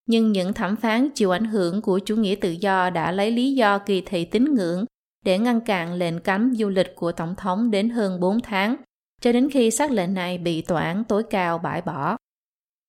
Nhưng 0.08 0.32
những 0.32 0.54
thẩm 0.54 0.76
phán 0.76 1.10
chịu 1.16 1.32
ảnh 1.32 1.46
hưởng 1.46 1.82
của 1.82 2.00
chủ 2.00 2.16
nghĩa 2.16 2.36
tự 2.42 2.52
do 2.52 2.90
đã 2.90 3.12
lấy 3.12 3.32
lý 3.32 3.54
do 3.54 3.78
kỳ 3.80 4.02
thị 4.02 4.26
tín 4.26 4.56
ngưỡng 4.56 4.86
để 5.26 5.38
ngăn 5.40 5.62
cản 5.62 5.94
lệnh 5.94 6.20
cấm 6.20 6.56
du 6.56 6.70
lịch 6.70 6.96
của 6.96 7.12
Tổng 7.12 7.36
thống 7.36 7.72
đến 7.72 7.90
hơn 7.90 8.20
4 8.20 8.40
tháng, 8.40 8.76
cho 9.22 9.32
đến 9.32 9.50
khi 9.50 9.72
xác 9.72 9.92
lệnh 9.92 10.14
này 10.14 10.38
bị 10.38 10.62
tòa 10.62 10.84
án 10.84 11.04
tối 11.04 11.24
cao 11.24 11.58
bãi 11.58 11.82
bỏ. 11.82 12.18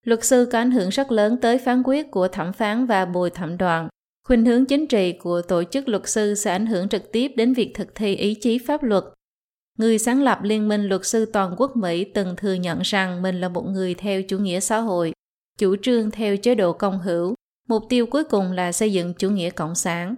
Luật 0.06 0.24
sư 0.24 0.48
có 0.52 0.58
ảnh 0.58 0.70
hưởng 0.70 0.88
rất 0.88 1.12
lớn 1.12 1.36
tới 1.40 1.58
phán 1.58 1.82
quyết 1.82 2.10
của 2.10 2.28
thẩm 2.28 2.52
phán 2.52 2.86
và 2.86 3.04
bồi 3.04 3.30
thẩm 3.30 3.58
đoàn. 3.58 3.88
Khuynh 4.28 4.44
hướng 4.44 4.66
chính 4.66 4.86
trị 4.86 5.12
của 5.12 5.42
tổ 5.42 5.64
chức 5.64 5.88
luật 5.88 6.08
sư 6.08 6.34
sẽ 6.34 6.52
ảnh 6.52 6.66
hưởng 6.66 6.88
trực 6.88 7.12
tiếp 7.12 7.32
đến 7.36 7.54
việc 7.54 7.72
thực 7.74 7.94
thi 7.94 8.16
ý 8.16 8.34
chí 8.34 8.58
pháp 8.58 8.82
luật 8.82 9.04
Người 9.80 9.98
sáng 9.98 10.22
lập 10.22 10.38
Liên 10.42 10.68
minh 10.68 10.82
luật 10.82 11.06
sư 11.06 11.26
toàn 11.32 11.54
quốc 11.58 11.76
Mỹ 11.76 12.04
từng 12.04 12.36
thừa 12.36 12.52
nhận 12.52 12.80
rằng 12.82 13.22
mình 13.22 13.40
là 13.40 13.48
một 13.48 13.66
người 13.66 13.94
theo 13.94 14.22
chủ 14.22 14.38
nghĩa 14.38 14.60
xã 14.60 14.78
hội, 14.78 15.12
chủ 15.58 15.76
trương 15.82 16.10
theo 16.10 16.36
chế 16.36 16.54
độ 16.54 16.72
công 16.72 16.98
hữu, 16.98 17.34
mục 17.68 17.82
tiêu 17.88 18.06
cuối 18.06 18.24
cùng 18.24 18.52
là 18.52 18.72
xây 18.72 18.92
dựng 18.92 19.14
chủ 19.14 19.30
nghĩa 19.30 19.50
cộng 19.50 19.74
sản. 19.74 20.14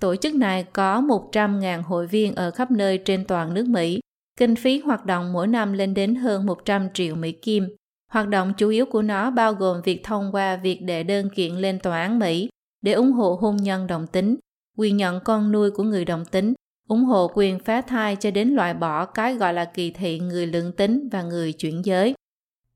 Tổ 0.00 0.16
chức 0.16 0.34
này 0.34 0.64
có 0.72 1.00
100.000 1.00 1.82
hội 1.82 2.06
viên 2.06 2.34
ở 2.34 2.50
khắp 2.50 2.70
nơi 2.70 2.98
trên 2.98 3.24
toàn 3.24 3.54
nước 3.54 3.66
Mỹ. 3.66 4.00
Kinh 4.38 4.56
phí 4.56 4.78
hoạt 4.78 5.06
động 5.06 5.32
mỗi 5.32 5.46
năm 5.46 5.72
lên 5.72 5.94
đến 5.94 6.14
hơn 6.14 6.46
100 6.46 6.88
triệu 6.94 7.14
Mỹ 7.14 7.32
Kim. 7.32 7.68
Hoạt 8.12 8.28
động 8.28 8.52
chủ 8.56 8.68
yếu 8.68 8.86
của 8.86 9.02
nó 9.02 9.30
bao 9.30 9.52
gồm 9.52 9.82
việc 9.82 10.04
thông 10.04 10.32
qua 10.32 10.56
việc 10.56 10.82
đệ 10.82 11.02
đơn 11.02 11.28
kiện 11.34 11.52
lên 11.54 11.78
tòa 11.78 12.00
án 12.02 12.18
Mỹ 12.18 12.48
để 12.82 12.92
ủng 12.92 13.12
hộ 13.12 13.38
hôn 13.40 13.56
nhân 13.56 13.86
đồng 13.86 14.06
tính, 14.06 14.36
quyền 14.76 14.96
nhận 14.96 15.20
con 15.24 15.52
nuôi 15.52 15.70
của 15.70 15.82
người 15.82 16.04
đồng 16.04 16.24
tính 16.24 16.54
ủng 16.88 17.04
hộ 17.04 17.30
quyền 17.34 17.58
phá 17.58 17.80
thai 17.80 18.16
cho 18.16 18.30
đến 18.30 18.48
loại 18.48 18.74
bỏ 18.74 19.04
cái 19.04 19.34
gọi 19.34 19.54
là 19.54 19.64
kỳ 19.64 19.90
thị 19.90 20.18
người 20.18 20.46
lượng 20.46 20.72
tính 20.72 21.08
và 21.12 21.22
người 21.22 21.52
chuyển 21.52 21.84
giới. 21.84 22.14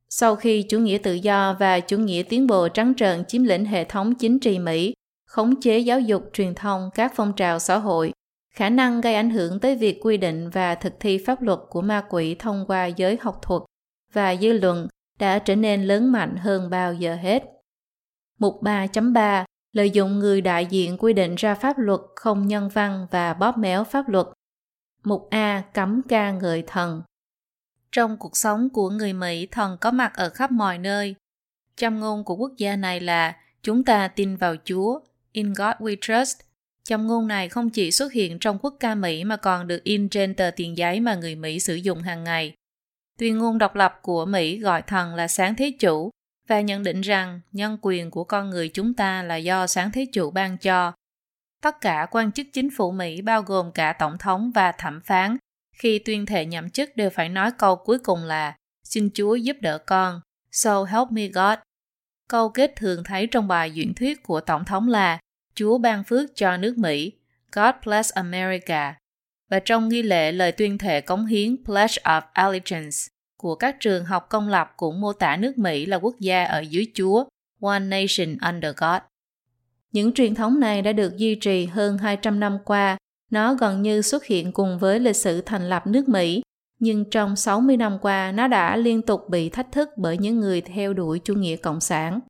Sau 0.09 0.37
khi 0.37 0.62
chủ 0.62 0.79
nghĩa 0.79 0.99
tự 0.99 1.14
do 1.14 1.57
và 1.61 1.81
chủ 1.81 1.99
nghĩa 1.99 2.23
tiến 2.23 2.47
bộ 2.47 2.69
trắng 2.69 2.95
trợn 2.97 3.25
chiếm 3.25 3.45
lĩnh 3.45 3.64
hệ 3.64 3.85
thống 3.85 4.14
chính 4.14 4.38
trị 4.38 4.59
Mỹ, 4.59 4.95
khống 5.27 5.61
chế 5.61 5.79
giáo 5.79 6.01
dục, 6.01 6.31
truyền 6.33 6.55
thông, 6.55 6.90
các 6.95 7.12
phong 7.16 7.33
trào 7.33 7.59
xã 7.59 7.79
hội, 7.79 8.12
khả 8.55 8.69
năng 8.69 9.01
gây 9.01 9.14
ảnh 9.14 9.31
hưởng 9.31 9.61
tới 9.61 9.77
việc 9.77 9.99
quy 10.01 10.16
định 10.16 10.51
và 10.51 10.75
thực 10.75 10.93
thi 11.01 11.19
pháp 11.27 11.43
luật 11.43 11.59
của 11.71 11.83
ma 11.83 12.05
quỷ 12.11 12.35
thông 12.38 12.64
qua 12.66 12.87
giới 12.87 13.19
học 13.21 13.38
thuật 13.43 13.62
và 14.12 14.37
dư 14.37 14.53
luận 14.53 14.88
đã 15.20 15.38
trở 15.38 15.56
nên 15.56 15.85
lớn 15.85 16.12
mạnh 16.12 16.37
hơn 16.37 16.70
bao 16.70 16.94
giờ 16.94 17.14
hết. 17.14 17.44
Mục 18.38 18.62
3.3 18.62 19.44
lợi 19.72 19.90
dụng 19.90 20.18
người 20.18 20.40
đại 20.40 20.66
diện 20.66 20.96
quy 20.98 21.12
định 21.12 21.35
ra 21.35 21.54
pháp 21.54 21.78
luật 21.78 22.00
không 22.16 22.46
nhân 22.46 22.68
văn 22.68 23.06
và 23.11 23.35
bóp 23.35 23.59
méo 23.59 23.85
pháp 23.85 24.09
luật. 24.09 24.26
Mục 25.04 25.28
A 25.30 25.62
cấm 25.74 26.02
ca 26.09 26.33
ngợi 26.33 26.62
thần. 26.66 27.02
Trong 27.92 28.16
cuộc 28.16 28.37
sống 28.37 28.68
của 28.70 28.90
người 28.90 29.12
Mỹ, 29.12 29.46
thần 29.46 29.76
có 29.80 29.90
mặt 29.90 30.12
ở 30.14 30.30
khắp 30.30 30.50
mọi 30.50 30.78
nơi. 30.78 31.14
Châm 31.76 32.00
ngôn 32.00 32.24
của 32.24 32.37
quốc 32.37 32.52
gia 32.56 32.76
này 32.76 33.00
là 33.00 33.37
chúng 33.62 33.85
ta 33.85 34.09
tin 34.09 34.37
vào 34.37 34.54
Chúa, 34.64 35.00
in 35.33 35.52
God 35.52 35.74
we 35.78 35.96
trust. 36.00 36.40
Châm 36.85 37.06
ngôn 37.06 37.28
này 37.28 37.48
không 37.48 37.70
chỉ 37.70 37.90
xuất 37.90 38.12
hiện 38.12 38.38
trong 38.38 38.59
quốc 38.59 38.76
ca 38.80 38.94
Mỹ 38.94 39.24
mà 39.24 39.37
còn 39.37 39.68
được 39.68 39.85
in 39.85 40.09
trên 40.09 40.35
tờ 40.35 40.50
tiền 40.56 40.76
giấy 40.76 41.00
mà 41.00 41.14
người 41.14 41.35
Mỹ 41.35 41.61
sử 41.61 41.74
dụng 41.74 42.02
hàng 42.02 42.24
ngày. 42.24 42.54
Tuyên 43.20 43.38
ngôn 43.38 43.59
độc 43.59 43.74
lập 43.74 43.98
của 44.02 44.26
Mỹ 44.26 44.59
gọi 44.59 44.83
thần 44.83 45.14
là 45.14 45.28
sáng 45.28 45.54
thế 45.54 45.72
chủ 45.78 46.11
và 46.48 46.61
nhận 46.61 46.83
định 46.83 47.00
rằng 47.00 47.40
nhân 47.52 47.78
quyền 47.83 48.11
của 48.11 48.24
con 48.24 48.50
người 48.50 48.68
chúng 48.68 48.94
ta 48.94 49.22
là 49.22 49.37
do 49.37 49.66
sáng 49.66 49.90
thế 49.92 50.06
chủ 50.12 50.30
ban 50.30 50.59
cho. 50.59 50.92
Tất 51.62 51.80
cả 51.80 52.06
quan 52.11 52.33
chức 52.33 52.46
chính 52.52 52.68
phủ 52.76 52.92
Mỹ 52.92 53.22
bao 53.22 53.42
gồm 53.42 53.72
cả 53.72 53.92
tổng 53.92 54.18
thống 54.18 54.50
và 54.54 54.72
thẩm 54.72 55.00
phán 55.00 55.37
khi 55.76 55.98
tuyên 55.98 56.26
thệ 56.26 56.44
nhậm 56.46 56.70
chức 56.70 56.96
đều 56.96 57.11
phải 57.11 57.28
nói 57.28 57.50
câu 57.59 57.76
cuối 57.76 57.98
cùng 57.98 58.24
là 58.24 58.56
xin 58.85 59.11
Chúa 59.14 59.35
giúp 59.35 59.56
đỡ 59.61 59.78
con, 59.78 60.20
so 60.52 60.85
help 60.85 61.11
me 61.11 61.28
God. 61.28 61.59
Câu 62.28 62.48
kết 62.48 62.72
thường 62.76 63.04
thấy 63.04 63.26
trong 63.26 63.48
bài 63.48 63.70
diễn 63.70 63.94
thuyết 63.94 64.22
của 64.22 64.40
tổng 64.40 64.64
thống 64.64 64.88
là 64.88 65.18
Chúa 65.54 65.78
ban 65.78 66.04
phước 66.04 66.30
cho 66.37 66.56
nước 66.56 66.78
Mỹ, 66.78 67.12
God 67.52 67.74
bless 67.85 68.12
America. 68.12 68.99
Và 69.50 69.58
trong 69.58 69.88
nghi 69.88 70.02
lễ 70.02 70.32
lời 70.32 70.52
tuyên 70.52 70.78
thệ 70.78 71.00
cống 71.00 71.26
hiến 71.26 71.56
Pledge 71.64 72.02
of 72.04 72.22
Allegiance, 72.32 72.96
của 73.36 73.54
các 73.54 73.76
trường 73.80 74.04
học 74.04 74.26
công 74.28 74.48
lập 74.48 74.72
cũng 74.76 75.00
mô 75.00 75.12
tả 75.12 75.36
nước 75.36 75.58
Mỹ 75.58 75.86
là 75.86 75.96
quốc 75.96 76.16
gia 76.20 76.44
ở 76.44 76.60
dưới 76.60 76.86
Chúa, 76.94 77.24
One 77.60 77.78
Nation 77.78 78.36
Under 78.52 78.74
God. 78.76 79.02
Những 79.92 80.12
truyền 80.12 80.34
thống 80.34 80.60
này 80.60 80.82
đã 80.82 80.92
được 80.92 81.16
duy 81.16 81.34
trì 81.34 81.66
hơn 81.66 81.98
200 81.98 82.40
năm 82.40 82.58
qua, 82.64 82.96
nó 83.30 83.54
gần 83.54 83.82
như 83.82 84.02
xuất 84.02 84.24
hiện 84.24 84.52
cùng 84.52 84.78
với 84.78 85.00
lịch 85.00 85.16
sử 85.16 85.40
thành 85.40 85.68
lập 85.68 85.86
nước 85.86 86.08
Mỹ, 86.08 86.42
nhưng 86.78 87.10
trong 87.10 87.36
60 87.36 87.76
năm 87.76 87.98
qua 88.02 88.32
nó 88.32 88.48
đã 88.48 88.76
liên 88.76 89.02
tục 89.02 89.20
bị 89.28 89.50
thách 89.50 89.72
thức 89.72 89.88
bởi 89.96 90.18
những 90.18 90.40
người 90.40 90.60
theo 90.60 90.92
đuổi 90.92 91.20
chủ 91.24 91.34
nghĩa 91.34 91.56
cộng 91.56 91.80
sản. 91.80 92.20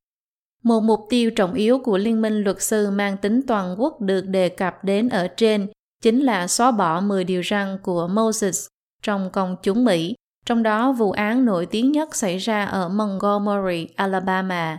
Một 0.62 0.80
mục 0.80 1.00
tiêu 1.10 1.30
trọng 1.30 1.54
yếu 1.54 1.78
của 1.78 1.98
Liên 1.98 2.22
minh 2.22 2.42
luật 2.42 2.62
sư 2.62 2.90
mang 2.90 3.16
tính 3.16 3.40
toàn 3.46 3.74
quốc 3.78 4.00
được 4.00 4.26
đề 4.26 4.48
cập 4.48 4.84
đến 4.84 5.08
ở 5.08 5.28
trên 5.36 5.66
chính 6.00 6.20
là 6.20 6.46
xóa 6.46 6.70
bỏ 6.70 7.00
10 7.00 7.24
điều 7.24 7.42
răn 7.42 7.78
của 7.82 8.08
Moses 8.08 8.66
trong 9.02 9.30
công 9.30 9.56
chúng 9.62 9.84
Mỹ 9.84 10.14
trong 10.46 10.62
đó 10.62 10.92
vụ 10.92 11.10
án 11.10 11.44
nổi 11.44 11.66
tiếng 11.66 11.92
nhất 11.92 12.16
xảy 12.16 12.38
ra 12.38 12.64
ở 12.64 12.88
Montgomery, 12.88 13.88
Alabama. 13.96 14.78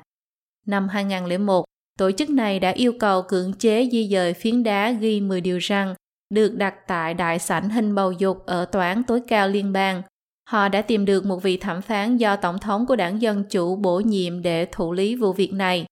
Năm 0.66 0.88
2001, 0.88 1.66
tổ 2.00 2.12
chức 2.12 2.30
này 2.30 2.60
đã 2.60 2.70
yêu 2.70 2.94
cầu 3.00 3.22
cưỡng 3.22 3.54
chế 3.54 3.90
di 3.92 4.10
dời 4.12 4.34
phiến 4.34 4.64
đá 4.64 4.92
ghi 4.92 5.22
10 5.22 5.42
điều 5.42 5.58
răng 5.58 5.96
được 6.30 6.56
đặt 6.56 6.76
tại 6.88 7.14
đại 7.14 7.40
sảnh 7.40 7.70
hình 7.70 7.96
bầu 7.96 8.12
dục 8.12 8.46
ở 8.46 8.66
tòa 8.66 8.88
án 8.88 9.04
tối 9.04 9.22
cao 9.28 9.48
liên 9.48 9.74
bang. 9.74 10.02
Họ 10.50 10.70
đã 10.70 10.82
tìm 10.82 11.06
được 11.06 11.26
một 11.26 11.44
vị 11.44 11.58
thẩm 11.58 11.82
phán 11.82 12.18
do 12.18 12.36
Tổng 12.36 12.60
thống 12.60 12.86
của 12.86 12.96
đảng 12.96 13.22
Dân 13.22 13.44
Chủ 13.50 13.76
bổ 13.76 14.00
nhiệm 14.00 14.42
để 14.42 14.68
thụ 14.72 14.94
lý 14.94 15.16
vụ 15.16 15.34
việc 15.34 15.54
này. 15.54 15.86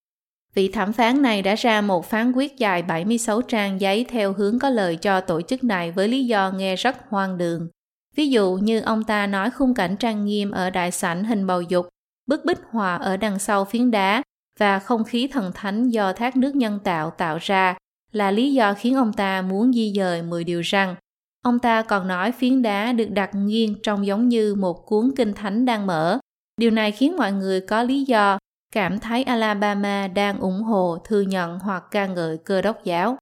Vị 0.56 0.68
thẩm 0.68 0.94
phán 0.94 1.22
này 1.22 1.42
đã 1.42 1.56
ra 1.56 1.82
một 1.82 2.06
phán 2.06 2.32
quyết 2.32 2.58
dài 2.58 2.82
76 2.82 3.42
trang 3.42 3.82
giấy 3.82 4.06
theo 4.10 4.34
hướng 4.34 4.60
có 4.60 4.70
lợi 4.70 4.96
cho 4.96 5.22
tổ 5.22 5.42
chức 5.42 5.64
này 5.64 5.92
với 5.92 6.08
lý 6.08 6.26
do 6.26 6.52
nghe 6.52 6.76
rất 6.76 6.96
hoang 7.10 7.38
đường. 7.38 7.68
Ví 8.16 8.30
dụ 8.30 8.60
như 8.62 8.82
ông 8.82 9.04
ta 9.04 9.28
nói 9.28 9.52
khung 9.52 9.74
cảnh 9.74 9.96
trang 10.00 10.26
nghiêm 10.26 10.52
ở 10.52 10.70
đại 10.70 10.92
sảnh 10.92 11.24
hình 11.24 11.48
bầu 11.48 11.62
dục, 11.62 11.88
bức 12.28 12.46
bích 12.46 12.60
hòa 12.72 12.96
ở 12.96 13.18
đằng 13.18 13.40
sau 13.40 13.66
phiến 13.66 13.92
đá 13.92 14.24
và 14.60 14.80
không 14.80 15.04
khí 15.04 15.28
thần 15.28 15.52
thánh 15.56 15.90
do 15.90 16.14
thác 16.14 16.36
nước 16.36 16.56
nhân 16.56 16.80
tạo 16.84 17.10
tạo 17.10 17.38
ra 17.42 17.78
là 18.12 18.32
lý 18.32 18.54
do 18.54 18.74
khiến 18.74 18.96
ông 18.96 19.14
ta 19.14 19.42
muốn 19.42 19.74
di 19.74 19.94
dời 19.96 20.22
10 20.22 20.44
điều 20.44 20.62
răng. 20.62 20.96
Ông 21.44 21.60
ta 21.60 21.82
còn 21.82 22.08
nói 22.08 22.32
phiến 22.32 22.62
đá 22.62 22.94
được 22.94 23.10
đặt 23.10 23.30
nghiêng 23.36 23.76
trông 23.84 24.06
giống 24.06 24.30
như 24.30 24.56
một 24.56 24.86
cuốn 24.86 25.12
kinh 25.16 25.34
thánh 25.34 25.66
đang 25.66 25.88
mở. 25.88 26.20
Điều 26.58 26.72
này 26.72 26.92
khiến 26.92 27.18
mọi 27.18 27.32
người 27.32 27.62
có 27.62 27.84
lý 27.84 28.04
do 28.04 28.38
cảm 28.74 29.00
thấy 29.00 29.24
Alabama 29.24 30.08
đang 30.08 30.40
ủng 30.40 30.64
hộ, 30.64 30.98
thừa 31.04 31.22
nhận 31.22 31.60
hoặc 31.60 31.84
ca 31.92 32.06
ngợi 32.06 32.38
cơ 32.38 32.62
đốc 32.62 32.84
giáo. 32.84 33.18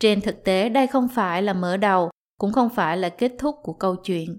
Trên 0.00 0.20
thực 0.20 0.44
tế, 0.44 0.68
đây 0.68 0.86
không 0.86 1.08
phải 1.08 1.42
là 1.42 1.52
mở 1.52 1.76
đầu, 1.76 2.10
cũng 2.38 2.52
không 2.52 2.70
phải 2.70 2.96
là 2.96 3.08
kết 3.08 3.32
thúc 3.38 3.56
của 3.62 3.72
câu 3.72 3.96
chuyện. 3.96 4.38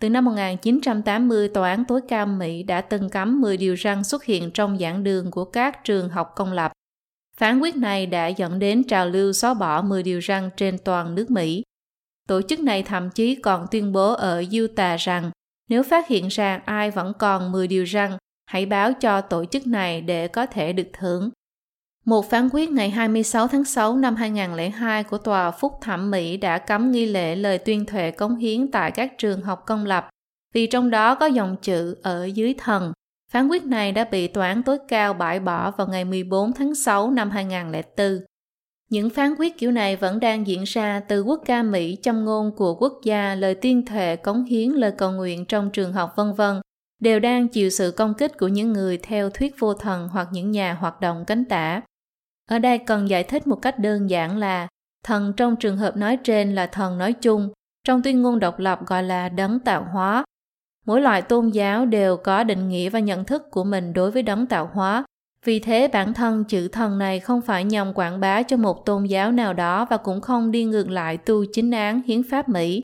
Từ 0.00 0.10
năm 0.10 0.24
1980, 0.24 1.48
Tòa 1.48 1.70
án 1.70 1.84
tối 1.84 2.00
cao 2.08 2.26
Mỹ 2.26 2.62
đã 2.62 2.80
từng 2.80 3.10
cấm 3.10 3.40
10 3.40 3.56
điều 3.56 3.74
răng 3.74 4.04
xuất 4.04 4.24
hiện 4.24 4.50
trong 4.50 4.78
giảng 4.78 5.04
đường 5.04 5.30
của 5.30 5.44
các 5.44 5.84
trường 5.84 6.08
học 6.08 6.32
công 6.36 6.52
lập. 6.52 6.72
Phán 7.36 7.60
quyết 7.60 7.76
này 7.76 8.06
đã 8.06 8.26
dẫn 8.26 8.58
đến 8.58 8.84
trào 8.84 9.06
lưu 9.06 9.32
xóa 9.32 9.54
bỏ 9.54 9.82
10 9.82 10.02
điều 10.02 10.18
răng 10.18 10.50
trên 10.56 10.78
toàn 10.78 11.14
nước 11.14 11.30
Mỹ. 11.30 11.62
Tổ 12.28 12.42
chức 12.42 12.60
này 12.60 12.82
thậm 12.82 13.10
chí 13.10 13.34
còn 13.34 13.66
tuyên 13.70 13.92
bố 13.92 14.12
ở 14.12 14.44
Utah 14.64 15.00
rằng 15.00 15.30
nếu 15.68 15.82
phát 15.82 16.08
hiện 16.08 16.28
ra 16.28 16.62
ai 16.64 16.90
vẫn 16.90 17.12
còn 17.18 17.52
10 17.52 17.68
điều 17.68 17.84
răng, 17.84 18.18
hãy 18.46 18.66
báo 18.66 18.92
cho 18.92 19.20
tổ 19.20 19.44
chức 19.44 19.66
này 19.66 20.00
để 20.00 20.28
có 20.28 20.46
thể 20.46 20.72
được 20.72 20.88
thưởng. 20.92 21.30
Một 22.04 22.30
phán 22.30 22.48
quyết 22.52 22.70
ngày 22.70 22.90
26 22.90 23.48
tháng 23.48 23.64
6 23.64 23.96
năm 23.96 24.16
2002 24.16 25.04
của 25.04 25.18
Tòa 25.18 25.50
Phúc 25.50 25.72
Thẩm 25.80 26.10
Mỹ 26.10 26.36
đã 26.36 26.58
cấm 26.58 26.90
nghi 26.90 27.06
lễ 27.06 27.36
lời 27.36 27.58
tuyên 27.58 27.86
thệ 27.86 28.10
cống 28.10 28.36
hiến 28.36 28.70
tại 28.70 28.90
các 28.90 29.18
trường 29.18 29.42
học 29.42 29.62
công 29.66 29.86
lập, 29.86 30.08
vì 30.54 30.66
trong 30.66 30.90
đó 30.90 31.14
có 31.14 31.26
dòng 31.26 31.56
chữ 31.62 31.96
ở 32.02 32.24
dưới 32.24 32.54
thần. 32.58 32.92
Phán 33.30 33.48
quyết 33.48 33.64
này 33.64 33.92
đã 33.92 34.04
bị 34.04 34.28
Tòa 34.28 34.46
án 34.46 34.62
tối 34.62 34.78
cao 34.88 35.14
bãi 35.14 35.40
bỏ 35.40 35.70
vào 35.70 35.86
ngày 35.86 36.04
14 36.04 36.52
tháng 36.52 36.74
6 36.74 37.10
năm 37.10 37.30
2004. 37.30 38.20
Những 38.90 39.10
phán 39.10 39.34
quyết 39.38 39.58
kiểu 39.58 39.70
này 39.70 39.96
vẫn 39.96 40.20
đang 40.20 40.46
diễn 40.46 40.64
ra 40.64 41.00
từ 41.00 41.22
quốc 41.22 41.42
ca 41.44 41.62
Mỹ 41.62 41.96
trong 42.02 42.24
ngôn 42.24 42.56
của 42.56 42.74
quốc 42.74 42.92
gia 43.04 43.34
lời 43.34 43.54
tuyên 43.54 43.86
thệ 43.86 44.16
cống 44.16 44.44
hiến 44.44 44.70
lời 44.70 44.92
cầu 44.98 45.12
nguyện 45.12 45.44
trong 45.44 45.70
trường 45.70 45.92
học 45.92 46.12
vân 46.16 46.32
vân 46.32 46.60
đều 47.04 47.20
đang 47.20 47.48
chịu 47.48 47.70
sự 47.70 47.90
công 47.96 48.14
kích 48.14 48.38
của 48.38 48.48
những 48.48 48.72
người 48.72 48.98
theo 48.98 49.30
thuyết 49.30 49.54
vô 49.58 49.74
thần 49.74 50.08
hoặc 50.08 50.28
những 50.32 50.50
nhà 50.50 50.74
hoạt 50.74 51.00
động 51.00 51.24
cánh 51.26 51.44
tả. 51.44 51.80
Ở 52.50 52.58
đây 52.58 52.78
cần 52.78 53.08
giải 53.08 53.24
thích 53.24 53.46
một 53.46 53.56
cách 53.62 53.78
đơn 53.78 54.10
giản 54.10 54.38
là 54.38 54.68
thần 55.04 55.32
trong 55.36 55.56
trường 55.56 55.76
hợp 55.76 55.96
nói 55.96 56.16
trên 56.16 56.54
là 56.54 56.66
thần 56.66 56.98
nói 56.98 57.12
chung, 57.12 57.48
trong 57.86 58.02
tuyên 58.02 58.22
ngôn 58.22 58.38
độc 58.38 58.58
lập 58.58 58.86
gọi 58.86 59.02
là 59.02 59.28
đấng 59.28 59.60
tạo 59.60 59.86
hóa. 59.92 60.24
Mỗi 60.86 61.00
loại 61.00 61.22
tôn 61.22 61.48
giáo 61.48 61.86
đều 61.86 62.16
có 62.16 62.44
định 62.44 62.68
nghĩa 62.68 62.90
và 62.90 62.98
nhận 62.98 63.24
thức 63.24 63.50
của 63.50 63.64
mình 63.64 63.92
đối 63.92 64.10
với 64.10 64.22
đấng 64.22 64.46
tạo 64.46 64.70
hóa, 64.72 65.04
vì 65.44 65.60
thế 65.60 65.88
bản 65.88 66.14
thân 66.14 66.44
chữ 66.44 66.68
thần 66.68 66.98
này 66.98 67.20
không 67.20 67.40
phải 67.40 67.64
nhằm 67.64 67.92
quảng 67.92 68.20
bá 68.20 68.42
cho 68.42 68.56
một 68.56 68.86
tôn 68.86 69.04
giáo 69.04 69.32
nào 69.32 69.52
đó 69.52 69.86
và 69.90 69.96
cũng 69.96 70.20
không 70.20 70.50
đi 70.50 70.64
ngược 70.64 70.90
lại 70.90 71.16
tu 71.16 71.44
chính 71.52 71.70
án 71.70 72.02
hiến 72.02 72.22
pháp 72.30 72.48
Mỹ. 72.48 72.82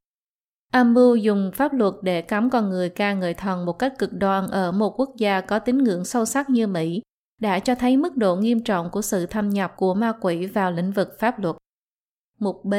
Âm 0.73 0.95
mưu 0.95 1.17
dùng 1.17 1.51
pháp 1.55 1.73
luật 1.75 1.95
để 2.03 2.23
cấm 2.23 2.51
con 2.51 2.71
người 2.71 2.89
ca 2.89 3.15
người 3.15 3.35
thần 3.35 3.67
một 3.67 3.73
cách 3.73 3.99
cực 3.99 4.13
đoan 4.13 4.47
ở 4.47 4.73
một 4.73 5.01
quốc 5.01 5.11
gia 5.17 5.41
có 5.41 5.59
tín 5.59 5.79
ngưỡng 5.79 6.05
sâu 6.05 6.25
sắc 6.25 6.51
như 6.51 6.67
Mỹ 6.67 7.03
đã 7.41 7.59
cho 7.59 7.75
thấy 7.75 7.97
mức 7.97 8.17
độ 8.17 8.37
nghiêm 8.37 8.65
trọng 8.65 8.91
của 8.91 9.03
sự 9.03 9.27
thâm 9.27 9.51
nhập 9.51 9.73
của 9.77 9.95
ma 9.95 10.13
quỷ 10.21 10.47
vào 10.47 10.73
lĩnh 10.73 10.93
vực 10.93 11.09
pháp 11.19 11.39
luật. 11.39 11.57
Mục 12.39 12.65
B. 12.65 12.75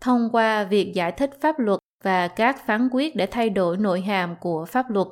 Thông 0.00 0.28
qua 0.32 0.64
việc 0.64 0.94
giải 0.94 1.12
thích 1.12 1.30
pháp 1.40 1.58
luật 1.58 1.78
và 2.04 2.28
các 2.28 2.66
phán 2.66 2.88
quyết 2.92 3.16
để 3.16 3.26
thay 3.26 3.50
đổi 3.50 3.76
nội 3.76 4.00
hàm 4.00 4.36
của 4.40 4.64
pháp 4.64 4.90
luật. 4.90 5.06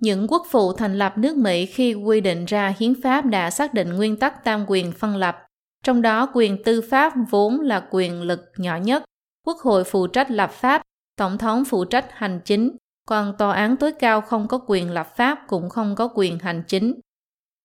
Những 0.00 0.26
quốc 0.28 0.46
phụ 0.50 0.72
thành 0.72 0.98
lập 0.98 1.18
nước 1.18 1.36
Mỹ 1.36 1.66
khi 1.66 1.94
quy 1.94 2.20
định 2.20 2.44
ra 2.44 2.74
hiến 2.78 3.02
pháp 3.02 3.26
đã 3.26 3.50
xác 3.50 3.74
định 3.74 3.92
nguyên 3.94 4.18
tắc 4.18 4.44
tam 4.44 4.64
quyền 4.68 4.92
phân 4.92 5.16
lập, 5.16 5.46
trong 5.84 6.02
đó 6.02 6.30
quyền 6.34 6.62
tư 6.64 6.80
pháp 6.90 7.12
vốn 7.30 7.60
là 7.60 7.88
quyền 7.90 8.22
lực 8.22 8.40
nhỏ 8.56 8.76
nhất, 8.76 9.02
quốc 9.46 9.58
hội 9.58 9.84
phụ 9.84 10.06
trách 10.06 10.30
lập 10.30 10.50
pháp, 10.52 10.82
tổng 11.16 11.38
thống 11.38 11.64
phụ 11.64 11.84
trách 11.84 12.06
hành 12.12 12.40
chính, 12.44 12.76
còn 13.08 13.34
tòa 13.38 13.54
án 13.54 13.76
tối 13.76 13.92
cao 13.92 14.20
không 14.20 14.48
có 14.48 14.60
quyền 14.66 14.90
lập 14.90 15.16
pháp 15.16 15.38
cũng 15.46 15.68
không 15.68 15.94
có 15.94 16.08
quyền 16.14 16.38
hành 16.38 16.62
chính. 16.68 16.94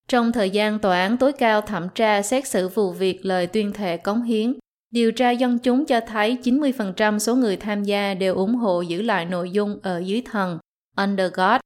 Trong 0.08 0.32
thời 0.32 0.50
gian 0.50 0.80
tòa 0.80 1.00
án 1.00 1.18
tối 1.18 1.34
cao 1.34 1.62
thẩm 1.62 1.88
tra 1.96 2.22
xét 2.22 2.48
xử 2.48 2.68
vụ 2.68 2.92
việc 2.92 3.26
lời 3.26 3.48
tuyên 3.48 3.74
thệ 3.74 3.98
cống 3.98 4.24
hiến, 4.24 4.54
điều 4.92 5.12
tra 5.12 5.32
dân 5.32 5.60
chúng 5.60 5.86
cho 5.86 6.00
thấy 6.00 6.38
90% 6.44 7.20
số 7.20 7.36
người 7.36 7.58
tham 7.58 7.84
gia 7.84 8.14
đều 8.14 8.36
ủng 8.36 8.56
hộ 8.56 8.82
giữ 8.82 9.02
lại 9.02 9.26
nội 9.26 9.52
dung 9.52 9.80
ở 9.84 10.00
dưới 10.00 10.22
thần, 10.26 10.58
under 10.96 11.34
God. 11.34 11.60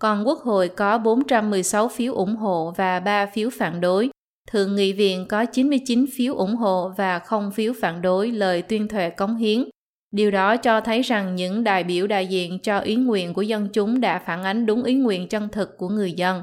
Còn 0.00 0.26
Quốc 0.26 0.38
hội 0.38 0.68
có 0.68 0.98
416 0.98 1.88
phiếu 1.88 2.14
ủng 2.14 2.36
hộ 2.36 2.74
và 2.76 3.00
3 3.00 3.26
phiếu 3.26 3.50
phản 3.58 3.80
đối. 3.80 4.10
Thượng 4.50 4.76
nghị 4.76 4.92
viện 4.92 5.26
có 5.28 5.44
99 5.44 6.06
phiếu 6.16 6.34
ủng 6.34 6.56
hộ 6.56 6.92
và 6.96 7.18
không 7.18 7.50
phiếu 7.50 7.72
phản 7.80 8.02
đối 8.02 8.30
lời 8.30 8.62
tuyên 8.62 8.88
thệ 8.88 9.10
cống 9.10 9.36
hiến. 9.36 9.64
Điều 10.10 10.30
đó 10.30 10.56
cho 10.56 10.80
thấy 10.80 11.02
rằng 11.02 11.36
những 11.36 11.64
đại 11.64 11.84
biểu 11.84 12.06
đại 12.06 12.26
diện 12.26 12.58
cho 12.58 12.78
ý 12.78 12.96
nguyện 12.96 13.34
của 13.34 13.42
dân 13.42 13.68
chúng 13.72 14.00
đã 14.00 14.18
phản 14.18 14.42
ánh 14.42 14.66
đúng 14.66 14.82
ý 14.82 14.94
nguyện 14.94 15.28
chân 15.28 15.48
thực 15.48 15.78
của 15.78 15.88
người 15.88 16.12
dân. 16.12 16.42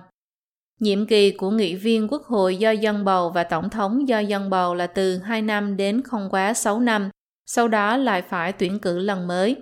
Nhiệm 0.80 1.06
kỳ 1.06 1.32
của 1.32 1.52
nghị 1.52 1.76
viên 1.76 2.08
quốc 2.08 2.24
hội 2.24 2.58
do 2.58 2.72
dân 2.72 3.06
bầu 3.06 3.30
và 3.30 3.44
tổng 3.44 3.70
thống 3.70 4.08
do 4.08 4.20
dân 4.20 4.50
bầu 4.50 4.76
là 4.76 4.88
từ 4.88 5.18
2 5.18 5.42
năm 5.42 5.78
đến 5.78 6.02
không 6.02 6.28
quá 6.32 6.54
6 6.54 6.80
năm, 6.80 7.10
sau 7.46 7.68
đó 7.68 7.98
lại 7.98 8.22
phải 8.22 8.52
tuyển 8.52 8.80
cử 8.80 9.00
lần 9.00 9.28
mới. 9.28 9.56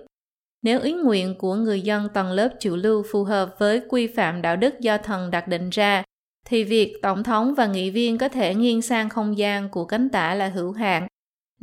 Nếu 0.62 0.80
ý 0.82 0.94
nguyện 0.94 1.36
của 1.38 1.56
người 1.56 1.82
dân 1.82 2.10
tầng 2.14 2.32
lớp 2.32 2.50
chủ 2.60 2.76
lưu 2.76 3.04
phù 3.12 3.24
hợp 3.24 3.56
với 3.60 3.82
quy 3.90 4.08
phạm 4.08 4.42
đạo 4.42 4.56
đức 4.56 4.80
do 4.80 4.98
thần 4.98 5.32
đặt 5.32 5.48
định 5.48 5.70
ra, 5.70 6.04
thì 6.46 6.64
việc 6.64 6.94
tổng 7.02 7.24
thống 7.24 7.54
và 7.56 7.68
nghị 7.68 7.90
viên 7.90 8.18
có 8.18 8.30
thể 8.30 8.56
nghiêng 8.56 8.82
sang 8.82 9.10
không 9.10 9.38
gian 9.38 9.70
của 9.70 9.86
cánh 9.86 10.10
tả 10.10 10.36
là 10.36 10.48
hữu 10.50 10.72
hạn. 10.72 11.08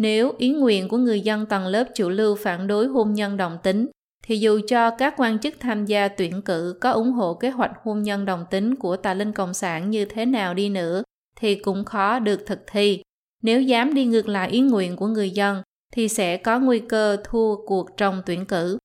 Nếu 0.01 0.33
ý 0.39 0.51
nguyện 0.53 0.89
của 0.89 0.97
người 0.97 1.21
dân 1.21 1.47
tầng 1.47 1.67
lớp 1.67 1.85
chủ 1.95 2.09
lưu 2.09 2.37
phản 2.37 2.67
đối 2.67 2.87
hôn 2.87 3.15
nhân 3.15 3.37
đồng 3.37 3.59
tính, 3.63 3.89
thì 4.23 4.39
dù 4.39 4.61
cho 4.69 4.91
các 4.91 5.15
quan 5.17 5.39
chức 5.39 5.55
tham 5.61 5.87
gia 5.87 6.09
tuyển 6.09 6.43
cử 6.43 6.79
có 6.81 6.91
ủng 6.91 7.13
hộ 7.13 7.35
kế 7.35 7.51
hoạch 7.51 7.73
hôn 7.83 8.03
nhân 8.03 8.25
đồng 8.25 8.45
tính 8.51 8.77
của 8.77 8.97
tà 8.97 9.15
linh 9.15 9.33
cộng 9.33 9.55
sản 9.55 9.91
như 9.91 10.05
thế 10.05 10.27
nào 10.27 10.55
đi 10.55 10.69
nữa 10.69 11.03
thì 11.37 11.55
cũng 11.55 11.85
khó 11.85 12.19
được 12.19 12.47
thực 12.47 12.61
thi. 12.67 13.03
Nếu 13.43 13.63
dám 13.63 13.95
đi 13.95 14.05
ngược 14.05 14.29
lại 14.29 14.51
ý 14.51 14.61
nguyện 14.61 14.97
của 14.97 15.07
người 15.07 15.31
dân 15.31 15.63
thì 15.93 16.09
sẽ 16.09 16.37
có 16.37 16.59
nguy 16.59 16.79
cơ 16.79 17.17
thua 17.25 17.67
cuộc 17.67 17.97
trong 17.97 18.23
tuyển 18.27 18.47
cử. 18.47 18.79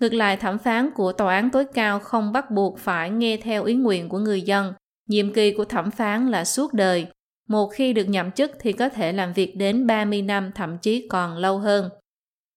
Ngược 0.00 0.14
lại 0.14 0.36
thẩm 0.36 0.58
phán 0.58 0.90
của 0.90 1.12
tòa 1.12 1.34
án 1.34 1.50
tối 1.50 1.64
cao 1.74 1.98
không 1.98 2.32
bắt 2.32 2.50
buộc 2.50 2.78
phải 2.78 3.10
nghe 3.10 3.36
theo 3.36 3.64
ý 3.64 3.74
nguyện 3.74 4.08
của 4.08 4.18
người 4.18 4.42
dân. 4.42 4.72
Nhiệm 5.08 5.32
kỳ 5.32 5.52
của 5.52 5.64
thẩm 5.64 5.90
phán 5.90 6.28
là 6.28 6.44
suốt 6.44 6.72
đời 6.72 7.06
một 7.48 7.66
khi 7.66 7.92
được 7.92 8.04
nhậm 8.04 8.30
chức 8.30 8.50
thì 8.60 8.72
có 8.72 8.88
thể 8.88 9.12
làm 9.12 9.32
việc 9.32 9.56
đến 9.56 9.86
30 9.86 10.22
năm 10.22 10.50
thậm 10.54 10.78
chí 10.78 11.08
còn 11.08 11.36
lâu 11.36 11.58
hơn 11.58 11.90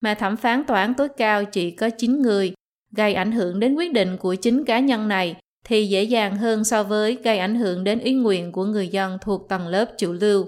mà 0.01 0.13
thẩm 0.13 0.37
phán 0.37 0.63
tòa 0.63 0.81
án 0.81 0.93
tối 0.93 1.09
cao 1.17 1.45
chỉ 1.45 1.71
có 1.71 1.89
9 1.89 2.21
người, 2.21 2.53
gây 2.95 3.13
ảnh 3.13 3.31
hưởng 3.31 3.59
đến 3.59 3.75
quyết 3.75 3.93
định 3.93 4.17
của 4.17 4.35
chính 4.35 4.65
cá 4.65 4.79
nhân 4.79 5.07
này 5.07 5.35
thì 5.65 5.87
dễ 5.87 6.03
dàng 6.03 6.35
hơn 6.35 6.63
so 6.63 6.83
với 6.83 7.17
gây 7.23 7.37
ảnh 7.39 7.55
hưởng 7.55 7.83
đến 7.83 7.99
ý 7.99 8.13
nguyện 8.13 8.51
của 8.51 8.65
người 8.65 8.87
dân 8.87 9.17
thuộc 9.21 9.49
tầng 9.49 9.67
lớp 9.67 9.85
chủ 9.97 10.13
lưu. 10.13 10.45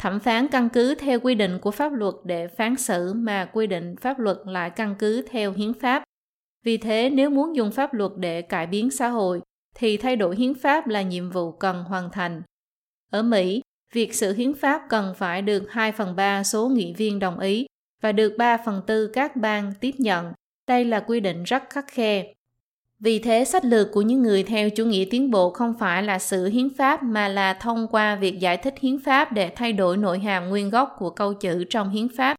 Thẩm 0.00 0.20
phán 0.20 0.48
căn 0.48 0.68
cứ 0.68 0.94
theo 0.94 1.20
quy 1.20 1.34
định 1.34 1.58
của 1.58 1.70
pháp 1.70 1.92
luật 1.92 2.14
để 2.24 2.48
phán 2.48 2.76
xử 2.76 3.12
mà 3.12 3.44
quy 3.44 3.66
định 3.66 3.96
pháp 4.00 4.18
luật 4.18 4.36
lại 4.46 4.70
căn 4.70 4.94
cứ 4.98 5.22
theo 5.30 5.52
hiến 5.52 5.74
pháp. 5.74 6.02
Vì 6.64 6.76
thế 6.76 7.10
nếu 7.10 7.30
muốn 7.30 7.56
dùng 7.56 7.70
pháp 7.70 7.94
luật 7.94 8.12
để 8.16 8.42
cải 8.42 8.66
biến 8.66 8.90
xã 8.90 9.08
hội 9.08 9.40
thì 9.74 9.96
thay 9.96 10.16
đổi 10.16 10.36
hiến 10.36 10.54
pháp 10.54 10.88
là 10.88 11.02
nhiệm 11.02 11.30
vụ 11.30 11.52
cần 11.52 11.84
hoàn 11.84 12.10
thành. 12.10 12.42
Ở 13.12 13.22
Mỹ, 13.22 13.62
việc 13.92 14.14
sửa 14.14 14.32
hiến 14.32 14.54
pháp 14.54 14.82
cần 14.88 15.14
phải 15.16 15.42
được 15.42 15.70
2 15.70 15.92
phần 15.92 16.16
3 16.16 16.44
số 16.44 16.68
nghị 16.68 16.94
viên 16.94 17.18
đồng 17.18 17.38
ý 17.38 17.66
và 18.02 18.12
được 18.12 18.34
3 18.38 18.56
phần 18.56 18.82
tư 18.86 19.06
các 19.06 19.36
bang 19.36 19.72
tiếp 19.80 19.94
nhận. 19.98 20.32
Đây 20.68 20.84
là 20.84 21.00
quy 21.00 21.20
định 21.20 21.42
rất 21.42 21.62
khắc 21.70 21.84
khe. 21.88 22.32
Vì 23.00 23.18
thế, 23.18 23.44
sách 23.44 23.64
lược 23.64 23.92
của 23.92 24.02
những 24.02 24.22
người 24.22 24.42
theo 24.42 24.70
chủ 24.70 24.84
nghĩa 24.84 25.04
tiến 25.10 25.30
bộ 25.30 25.50
không 25.50 25.74
phải 25.78 26.02
là 26.02 26.18
sự 26.18 26.46
hiến 26.46 26.68
pháp 26.78 27.02
mà 27.02 27.28
là 27.28 27.54
thông 27.54 27.88
qua 27.88 28.16
việc 28.16 28.40
giải 28.40 28.56
thích 28.56 28.74
hiến 28.80 28.98
pháp 28.98 29.32
để 29.32 29.52
thay 29.56 29.72
đổi 29.72 29.96
nội 29.96 30.18
hàm 30.18 30.48
nguyên 30.48 30.70
gốc 30.70 30.96
của 30.98 31.10
câu 31.10 31.34
chữ 31.34 31.64
trong 31.70 31.90
hiến 31.90 32.08
pháp. 32.16 32.36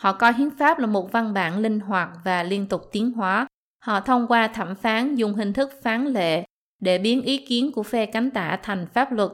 Họ 0.00 0.12
coi 0.12 0.32
hiến 0.32 0.50
pháp 0.58 0.78
là 0.78 0.86
một 0.86 1.12
văn 1.12 1.34
bản 1.34 1.58
linh 1.58 1.80
hoạt 1.80 2.08
và 2.24 2.42
liên 2.42 2.66
tục 2.66 2.88
tiến 2.92 3.12
hóa. 3.12 3.46
Họ 3.84 4.00
thông 4.00 4.26
qua 4.26 4.48
thẩm 4.48 4.74
phán 4.74 5.14
dùng 5.14 5.34
hình 5.34 5.52
thức 5.52 5.70
phán 5.82 6.06
lệ 6.06 6.44
để 6.80 6.98
biến 6.98 7.22
ý 7.22 7.46
kiến 7.46 7.72
của 7.72 7.82
phe 7.82 8.06
cánh 8.06 8.30
tả 8.30 8.58
thành 8.62 8.86
pháp 8.94 9.12
luật. 9.12 9.30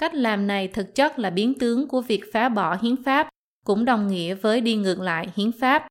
Cách 0.00 0.14
làm 0.14 0.46
này 0.46 0.68
thực 0.68 0.94
chất 0.94 1.18
là 1.18 1.30
biến 1.30 1.58
tướng 1.58 1.88
của 1.88 2.00
việc 2.00 2.22
phá 2.32 2.48
bỏ 2.48 2.76
hiến 2.82 3.02
pháp 3.04 3.28
cũng 3.64 3.84
đồng 3.84 4.08
nghĩa 4.08 4.34
với 4.34 4.60
đi 4.60 4.74
ngược 4.76 5.00
lại 5.00 5.28
hiến 5.36 5.52
pháp. 5.52 5.86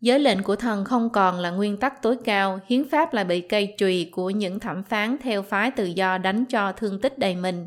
Giới 0.00 0.18
lệnh 0.18 0.42
của 0.42 0.56
thần 0.56 0.84
không 0.84 1.10
còn 1.10 1.38
là 1.38 1.50
nguyên 1.50 1.76
tắc 1.76 2.02
tối 2.02 2.16
cao, 2.24 2.60
hiến 2.66 2.88
pháp 2.88 3.14
lại 3.14 3.24
bị 3.24 3.40
cây 3.40 3.74
chùy 3.78 4.08
của 4.12 4.30
những 4.30 4.60
thẩm 4.60 4.82
phán 4.82 5.16
theo 5.22 5.42
phái 5.42 5.70
tự 5.70 5.84
do 5.84 6.18
đánh 6.18 6.44
cho 6.44 6.72
thương 6.72 7.00
tích 7.00 7.18
đầy 7.18 7.36
mình. 7.36 7.66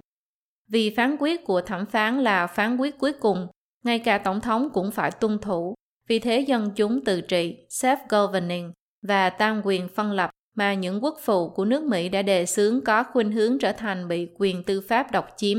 Vì 0.70 0.90
phán 0.96 1.16
quyết 1.20 1.46
của 1.46 1.62
thẩm 1.62 1.86
phán 1.86 2.24
là 2.24 2.48
phán 2.48 2.78
quyết 2.78 2.98
cuối 3.00 3.14
cùng, 3.14 3.48
ngay 3.84 4.00
cả 4.00 4.18
tổng 4.18 4.42
thống 4.42 4.70
cũng 4.74 4.92
phải 4.92 5.12
tuân 5.12 5.40
thủ. 5.40 5.76
Vì 6.08 6.20
thế 6.20 6.40
dân 6.40 6.72
chúng 6.76 7.06
tự 7.06 7.22
trị, 7.22 7.58
self-governing 7.70 8.72
và 9.08 9.30
tam 9.30 9.62
quyền 9.64 9.88
phân 9.88 10.12
lập 10.12 10.30
mà 10.58 10.74
những 10.74 11.04
quốc 11.04 11.18
phụ 11.24 11.50
của 11.50 11.66
nước 11.66 11.84
Mỹ 11.84 12.10
đã 12.10 12.22
đề 12.22 12.46
xướng 12.46 12.82
có 12.82 13.04
khuynh 13.04 13.32
hướng 13.32 13.60
trở 13.60 13.72
thành 13.72 14.08
bị 14.08 14.28
quyền 14.38 14.64
tư 14.64 14.82
pháp 14.82 15.12
độc 15.12 15.34
chiếm 15.38 15.58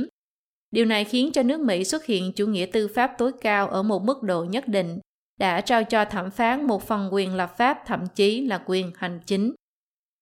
Điều 0.70 0.84
này 0.84 1.04
khiến 1.04 1.32
cho 1.32 1.42
nước 1.42 1.60
Mỹ 1.60 1.84
xuất 1.84 2.04
hiện 2.04 2.32
chủ 2.32 2.46
nghĩa 2.46 2.66
tư 2.66 2.88
pháp 2.88 3.14
tối 3.18 3.32
cao 3.40 3.68
ở 3.68 3.82
một 3.82 4.02
mức 4.02 4.22
độ 4.22 4.44
nhất 4.44 4.68
định, 4.68 4.98
đã 5.38 5.60
trao 5.60 5.84
cho 5.84 6.04
thẩm 6.04 6.30
phán 6.30 6.66
một 6.66 6.82
phần 6.82 7.08
quyền 7.12 7.34
lập 7.34 7.56
pháp 7.56 7.78
thậm 7.86 8.06
chí 8.14 8.46
là 8.46 8.62
quyền 8.66 8.92
hành 8.96 9.20
chính. 9.26 9.54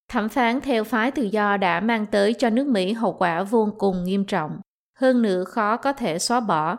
Thẩm 0.08 0.28
phán 0.28 0.60
theo 0.60 0.84
phái 0.84 1.10
tự 1.10 1.22
do 1.22 1.56
đã 1.56 1.80
mang 1.80 2.06
tới 2.06 2.34
cho 2.34 2.50
nước 2.50 2.66
Mỹ 2.66 2.92
hậu 2.92 3.12
quả 3.12 3.42
vô 3.42 3.74
cùng 3.78 4.04
nghiêm 4.04 4.24
trọng, 4.24 4.60
hơn 4.98 5.22
nữa 5.22 5.44
khó 5.44 5.76
có 5.76 5.92
thể 5.92 6.18
xóa 6.18 6.40
bỏ. 6.40 6.76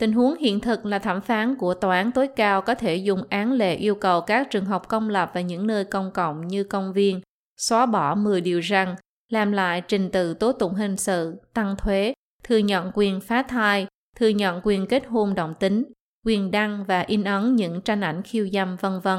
Tình 0.00 0.12
huống 0.12 0.36
hiện 0.36 0.60
thực 0.60 0.86
là 0.86 0.98
thẩm 0.98 1.20
phán 1.20 1.56
của 1.56 1.74
tòa 1.74 1.96
án 1.96 2.12
tối 2.12 2.28
cao 2.36 2.62
có 2.62 2.74
thể 2.74 2.96
dùng 2.96 3.22
án 3.28 3.52
lệ 3.52 3.74
yêu 3.74 3.94
cầu 3.94 4.20
các 4.20 4.50
trường 4.50 4.64
học 4.64 4.88
công 4.88 5.08
lập 5.08 5.30
và 5.34 5.40
những 5.40 5.66
nơi 5.66 5.84
công 5.84 6.10
cộng 6.10 6.48
như 6.48 6.64
công 6.64 6.92
viên 6.92 7.20
xóa 7.56 7.86
bỏ 7.86 8.14
10 8.14 8.40
điều 8.40 8.60
rằng 8.60 8.96
làm 9.28 9.52
lại 9.52 9.82
trình 9.88 10.10
tự 10.10 10.34
tố 10.34 10.52
tụng 10.52 10.74
hình 10.74 10.96
sự, 10.96 11.36
tăng 11.54 11.76
thuế, 11.76 12.14
thừa 12.44 12.58
nhận 12.58 12.90
quyền 12.94 13.20
phá 13.20 13.42
thai, 13.42 13.86
thừa 14.16 14.28
nhận 14.28 14.60
quyền 14.64 14.86
kết 14.86 15.06
hôn 15.06 15.34
đồng 15.34 15.54
tính, 15.60 15.84
quyền 16.26 16.50
đăng 16.50 16.84
và 16.84 17.00
in 17.00 17.24
ấn 17.24 17.56
những 17.56 17.80
tranh 17.80 18.00
ảnh 18.00 18.22
khiêu 18.22 18.48
dâm 18.52 18.76
vân 18.76 19.00
vân. 19.00 19.18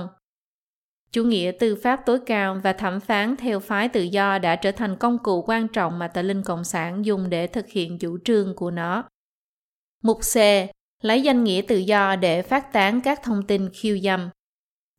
Chủ 1.11 1.23
nghĩa 1.23 1.51
tư 1.59 1.75
pháp 1.83 1.99
tối 2.05 2.19
cao 2.25 2.59
và 2.63 2.73
thẩm 2.73 2.99
phán 2.99 3.35
theo 3.35 3.59
phái 3.59 3.89
tự 3.89 4.01
do 4.01 4.39
đã 4.39 4.55
trở 4.55 4.71
thành 4.71 4.95
công 4.95 5.17
cụ 5.17 5.43
quan 5.47 5.67
trọng 5.67 5.99
mà 5.99 6.07
tờ 6.07 6.21
linh 6.21 6.43
Cộng 6.43 6.63
sản 6.63 7.05
dùng 7.05 7.29
để 7.29 7.47
thực 7.47 7.67
hiện 7.69 7.99
chủ 7.99 8.17
trương 8.25 8.55
của 8.55 8.71
nó. 8.71 9.03
Mục 10.03 10.17
C. 10.17 10.37
Lấy 11.03 11.21
danh 11.21 11.43
nghĩa 11.43 11.61
tự 11.67 11.77
do 11.77 12.15
để 12.15 12.41
phát 12.41 12.73
tán 12.73 13.01
các 13.01 13.19
thông 13.23 13.47
tin 13.47 13.69
khiêu 13.73 13.99
dâm. 13.99 14.29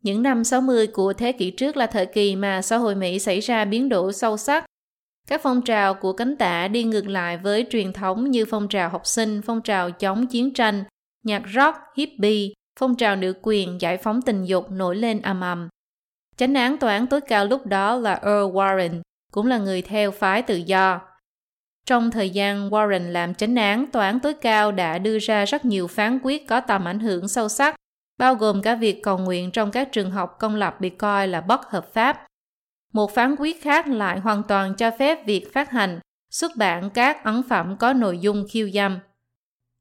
Những 0.02 0.22
năm 0.22 0.44
60 0.44 0.86
của 0.86 1.12
thế 1.12 1.32
kỷ 1.32 1.50
trước 1.50 1.76
là 1.76 1.86
thời 1.86 2.06
kỳ 2.06 2.36
mà 2.36 2.62
xã 2.62 2.76
hội 2.76 2.94
Mỹ 2.94 3.18
xảy 3.18 3.40
ra 3.40 3.64
biến 3.64 3.88
đổi 3.88 4.12
sâu 4.12 4.36
sắc. 4.36 4.64
Các 5.28 5.40
phong 5.42 5.62
trào 5.62 5.94
của 5.94 6.12
cánh 6.12 6.36
tả 6.36 6.68
đi 6.68 6.84
ngược 6.84 7.08
lại 7.08 7.36
với 7.36 7.66
truyền 7.70 7.92
thống 7.92 8.30
như 8.30 8.44
phong 8.44 8.68
trào 8.68 8.88
học 8.88 9.06
sinh, 9.06 9.42
phong 9.42 9.62
trào 9.62 9.90
chống 9.90 10.26
chiến 10.26 10.54
tranh, 10.54 10.84
nhạc 11.24 11.42
rock, 11.54 11.76
hippie, 11.96 12.48
phong 12.80 12.96
trào 12.96 13.16
nữ 13.16 13.34
quyền, 13.42 13.80
giải 13.80 13.96
phóng 13.96 14.22
tình 14.22 14.44
dục 14.44 14.70
nổi 14.70 14.96
lên 14.96 15.22
ầm 15.22 15.40
ầm. 15.40 15.68
Chánh 16.36 16.54
án 16.54 16.78
tòa 16.78 16.92
án 16.92 17.06
tối 17.06 17.20
cao 17.20 17.46
lúc 17.46 17.66
đó 17.66 17.96
là 17.96 18.14
Earl 18.14 18.56
Warren, 18.56 19.00
cũng 19.32 19.46
là 19.46 19.58
người 19.58 19.82
theo 19.82 20.10
phái 20.10 20.42
tự 20.42 20.56
do. 20.56 21.00
Trong 21.86 22.10
thời 22.10 22.30
gian 22.30 22.70
Warren 22.70 23.10
làm 23.10 23.34
chánh 23.34 23.56
án, 23.56 23.86
tòa 23.86 24.06
án 24.06 24.20
tối 24.20 24.34
cao 24.34 24.72
đã 24.72 24.98
đưa 24.98 25.18
ra 25.18 25.44
rất 25.44 25.64
nhiều 25.64 25.86
phán 25.86 26.18
quyết 26.22 26.48
có 26.48 26.60
tầm 26.60 26.84
ảnh 26.84 26.98
hưởng 26.98 27.28
sâu 27.28 27.48
sắc, 27.48 27.74
bao 28.18 28.34
gồm 28.34 28.62
cả 28.62 28.74
việc 28.74 29.02
cầu 29.02 29.18
nguyện 29.18 29.50
trong 29.50 29.70
các 29.70 29.92
trường 29.92 30.10
học 30.10 30.36
công 30.38 30.54
lập 30.54 30.80
bị 30.80 30.90
coi 30.90 31.28
là 31.28 31.40
bất 31.40 31.70
hợp 31.70 31.92
pháp. 31.92 32.26
Một 32.92 33.14
phán 33.14 33.36
quyết 33.38 33.62
khác 33.62 33.88
lại 33.88 34.18
hoàn 34.18 34.42
toàn 34.42 34.74
cho 34.74 34.90
phép 34.98 35.26
việc 35.26 35.52
phát 35.52 35.70
hành, 35.70 36.00
xuất 36.30 36.56
bản 36.56 36.90
các 36.90 37.24
ấn 37.24 37.42
phẩm 37.48 37.76
có 37.76 37.92
nội 37.92 38.18
dung 38.18 38.46
khiêu 38.50 38.70
dâm. 38.70 38.98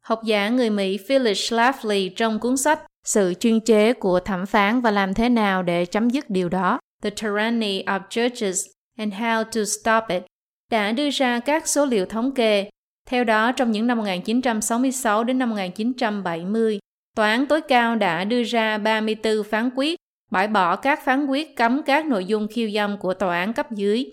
Học 0.01 0.21
giả 0.23 0.49
người 0.49 0.69
Mỹ 0.69 0.97
Phyllis 1.07 1.53
Schlafly 1.53 2.09
trong 2.15 2.39
cuốn 2.39 2.57
sách 2.57 2.79
sự 3.05 3.33
chuyên 3.39 3.59
chế 3.59 3.93
của 3.93 4.19
thẩm 4.19 4.45
phán 4.45 4.81
và 4.81 4.91
làm 4.91 5.13
thế 5.13 5.29
nào 5.29 5.63
để 5.63 5.85
chấm 5.85 6.09
dứt 6.09 6.29
điều 6.29 6.49
đó. 6.49 6.79
The 7.03 7.09
Tyranny 7.09 7.83
of 7.83 7.99
Churches 8.09 8.65
and 8.97 9.13
How 9.13 9.43
to 9.43 9.63
Stop 9.65 10.03
It 10.09 10.23
đã 10.71 10.91
đưa 10.91 11.09
ra 11.09 11.39
các 11.39 11.67
số 11.67 11.85
liệu 11.85 12.05
thống 12.05 12.31
kê. 12.31 12.69
Theo 13.09 13.23
đó, 13.23 13.51
trong 13.51 13.71
những 13.71 13.87
năm 13.87 13.97
1966 13.97 15.23
đến 15.23 15.37
năm 15.37 15.49
1970, 15.49 16.79
Tòa 17.17 17.29
án 17.29 17.45
tối 17.45 17.61
cao 17.61 17.95
đã 17.95 18.23
đưa 18.23 18.43
ra 18.43 18.77
34 18.77 19.43
phán 19.49 19.69
quyết, 19.75 19.99
bãi 20.31 20.47
bỏ 20.47 20.75
các 20.75 21.05
phán 21.05 21.25
quyết 21.25 21.55
cấm 21.55 21.83
các 21.83 22.05
nội 22.05 22.25
dung 22.25 22.47
khiêu 22.47 22.69
dâm 22.71 22.97
của 22.97 23.13
tòa 23.13 23.39
án 23.39 23.53
cấp 23.53 23.71
dưới. 23.71 24.11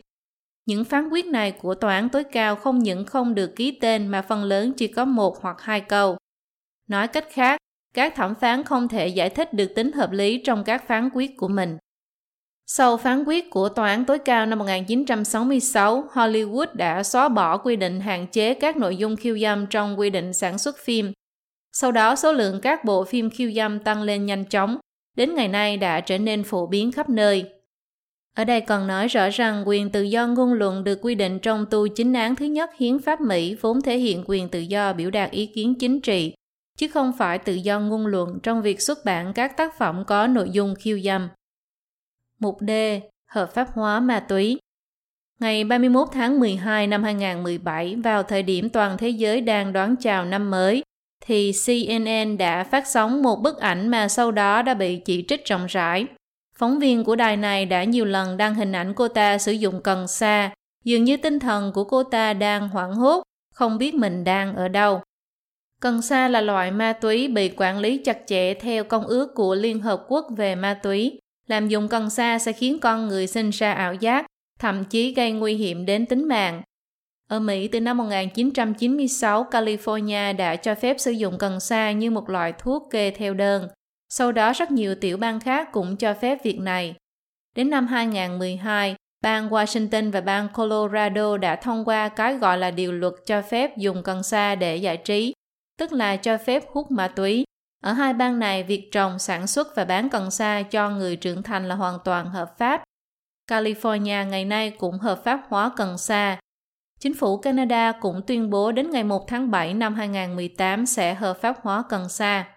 Những 0.66 0.84
phán 0.84 1.08
quyết 1.08 1.26
này 1.26 1.50
của 1.50 1.74
tòa 1.74 1.94
án 1.94 2.08
tối 2.08 2.24
cao 2.24 2.56
không 2.56 2.78
những 2.78 3.06
không 3.06 3.34
được 3.34 3.56
ký 3.56 3.78
tên 3.80 4.06
mà 4.06 4.22
phần 4.22 4.44
lớn 4.44 4.72
chỉ 4.76 4.86
có 4.86 5.04
một 5.04 5.42
hoặc 5.42 5.56
hai 5.60 5.80
câu. 5.80 6.16
Nói 6.88 7.08
cách 7.08 7.26
khác, 7.30 7.60
các 7.94 8.14
thẩm 8.14 8.34
phán 8.34 8.62
không 8.62 8.88
thể 8.88 9.08
giải 9.08 9.30
thích 9.30 9.52
được 9.52 9.74
tính 9.74 9.92
hợp 9.92 10.12
lý 10.12 10.42
trong 10.44 10.64
các 10.64 10.88
phán 10.88 11.08
quyết 11.14 11.36
của 11.36 11.48
mình. 11.48 11.78
Sau 12.66 12.96
phán 12.96 13.24
quyết 13.24 13.50
của 13.50 13.68
Tòa 13.68 13.88
án 13.88 14.04
tối 14.04 14.18
cao 14.18 14.46
năm 14.46 14.58
1966, 14.58 16.04
Hollywood 16.12 16.66
đã 16.74 17.02
xóa 17.02 17.28
bỏ 17.28 17.56
quy 17.56 17.76
định 17.76 18.00
hạn 18.00 18.26
chế 18.26 18.54
các 18.54 18.76
nội 18.76 18.96
dung 18.96 19.16
khiêu 19.16 19.38
dâm 19.38 19.66
trong 19.66 19.98
quy 19.98 20.10
định 20.10 20.32
sản 20.32 20.58
xuất 20.58 20.78
phim. 20.78 21.12
Sau 21.76 21.92
đó, 21.92 22.16
số 22.16 22.32
lượng 22.32 22.60
các 22.60 22.84
bộ 22.84 23.04
phim 23.04 23.30
khiêu 23.30 23.52
dâm 23.52 23.78
tăng 23.78 24.02
lên 24.02 24.26
nhanh 24.26 24.44
chóng, 24.44 24.78
đến 25.16 25.34
ngày 25.34 25.48
nay 25.48 25.76
đã 25.76 26.00
trở 26.00 26.18
nên 26.18 26.44
phổ 26.44 26.66
biến 26.66 26.92
khắp 26.92 27.10
nơi. 27.10 27.50
Ở 28.36 28.44
đây 28.44 28.60
còn 28.60 28.86
nói 28.86 29.08
rõ 29.08 29.28
rằng 29.28 29.62
quyền 29.66 29.90
tự 29.90 30.02
do 30.02 30.26
ngôn 30.26 30.52
luận 30.52 30.84
được 30.84 30.98
quy 31.02 31.14
định 31.14 31.38
trong 31.38 31.66
tu 31.70 31.88
chính 31.88 32.12
án 32.12 32.36
thứ 32.36 32.44
nhất 32.44 32.70
hiến 32.76 32.98
pháp 32.98 33.20
Mỹ 33.20 33.56
vốn 33.60 33.80
thể 33.80 33.98
hiện 33.98 34.24
quyền 34.26 34.48
tự 34.48 34.60
do 34.60 34.92
biểu 34.92 35.10
đạt 35.10 35.30
ý 35.30 35.46
kiến 35.46 35.74
chính 35.80 36.00
trị 36.00 36.34
chứ 36.78 36.88
không 36.88 37.12
phải 37.18 37.38
tự 37.38 37.54
do 37.54 37.80
ngôn 37.80 38.06
luận 38.06 38.38
trong 38.42 38.62
việc 38.62 38.80
xuất 38.80 39.04
bản 39.04 39.32
các 39.32 39.56
tác 39.56 39.78
phẩm 39.78 40.04
có 40.06 40.26
nội 40.26 40.50
dung 40.50 40.74
khiêu 40.74 41.00
dâm. 41.00 41.28
Mục 42.38 42.58
D. 42.60 42.70
Hợp 43.30 43.54
pháp 43.54 43.68
hóa 43.72 44.00
ma 44.00 44.20
túy 44.20 44.58
Ngày 45.40 45.64
31 45.64 46.08
tháng 46.12 46.40
12 46.40 46.86
năm 46.86 47.02
2017, 47.02 47.96
vào 47.96 48.22
thời 48.22 48.42
điểm 48.42 48.68
toàn 48.68 48.98
thế 48.98 49.08
giới 49.08 49.40
đang 49.40 49.72
đón 49.72 49.96
chào 49.96 50.24
năm 50.24 50.50
mới, 50.50 50.82
thì 51.26 51.52
CNN 51.66 52.38
đã 52.38 52.64
phát 52.64 52.86
sóng 52.86 53.22
một 53.22 53.36
bức 53.36 53.58
ảnh 53.58 53.88
mà 53.88 54.08
sau 54.08 54.32
đó 54.32 54.62
đã 54.62 54.74
bị 54.74 54.96
chỉ 54.96 55.24
trích 55.28 55.46
rộng 55.46 55.66
rãi. 55.66 56.06
Phóng 56.58 56.78
viên 56.78 57.04
của 57.04 57.16
đài 57.16 57.36
này 57.36 57.66
đã 57.66 57.84
nhiều 57.84 58.04
lần 58.04 58.36
đăng 58.36 58.54
hình 58.54 58.72
ảnh 58.72 58.94
cô 58.94 59.08
ta 59.08 59.38
sử 59.38 59.52
dụng 59.52 59.80
cần 59.82 60.08
sa, 60.08 60.50
dường 60.84 61.04
như 61.04 61.16
tinh 61.16 61.38
thần 61.38 61.72
của 61.72 61.84
cô 61.84 62.02
ta 62.02 62.32
đang 62.32 62.68
hoảng 62.68 62.94
hốt, 62.94 63.22
không 63.54 63.78
biết 63.78 63.94
mình 63.94 64.24
đang 64.24 64.56
ở 64.56 64.68
đâu. 64.68 65.00
Cần 65.80 66.02
sa 66.02 66.28
là 66.28 66.40
loại 66.40 66.70
ma 66.70 66.92
túy 66.92 67.28
bị 67.28 67.50
quản 67.56 67.78
lý 67.78 67.98
chặt 67.98 68.18
chẽ 68.26 68.54
theo 68.54 68.84
công 68.84 69.06
ước 69.06 69.34
của 69.34 69.54
Liên 69.54 69.80
Hợp 69.80 70.04
Quốc 70.08 70.26
về 70.36 70.54
ma 70.54 70.74
túy. 70.74 71.18
Làm 71.46 71.68
dùng 71.68 71.88
cần 71.88 72.10
sa 72.10 72.38
sẽ 72.38 72.52
khiến 72.52 72.78
con 72.80 73.08
người 73.08 73.26
sinh 73.26 73.50
ra 73.50 73.72
ảo 73.72 73.94
giác, 73.94 74.26
thậm 74.58 74.84
chí 74.84 75.14
gây 75.14 75.32
nguy 75.32 75.54
hiểm 75.54 75.86
đến 75.86 76.06
tính 76.06 76.28
mạng. 76.28 76.62
Ở 77.28 77.40
Mỹ 77.40 77.68
từ 77.68 77.80
năm 77.80 77.96
1996, 77.96 79.46
California 79.50 80.36
đã 80.36 80.56
cho 80.56 80.74
phép 80.74 80.96
sử 81.00 81.10
dụng 81.10 81.38
cần 81.38 81.60
sa 81.60 81.92
như 81.92 82.10
một 82.10 82.30
loại 82.30 82.52
thuốc 82.58 82.88
kê 82.90 83.10
theo 83.10 83.34
đơn. 83.34 83.68
Sau 84.08 84.32
đó 84.32 84.52
rất 84.52 84.70
nhiều 84.70 84.94
tiểu 84.94 85.16
bang 85.16 85.40
khác 85.40 85.68
cũng 85.72 85.96
cho 85.96 86.14
phép 86.14 86.38
việc 86.44 86.58
này. 86.58 86.94
Đến 87.56 87.70
năm 87.70 87.86
2012, 87.86 88.96
bang 89.22 89.48
Washington 89.48 90.10
và 90.10 90.20
bang 90.20 90.48
Colorado 90.54 91.36
đã 91.36 91.56
thông 91.56 91.84
qua 91.84 92.08
cái 92.08 92.36
gọi 92.36 92.58
là 92.58 92.70
điều 92.70 92.92
luật 92.92 93.14
cho 93.26 93.42
phép 93.42 93.76
dùng 93.76 94.02
cần 94.02 94.22
sa 94.22 94.54
để 94.54 94.76
giải 94.76 94.96
trí 94.96 95.34
tức 95.78 95.92
là 95.92 96.16
cho 96.16 96.38
phép 96.38 96.64
hút 96.72 96.90
ma 96.90 97.08
túy. 97.08 97.44
Ở 97.82 97.92
hai 97.92 98.12
bang 98.12 98.38
này, 98.38 98.62
việc 98.62 98.88
trồng, 98.92 99.18
sản 99.18 99.46
xuất 99.46 99.76
và 99.76 99.84
bán 99.84 100.08
cần 100.08 100.30
sa 100.30 100.62
cho 100.62 100.90
người 100.90 101.16
trưởng 101.16 101.42
thành 101.42 101.68
là 101.68 101.74
hoàn 101.74 101.98
toàn 102.04 102.30
hợp 102.30 102.58
pháp. 102.58 102.84
California 103.50 104.28
ngày 104.28 104.44
nay 104.44 104.70
cũng 104.70 104.98
hợp 104.98 105.24
pháp 105.24 105.40
hóa 105.48 105.70
cần 105.76 105.98
sa. 105.98 106.38
Chính 107.04 107.14
phủ 107.14 107.36
Canada 107.36 107.92
cũng 107.92 108.22
tuyên 108.26 108.50
bố 108.50 108.72
đến 108.72 108.90
ngày 108.90 109.04
1 109.04 109.28
tháng 109.28 109.50
7 109.50 109.74
năm 109.74 109.94
2018 109.94 110.86
sẽ 110.86 111.14
hợp 111.14 111.40
pháp 111.40 111.56
hóa 111.62 111.84
cần 111.88 112.08
sa. 112.08 112.48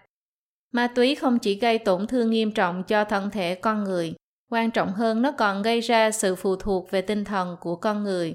Ma 0.72 0.86
túy 0.86 1.14
không 1.14 1.38
chỉ 1.38 1.58
gây 1.58 1.78
tổn 1.78 2.06
thương 2.06 2.30
nghiêm 2.30 2.52
trọng 2.52 2.82
cho 2.82 3.04
thân 3.04 3.30
thể 3.30 3.54
con 3.54 3.84
người, 3.84 4.14
quan 4.50 4.70
trọng 4.70 4.92
hơn 4.92 5.22
nó 5.22 5.32
còn 5.32 5.62
gây 5.62 5.80
ra 5.80 6.10
sự 6.10 6.34
phụ 6.34 6.56
thuộc 6.56 6.90
về 6.90 7.02
tinh 7.02 7.24
thần 7.24 7.56
của 7.60 7.76
con 7.76 8.04
người. 8.04 8.34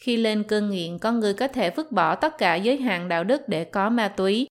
Khi 0.00 0.16
lên 0.16 0.42
cơn 0.42 0.70
nghiện, 0.70 0.98
con 0.98 1.20
người 1.20 1.34
có 1.34 1.48
thể 1.48 1.70
vứt 1.70 1.92
bỏ 1.92 2.14
tất 2.14 2.38
cả 2.38 2.54
giới 2.54 2.76
hạn 2.76 3.08
đạo 3.08 3.24
đức 3.24 3.48
để 3.48 3.64
có 3.64 3.90
ma 3.90 4.08
túy. 4.08 4.46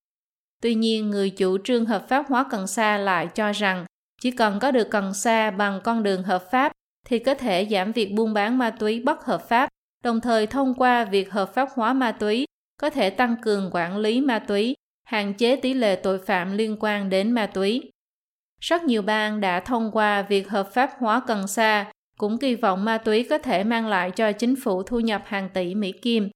Tuy 0.62 0.74
nhiên, 0.74 1.10
người 1.10 1.30
chủ 1.30 1.58
trương 1.64 1.84
hợp 1.84 2.08
pháp 2.08 2.26
hóa 2.28 2.46
cần 2.50 2.66
sa 2.66 2.98
lại 2.98 3.28
cho 3.34 3.52
rằng 3.52 3.84
chỉ 4.22 4.30
cần 4.30 4.58
có 4.60 4.70
được 4.70 4.90
cần 4.90 5.14
sa 5.14 5.50
bằng 5.50 5.80
con 5.84 6.02
đường 6.02 6.22
hợp 6.22 6.50
pháp 6.50 6.72
thì 7.06 7.18
có 7.18 7.34
thể 7.34 7.68
giảm 7.70 7.92
việc 7.92 8.12
buôn 8.12 8.34
bán 8.34 8.58
ma 8.58 8.70
túy 8.70 9.00
bất 9.00 9.24
hợp 9.24 9.48
pháp, 9.48 9.68
đồng 10.04 10.20
thời 10.20 10.46
thông 10.46 10.74
qua 10.74 11.04
việc 11.04 11.30
hợp 11.30 11.54
pháp 11.54 11.68
hóa 11.74 11.92
ma 11.92 12.12
túy 12.12 12.44
có 12.80 12.90
thể 12.90 13.10
tăng 13.10 13.36
cường 13.42 13.70
quản 13.72 13.96
lý 13.96 14.20
ma 14.20 14.38
túy, 14.38 14.74
hạn 15.04 15.34
chế 15.34 15.56
tỷ 15.56 15.74
lệ 15.74 15.96
tội 15.96 16.18
phạm 16.18 16.56
liên 16.56 16.76
quan 16.80 17.10
đến 17.10 17.32
ma 17.32 17.46
túy. 17.46 17.90
Rất 18.60 18.82
nhiều 18.82 19.02
bang 19.02 19.40
đã 19.40 19.60
thông 19.60 19.90
qua 19.92 20.22
việc 20.22 20.48
hợp 20.48 20.72
pháp 20.72 20.90
hóa 20.98 21.22
cần 21.26 21.46
sa 21.46 21.92
cũng 22.18 22.38
kỳ 22.38 22.54
vọng 22.54 22.84
ma 22.84 22.98
túy 22.98 23.26
có 23.30 23.38
thể 23.38 23.64
mang 23.64 23.86
lại 23.86 24.10
cho 24.10 24.32
chính 24.32 24.54
phủ 24.56 24.82
thu 24.82 25.00
nhập 25.00 25.22
hàng 25.26 25.48
tỷ 25.54 25.74
Mỹ 25.74 25.92
Kim. 25.92 26.30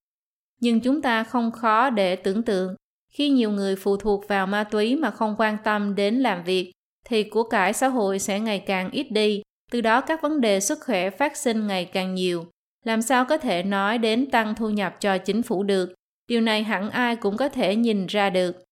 Nhưng 0.61 0.81
chúng 0.81 1.03
ta 1.03 1.25
không 1.25 1.51
khó 1.53 1.91
để 1.91 2.17
tưởng 2.17 2.43
tượng, 2.43 2.75
khi 3.13 3.29
nhiều 3.29 3.51
người 3.51 3.77
phụ 3.77 3.97
thuộc 3.97 4.29
vào 4.29 4.47
ma 4.47 4.65
túy 4.65 4.97
mà 4.97 5.11
không 5.11 5.35
quan 5.39 5.57
tâm 5.65 5.95
đến 5.95 6.15
làm 6.15 6.45
việc, 6.45 6.73
thì 7.07 7.23
của 7.23 7.43
cải 7.43 7.73
xã 7.73 7.89
hội 7.89 8.19
sẽ 8.19 8.41
ngày 8.41 8.59
càng 8.59 8.91
ít 8.91 9.07
đi, 9.11 9.43
từ 9.71 9.81
đó 9.81 10.01
các 10.01 10.23
vấn 10.23 10.41
đề 10.41 10.61
sức 10.61 10.79
khỏe 10.87 11.11
phát 11.11 11.37
sinh 11.37 11.67
ngày 11.67 11.85
càng 11.85 12.15
nhiều. 12.15 12.47
Làm 12.85 13.03
sao 13.03 13.25
có 13.25 13.39
thể 13.39 13.63
nói 13.63 13.99
đến 13.99 14.31
tăng 14.31 14.55
thu 14.55 14.71
nhập 14.71 14.97
cho 15.01 15.19
chính 15.19 15.43
phủ 15.43 15.63
được? 15.63 15.95
Điều 16.29 16.41
này 16.41 16.63
hẳn 16.63 16.91
ai 16.91 17.17
cũng 17.17 17.37
có 17.37 17.49
thể 17.49 17.77
nhìn 17.77 18.07
ra 18.07 18.31
được. 18.31 18.65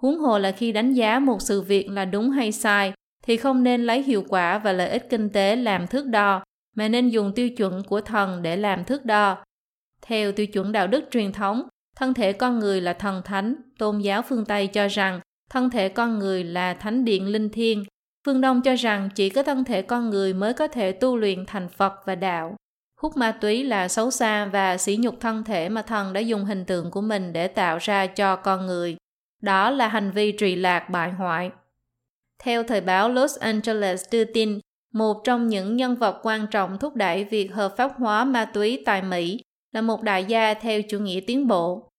Huống 0.00 0.18
hồ 0.18 0.38
là 0.38 0.52
khi 0.52 0.72
đánh 0.72 0.92
giá 0.92 1.18
một 1.18 1.42
sự 1.42 1.62
việc 1.62 1.88
là 1.88 2.04
đúng 2.04 2.30
hay 2.30 2.52
sai, 2.52 2.92
thì 3.24 3.36
không 3.36 3.62
nên 3.62 3.84
lấy 3.84 4.02
hiệu 4.02 4.24
quả 4.28 4.58
và 4.58 4.72
lợi 4.72 4.88
ích 4.88 5.06
kinh 5.10 5.30
tế 5.30 5.56
làm 5.56 5.86
thước 5.86 6.06
đo, 6.06 6.44
mà 6.76 6.88
nên 6.88 7.08
dùng 7.08 7.32
tiêu 7.34 7.50
chuẩn 7.50 7.82
của 7.82 8.00
thần 8.00 8.42
để 8.42 8.56
làm 8.56 8.84
thước 8.84 9.04
đo. 9.04 9.44
Theo 10.02 10.32
tiêu 10.32 10.46
chuẩn 10.46 10.72
đạo 10.72 10.86
đức 10.86 11.04
truyền 11.10 11.32
thống, 11.32 11.62
thân 11.96 12.14
thể 12.14 12.32
con 12.32 12.58
người 12.58 12.80
là 12.80 12.92
thần 12.92 13.22
thánh, 13.24 13.54
tôn 13.78 13.98
giáo 13.98 14.22
phương 14.22 14.44
Tây 14.44 14.66
cho 14.66 14.88
rằng 14.88 15.20
thân 15.50 15.70
thể 15.70 15.88
con 15.88 16.18
người 16.18 16.44
là 16.44 16.74
thánh 16.74 17.04
điện 17.04 17.26
linh 17.26 17.48
thiêng, 17.48 17.84
phương 18.26 18.40
Đông 18.40 18.62
cho 18.62 18.74
rằng 18.74 19.08
chỉ 19.14 19.30
có 19.30 19.42
thân 19.42 19.64
thể 19.64 19.82
con 19.82 20.10
người 20.10 20.32
mới 20.34 20.54
có 20.54 20.68
thể 20.68 20.92
tu 20.92 21.16
luyện 21.16 21.46
thành 21.46 21.68
Phật 21.68 21.92
và 22.06 22.14
đạo. 22.14 22.56
Hút 23.06 23.16
ma 23.16 23.32
túy 23.32 23.64
là 23.64 23.88
xấu 23.88 24.10
xa 24.10 24.44
và 24.44 24.78
sỉ 24.78 24.96
nhục 25.00 25.20
thân 25.20 25.44
thể 25.44 25.68
mà 25.68 25.82
thần 25.82 26.12
đã 26.12 26.20
dùng 26.20 26.44
hình 26.44 26.64
tượng 26.64 26.90
của 26.90 27.00
mình 27.00 27.32
để 27.32 27.48
tạo 27.48 27.78
ra 27.80 28.06
cho 28.06 28.36
con 28.36 28.66
người. 28.66 28.96
Đó 29.42 29.70
là 29.70 29.88
hành 29.88 30.10
vi 30.10 30.32
trì 30.32 30.54
lạc 30.56 30.90
bại 30.90 31.10
hoại. 31.10 31.50
Theo 32.42 32.62
thời 32.62 32.80
báo 32.80 33.08
Los 33.08 33.38
Angeles 33.38 34.04
đưa 34.12 34.24
tin, 34.24 34.58
một 34.92 35.24
trong 35.24 35.48
những 35.48 35.76
nhân 35.76 35.96
vật 35.96 36.20
quan 36.22 36.46
trọng 36.50 36.78
thúc 36.78 36.94
đẩy 36.94 37.24
việc 37.24 37.54
hợp 37.54 37.76
pháp 37.76 37.92
hóa 37.98 38.24
ma 38.24 38.44
túy 38.44 38.82
tại 38.86 39.02
Mỹ 39.02 39.40
là 39.72 39.80
một 39.80 40.02
đại 40.02 40.24
gia 40.24 40.54
theo 40.54 40.82
chủ 40.82 40.98
nghĩa 40.98 41.20
tiến 41.26 41.48
bộ. 41.48 41.90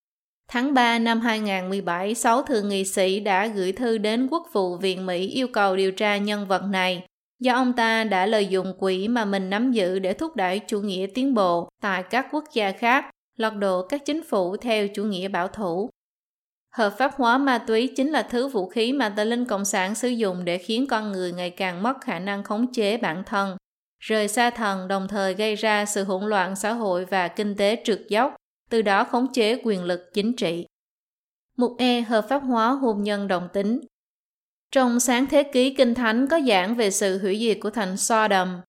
Tháng 0.47 0.73
3 0.73 0.99
năm 0.99 1.19
2017, 1.19 2.15
sáu 2.15 2.43
thượng 2.43 2.69
nghị 2.69 2.85
sĩ 2.85 3.19
đã 3.19 3.47
gửi 3.47 3.71
thư 3.71 3.97
đến 3.97 4.27
Quốc 4.31 4.47
vụ 4.53 4.77
viện 4.77 5.05
Mỹ 5.05 5.27
yêu 5.27 5.47
cầu 5.47 5.75
điều 5.75 5.91
tra 5.91 6.17
nhân 6.17 6.47
vật 6.47 6.63
này, 6.63 7.03
do 7.39 7.53
ông 7.53 7.73
ta 7.73 8.03
đã 8.03 8.25
lợi 8.25 8.47
dụng 8.47 8.73
quỹ 8.79 9.07
mà 9.07 9.25
mình 9.25 9.49
nắm 9.49 9.71
giữ 9.71 9.99
để 9.99 10.13
thúc 10.13 10.35
đẩy 10.35 10.59
chủ 10.59 10.81
nghĩa 10.81 11.07
tiến 11.13 11.33
bộ 11.33 11.69
tại 11.81 12.03
các 12.03 12.27
quốc 12.31 12.43
gia 12.53 12.71
khác, 12.71 13.05
lọt 13.37 13.53
độ 13.53 13.87
các 13.87 14.01
chính 14.05 14.23
phủ 14.23 14.57
theo 14.57 14.87
chủ 14.87 15.03
nghĩa 15.03 15.27
bảo 15.27 15.47
thủ. 15.47 15.89
Hợp 16.73 16.93
pháp 16.97 17.11
hóa 17.15 17.37
ma 17.37 17.57
túy 17.57 17.93
chính 17.95 18.11
là 18.11 18.21
thứ 18.21 18.47
vũ 18.47 18.69
khí 18.69 18.93
mà 18.93 19.09
tờ 19.09 19.23
linh 19.23 19.45
cộng 19.45 19.65
sản 19.65 19.95
sử 19.95 20.09
dụng 20.09 20.45
để 20.45 20.57
khiến 20.57 20.87
con 20.87 21.11
người 21.11 21.31
ngày 21.31 21.49
càng 21.49 21.83
mất 21.83 22.01
khả 22.01 22.19
năng 22.19 22.43
khống 22.43 22.73
chế 22.73 22.97
bản 22.97 23.23
thân, 23.25 23.57
rời 23.99 24.27
xa 24.27 24.49
thần 24.49 24.87
đồng 24.87 25.07
thời 25.07 25.33
gây 25.33 25.55
ra 25.55 25.85
sự 25.85 26.03
hỗn 26.03 26.23
loạn 26.23 26.55
xã 26.55 26.73
hội 26.73 27.05
và 27.05 27.27
kinh 27.27 27.55
tế 27.55 27.81
trượt 27.85 28.01
dốc, 28.09 28.35
từ 28.69 28.81
đó 28.81 29.03
khống 29.03 29.33
chế 29.33 29.61
quyền 29.63 29.83
lực 29.83 30.09
chính 30.13 30.35
trị. 30.35 30.65
Mục 31.57 31.71
E 31.77 32.01
hợp 32.01 32.25
pháp 32.29 32.39
hóa 32.39 32.69
hôn 32.69 33.03
nhân 33.03 33.27
đồng 33.27 33.47
tính. 33.53 33.79
Trong 34.71 34.99
sáng 34.99 35.25
thế 35.27 35.43
ký 35.43 35.73
Kinh 35.73 35.93
Thánh 35.93 36.27
có 36.27 36.39
giảng 36.47 36.75
về 36.75 36.91
sự 36.91 37.19
hủy 37.19 37.39
diệt 37.39 37.57
của 37.61 37.69
thành 37.69 37.97
Sodom. 37.97 38.61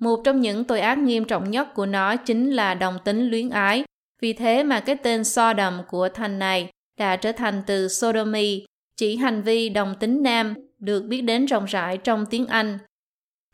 Một 0.00 0.20
trong 0.24 0.40
những 0.40 0.64
tội 0.64 0.80
ác 0.80 0.98
nghiêm 0.98 1.24
trọng 1.24 1.50
nhất 1.50 1.74
của 1.74 1.86
nó 1.86 2.16
chính 2.16 2.50
là 2.50 2.74
đồng 2.74 2.98
tính 3.04 3.30
luyến 3.30 3.50
ái, 3.50 3.84
vì 4.20 4.32
thế 4.32 4.62
mà 4.62 4.80
cái 4.80 4.96
tên 4.96 5.24
Sodom 5.24 5.82
của 5.88 6.08
thành 6.08 6.38
này 6.38 6.68
đã 6.98 7.16
trở 7.16 7.32
thành 7.32 7.62
từ 7.66 7.88
sodomy, 7.88 8.64
chỉ 8.96 9.16
hành 9.16 9.42
vi 9.42 9.68
đồng 9.68 9.94
tính 10.00 10.22
nam 10.22 10.54
được 10.78 11.04
biết 11.04 11.20
đến 11.20 11.46
rộng 11.46 11.64
rãi 11.64 11.98
trong 11.98 12.26
tiếng 12.26 12.46
Anh. 12.46 12.78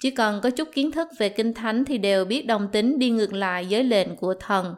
Chỉ 0.02 0.10
cần 0.10 0.40
có 0.42 0.50
chút 0.50 0.68
kiến 0.72 0.90
thức 0.90 1.08
về 1.18 1.28
kinh 1.28 1.54
thánh 1.54 1.84
thì 1.84 1.98
đều 1.98 2.24
biết 2.24 2.46
đồng 2.46 2.68
tính 2.72 2.98
đi 2.98 3.10
ngược 3.10 3.32
lại 3.32 3.66
giới 3.66 3.84
lệnh 3.84 4.16
của 4.16 4.34
thần. 4.34 4.74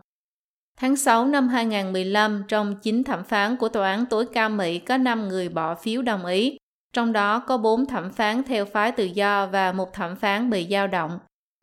Tháng 0.79 0.97
6 0.97 1.27
năm 1.27 1.49
2015, 1.49 2.43
trong 2.49 2.77
9 2.83 3.05
thẩm 3.05 3.25
phán 3.25 3.57
của 3.57 3.69
Tòa 3.69 3.91
án 3.91 4.07
tối 4.07 4.27
cao 4.33 4.49
Mỹ 4.51 4.79
có 4.79 4.97
5 4.97 5.29
người 5.29 5.49
bỏ 5.49 5.75
phiếu 5.75 6.03
đồng 6.03 6.27
ý, 6.27 6.57
trong 6.93 7.13
đó 7.13 7.39
có 7.39 7.59
4 7.59 7.87
thẩm 7.87 8.11
phán 8.11 8.43
theo 8.43 8.65
phái 8.65 8.93
tự 8.93 9.05
do 9.05 9.47
và 9.47 9.73
một 9.73 9.93
thẩm 9.93 10.17
phán 10.17 10.51
bị 10.51 10.67
dao 10.71 10.87
động, 10.87 11.19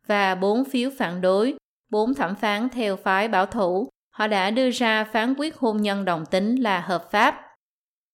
và 0.06 0.34
4 0.34 0.64
phiếu 0.64 0.90
phản 0.98 1.20
đối, 1.20 1.54
4 1.90 2.14
thẩm 2.14 2.34
phán 2.34 2.68
theo 2.68 2.96
phái 2.96 3.28
bảo 3.28 3.46
thủ, 3.46 3.88
họ 4.10 4.26
đã 4.26 4.50
đưa 4.50 4.70
ra 4.70 5.04
phán 5.04 5.34
quyết 5.38 5.56
hôn 5.56 5.82
nhân 5.82 6.04
đồng 6.04 6.26
tính 6.26 6.56
là 6.56 6.80
hợp 6.80 7.10
pháp. 7.10 7.40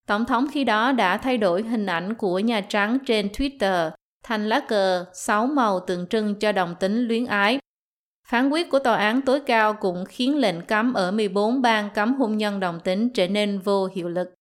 Tổng 0.07 0.25
thống 0.25 0.47
khi 0.53 0.65
đó 0.65 0.93
đã 0.93 1.17
thay 1.17 1.39
đổi 1.39 1.63
hình 1.63 1.87
ảnh 1.87 2.15
của 2.15 2.39
Nhà 2.39 2.61
Trắng 2.61 2.99
trên 3.07 3.27
Twitter 3.27 3.91
thành 4.25 4.49
lá 4.49 4.61
cờ 4.69 5.05
sáu 5.13 5.47
màu 5.47 5.81
tượng 5.81 6.07
trưng 6.07 6.35
cho 6.35 6.53
đồng 6.53 6.75
tính 6.81 7.05
luyến 7.09 7.27
ái. 7.27 7.59
Phán 8.29 8.51
quyết 8.51 8.71
của 8.71 8.79
tòa 8.79 8.97
án 8.97 9.23
tối 9.23 9.41
cao 9.41 9.75
cũng 9.75 10.05
khiến 10.09 10.37
lệnh 10.37 10.63
cấm 10.63 10.93
ở 10.93 11.11
14 11.11 11.63
bang 11.63 11.91
cấm 11.95 12.15
hôn 12.15 12.37
nhân 12.37 12.61
đồng 12.61 12.81
tính 12.81 13.11
trở 13.11 13.29
nên 13.29 13.59
vô 13.59 13.89
hiệu 13.95 14.09
lực. 14.09 14.36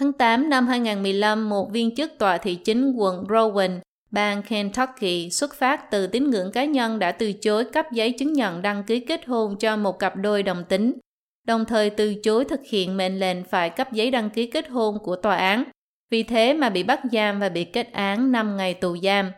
Tháng 0.00 0.12
8 0.12 0.48
năm 0.48 0.66
2015, 0.66 1.48
một 1.48 1.70
viên 1.72 1.94
chức 1.94 2.18
tòa 2.18 2.38
thị 2.38 2.54
chính 2.54 2.92
quận 2.92 3.24
Rowan 3.24 3.78
Bang 4.10 4.42
Kentucky 4.42 5.30
xuất 5.30 5.54
phát 5.54 5.90
từ 5.90 6.06
tín 6.06 6.30
ngưỡng 6.30 6.52
cá 6.52 6.64
nhân 6.64 6.98
đã 6.98 7.12
từ 7.12 7.32
chối 7.32 7.64
cấp 7.64 7.86
giấy 7.92 8.12
chứng 8.12 8.32
nhận 8.32 8.62
đăng 8.62 8.84
ký 8.84 9.00
kết 9.00 9.26
hôn 9.26 9.56
cho 9.58 9.76
một 9.76 9.98
cặp 9.98 10.16
đôi 10.16 10.42
đồng 10.42 10.64
tính, 10.68 10.92
đồng 11.46 11.64
thời 11.64 11.90
từ 11.90 12.14
chối 12.14 12.44
thực 12.44 12.60
hiện 12.70 12.96
mệnh 12.96 13.18
lệnh 13.18 13.44
phải 13.44 13.70
cấp 13.70 13.92
giấy 13.92 14.10
đăng 14.10 14.30
ký 14.30 14.46
kết 14.46 14.68
hôn 14.68 14.98
của 15.02 15.16
tòa 15.16 15.36
án, 15.36 15.64
vì 16.10 16.22
thế 16.22 16.54
mà 16.54 16.70
bị 16.70 16.82
bắt 16.82 17.00
giam 17.12 17.40
và 17.40 17.48
bị 17.48 17.64
kết 17.64 17.92
án 17.92 18.32
5 18.32 18.56
ngày 18.56 18.74
tù 18.74 18.96
giam. 19.02 19.32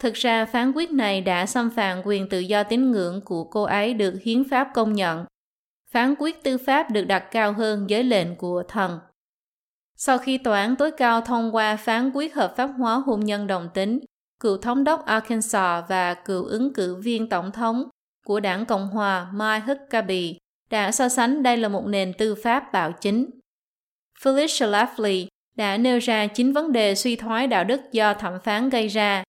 Thực 0.00 0.14
ra 0.14 0.44
phán 0.44 0.72
quyết 0.72 0.90
này 0.90 1.20
đã 1.20 1.46
xâm 1.46 1.70
phạm 1.70 1.98
quyền 2.04 2.28
tự 2.28 2.38
do 2.38 2.62
tín 2.62 2.90
ngưỡng 2.90 3.20
của 3.24 3.44
cô 3.44 3.62
ấy 3.62 3.94
được 3.94 4.14
hiến 4.22 4.48
pháp 4.50 4.68
công 4.74 4.92
nhận. 4.92 5.24
Phán 5.90 6.14
quyết 6.18 6.42
tư 6.42 6.58
pháp 6.58 6.90
được 6.90 7.04
đặt 7.04 7.24
cao 7.30 7.52
hơn 7.52 7.84
giới 7.88 8.04
lệnh 8.04 8.36
của 8.36 8.62
thần. 8.68 8.98
Sau 10.02 10.18
khi 10.18 10.38
tòa 10.38 10.60
án 10.60 10.76
tối 10.76 10.90
cao 10.90 11.20
thông 11.20 11.54
qua 11.54 11.76
phán 11.76 12.10
quyết 12.14 12.34
hợp 12.34 12.54
pháp 12.56 12.66
hóa 12.66 12.94
hôn 12.94 13.20
nhân 13.20 13.46
đồng 13.46 13.68
tính, 13.74 14.00
cựu 14.40 14.56
thống 14.56 14.84
đốc 14.84 15.04
Arkansas 15.06 15.84
và 15.88 16.14
cựu 16.14 16.44
ứng 16.44 16.74
cử 16.74 16.96
viên 16.96 17.28
tổng 17.28 17.52
thống 17.52 17.88
của 18.26 18.40
đảng 18.40 18.66
Cộng 18.66 18.88
hòa 18.88 19.30
Mike 19.32 19.66
Huckabee 19.66 20.32
đã 20.70 20.92
so 20.92 21.08
sánh 21.08 21.42
đây 21.42 21.56
là 21.56 21.68
một 21.68 21.86
nền 21.86 22.12
tư 22.18 22.34
pháp 22.34 22.72
bạo 22.72 22.92
chính. 22.92 23.30
Felicia 24.22 24.70
Lafley 24.70 25.26
đã 25.56 25.76
nêu 25.76 25.98
ra 25.98 26.26
chín 26.26 26.52
vấn 26.52 26.72
đề 26.72 26.94
suy 26.94 27.16
thoái 27.16 27.46
đạo 27.46 27.64
đức 27.64 27.80
do 27.92 28.14
thẩm 28.14 28.40
phán 28.44 28.68
gây 28.68 28.88
ra. 28.88 29.24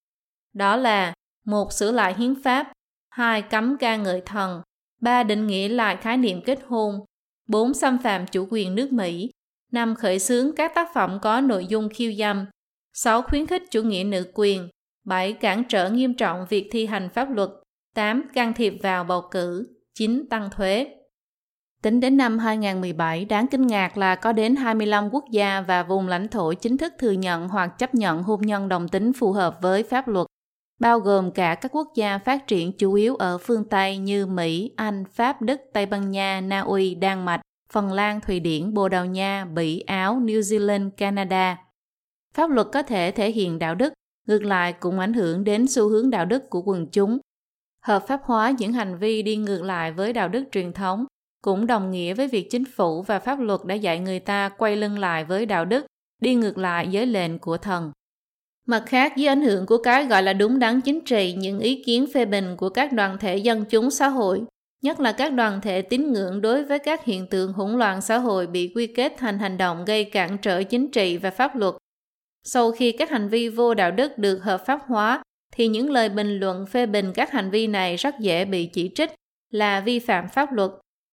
Đó 0.53 0.75
là 0.75 1.13
một 1.45 1.73
sửa 1.73 1.91
lại 1.91 2.15
hiến 2.17 2.43
pháp, 2.43 2.71
hai 3.09 3.41
cấm 3.41 3.77
ca 3.77 3.95
ngợi 3.95 4.21
thần, 4.21 4.61
ba 5.01 5.23
định 5.23 5.47
nghĩa 5.47 5.69
lại 5.69 5.97
khái 5.97 6.17
niệm 6.17 6.41
kết 6.45 6.59
hôn, 6.67 6.99
bốn 7.47 7.73
xâm 7.73 7.97
phạm 7.97 8.27
chủ 8.27 8.47
quyền 8.51 8.75
nước 8.75 8.91
Mỹ, 8.91 9.29
năm 9.71 9.95
khởi 9.95 10.19
xướng 10.19 10.55
các 10.55 10.71
tác 10.75 10.93
phẩm 10.93 11.19
có 11.21 11.41
nội 11.41 11.65
dung 11.65 11.89
khiêu 11.89 12.13
dâm, 12.13 12.45
6. 12.93 13.21
khuyến 13.21 13.47
khích 13.47 13.63
chủ 13.71 13.81
nghĩa 13.81 14.03
nữ 14.03 14.31
quyền, 14.33 14.69
7. 15.05 15.33
cản 15.33 15.63
trở 15.69 15.89
nghiêm 15.89 16.13
trọng 16.13 16.45
việc 16.49 16.69
thi 16.71 16.85
hành 16.85 17.09
pháp 17.09 17.35
luật, 17.35 17.49
8. 17.95 18.23
can 18.33 18.53
thiệp 18.53 18.73
vào 18.83 19.03
bầu 19.03 19.21
cử, 19.31 19.67
9. 19.95 20.25
tăng 20.29 20.49
thuế. 20.49 20.87
Tính 21.81 21.99
đến 21.99 22.17
năm 22.17 22.39
2017, 22.39 23.25
đáng 23.25 23.47
kinh 23.47 23.67
ngạc 23.67 23.97
là 23.97 24.15
có 24.15 24.33
đến 24.33 24.55
25 24.55 25.09
quốc 25.11 25.25
gia 25.31 25.61
và 25.61 25.83
vùng 25.83 26.07
lãnh 26.07 26.27
thổ 26.27 26.53
chính 26.53 26.77
thức 26.77 26.93
thừa 26.99 27.11
nhận 27.11 27.47
hoặc 27.47 27.67
chấp 27.77 27.95
nhận 27.95 28.23
hôn 28.23 28.41
nhân 28.41 28.69
đồng 28.69 28.87
tính 28.87 29.13
phù 29.13 29.31
hợp 29.31 29.57
với 29.61 29.83
pháp 29.83 30.07
luật, 30.07 30.27
bao 30.79 30.99
gồm 30.99 31.31
cả 31.31 31.55
các 31.55 31.71
quốc 31.75 31.87
gia 31.95 32.17
phát 32.17 32.47
triển 32.47 32.77
chủ 32.77 32.93
yếu 32.93 33.15
ở 33.15 33.37
phương 33.37 33.69
Tây 33.69 33.97
như 33.97 34.25
Mỹ, 34.25 34.71
Anh, 34.75 35.03
Pháp, 35.13 35.41
Đức, 35.41 35.61
Tây 35.73 35.85
Ban 35.85 36.11
Nha, 36.11 36.41
Na 36.41 36.59
Uy, 36.59 36.95
Đan 36.95 37.25
Mạch, 37.25 37.41
Phần 37.73 37.93
Lan, 37.93 38.21
Thụy 38.21 38.39
Điển, 38.39 38.73
Bồ 38.73 38.89
Đào 38.89 39.05
Nha, 39.05 39.45
Bỉ, 39.45 39.79
Áo, 39.79 40.19
New 40.19 40.39
Zealand, 40.39 40.89
Canada. 40.89 41.57
Pháp 42.33 42.49
luật 42.49 42.67
có 42.73 42.83
thể 42.83 43.11
thể 43.11 43.31
hiện 43.31 43.59
đạo 43.59 43.75
đức, 43.75 43.93
ngược 44.27 44.43
lại 44.43 44.73
cũng 44.73 44.99
ảnh 44.99 45.13
hưởng 45.13 45.43
đến 45.43 45.67
xu 45.67 45.89
hướng 45.89 46.09
đạo 46.09 46.25
đức 46.25 46.49
của 46.49 46.61
quần 46.61 46.87
chúng. 46.87 47.17
Hợp 47.85 48.07
pháp 48.07 48.21
hóa 48.23 48.53
những 48.59 48.73
hành 48.73 48.97
vi 48.97 49.21
đi 49.21 49.35
ngược 49.35 49.63
lại 49.63 49.91
với 49.91 50.13
đạo 50.13 50.29
đức 50.29 50.43
truyền 50.51 50.73
thống 50.73 51.05
cũng 51.43 51.67
đồng 51.67 51.91
nghĩa 51.91 52.13
với 52.13 52.27
việc 52.27 52.47
chính 52.51 52.65
phủ 52.65 53.01
và 53.01 53.19
pháp 53.19 53.39
luật 53.39 53.59
đã 53.65 53.75
dạy 53.75 53.99
người 53.99 54.19
ta 54.19 54.49
quay 54.49 54.75
lưng 54.75 54.99
lại 54.99 55.25
với 55.25 55.45
đạo 55.45 55.65
đức, 55.65 55.85
đi 56.21 56.35
ngược 56.35 56.57
lại 56.57 56.89
với 56.91 57.05
lệnh 57.05 57.39
của 57.39 57.57
thần. 57.57 57.91
Mặt 58.67 58.83
khác, 58.87 59.13
dưới 59.17 59.27
ảnh 59.27 59.41
hưởng 59.41 59.65
của 59.65 59.77
cái 59.77 60.05
gọi 60.05 60.23
là 60.23 60.33
đúng 60.33 60.59
đắn 60.59 60.81
chính 60.81 61.01
trị, 61.01 61.33
những 61.33 61.59
ý 61.59 61.83
kiến 61.83 62.05
phê 62.13 62.25
bình 62.25 62.55
của 62.57 62.69
các 62.69 62.93
đoàn 62.93 63.17
thể 63.17 63.37
dân 63.37 63.65
chúng 63.65 63.91
xã 63.91 64.07
hội 64.07 64.43
nhất 64.81 64.99
là 64.99 65.11
các 65.11 65.33
đoàn 65.33 65.61
thể 65.61 65.81
tín 65.81 66.13
ngưỡng 66.13 66.41
đối 66.41 66.63
với 66.63 66.79
các 66.79 67.05
hiện 67.05 67.27
tượng 67.27 67.53
hỗn 67.53 67.71
loạn 67.71 68.01
xã 68.01 68.17
hội 68.17 68.47
bị 68.47 68.71
quy 68.75 68.87
kết 68.87 69.13
thành 69.17 69.39
hành 69.39 69.57
động 69.57 69.85
gây 69.85 70.03
cản 70.03 70.37
trở 70.37 70.63
chính 70.63 70.91
trị 70.91 71.17
và 71.17 71.31
pháp 71.31 71.55
luật. 71.55 71.75
Sau 72.43 72.71
khi 72.71 72.91
các 72.91 73.09
hành 73.09 73.29
vi 73.29 73.49
vô 73.49 73.73
đạo 73.73 73.91
đức 73.91 74.17
được 74.17 74.43
hợp 74.43 74.65
pháp 74.65 74.79
hóa, 74.87 75.23
thì 75.53 75.67
những 75.67 75.89
lời 75.89 76.09
bình 76.09 76.39
luận 76.39 76.65
phê 76.65 76.85
bình 76.85 77.11
các 77.15 77.31
hành 77.31 77.51
vi 77.51 77.67
này 77.67 77.95
rất 77.95 78.19
dễ 78.19 78.45
bị 78.45 78.65
chỉ 78.65 78.91
trích 78.95 79.11
là 79.51 79.79
vi 79.79 79.99
phạm 79.99 80.29
pháp 80.29 80.53
luật, 80.53 80.71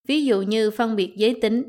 ví 0.09 0.25
dụ 0.25 0.43
như 0.43 0.71
phân 0.71 0.97
biệt 0.97 1.13
giới 1.17 1.39
tính. 1.43 1.69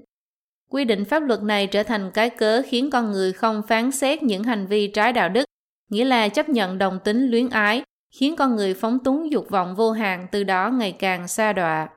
Quy 0.70 0.86
định 0.86 1.06
pháp 1.06 1.20
luật 1.24 1.44
này 1.44 1.68
trở 1.68 1.84
thành 1.84 2.12
cái 2.14 2.30
cớ 2.30 2.62
khiến 2.66 2.90
con 2.90 3.12
người 3.12 3.34
không 3.34 3.62
phán 3.68 3.92
xét 3.92 4.24
những 4.24 4.44
hành 4.44 4.68
vi 4.68 4.88
trái 4.88 5.14
đạo 5.14 5.30
đức, 5.30 5.46
nghĩa 5.90 6.06
là 6.06 6.30
chấp 6.30 6.50
nhận 6.50 6.78
đồng 6.78 7.00
tính 7.04 7.28
luyến 7.28 7.50
ái 7.50 7.84
khiến 8.12 8.36
con 8.36 8.56
người 8.56 8.74
phóng 8.74 9.00
túng 9.04 9.32
dục 9.32 9.46
vọng 9.50 9.76
vô 9.76 9.92
hạn 9.92 10.28
từ 10.32 10.44
đó 10.44 10.70
ngày 10.70 10.92
càng 11.00 11.28
xa 11.28 11.54
đọa. 11.54 11.90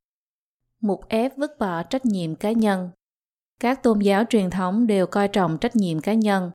Mục 0.80 1.08
ép 1.08 1.36
vứt 1.36 1.58
bỏ 1.58 1.82
trách 1.82 2.06
nhiệm 2.06 2.34
cá 2.34 2.52
nhân 2.52 2.90
Các 3.60 3.82
tôn 3.82 3.98
giáo 3.98 4.24
truyền 4.28 4.50
thống 4.50 4.86
đều 4.86 5.06
coi 5.06 5.28
trọng 5.28 5.58
trách 5.58 5.76
nhiệm 5.76 6.00
cá 6.00 6.14
nhân. 6.14 6.50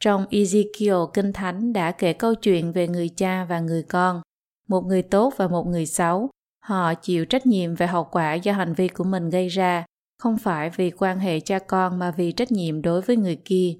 Trong 0.00 0.26
Ezekiel 0.30 1.06
Kinh 1.06 1.32
Thánh 1.32 1.72
đã 1.72 1.90
kể 1.90 2.12
câu 2.12 2.34
chuyện 2.34 2.72
về 2.72 2.88
người 2.88 3.08
cha 3.08 3.44
và 3.44 3.60
người 3.60 3.82
con, 3.82 4.22
một 4.68 4.80
người 4.86 5.02
tốt 5.02 5.34
và 5.36 5.48
một 5.48 5.66
người 5.66 5.86
xấu. 5.86 6.30
Họ 6.60 6.94
chịu 6.94 7.24
trách 7.24 7.46
nhiệm 7.46 7.74
về 7.74 7.86
hậu 7.86 8.04
quả 8.04 8.34
do 8.34 8.52
hành 8.52 8.74
vi 8.74 8.88
của 8.88 9.04
mình 9.04 9.30
gây 9.30 9.48
ra, 9.48 9.84
không 10.18 10.38
phải 10.38 10.70
vì 10.70 10.90
quan 10.90 11.18
hệ 11.18 11.40
cha 11.40 11.58
con 11.58 11.98
mà 11.98 12.10
vì 12.10 12.32
trách 12.32 12.52
nhiệm 12.52 12.82
đối 12.82 13.00
với 13.00 13.16
người 13.16 13.36
kia. 13.44 13.76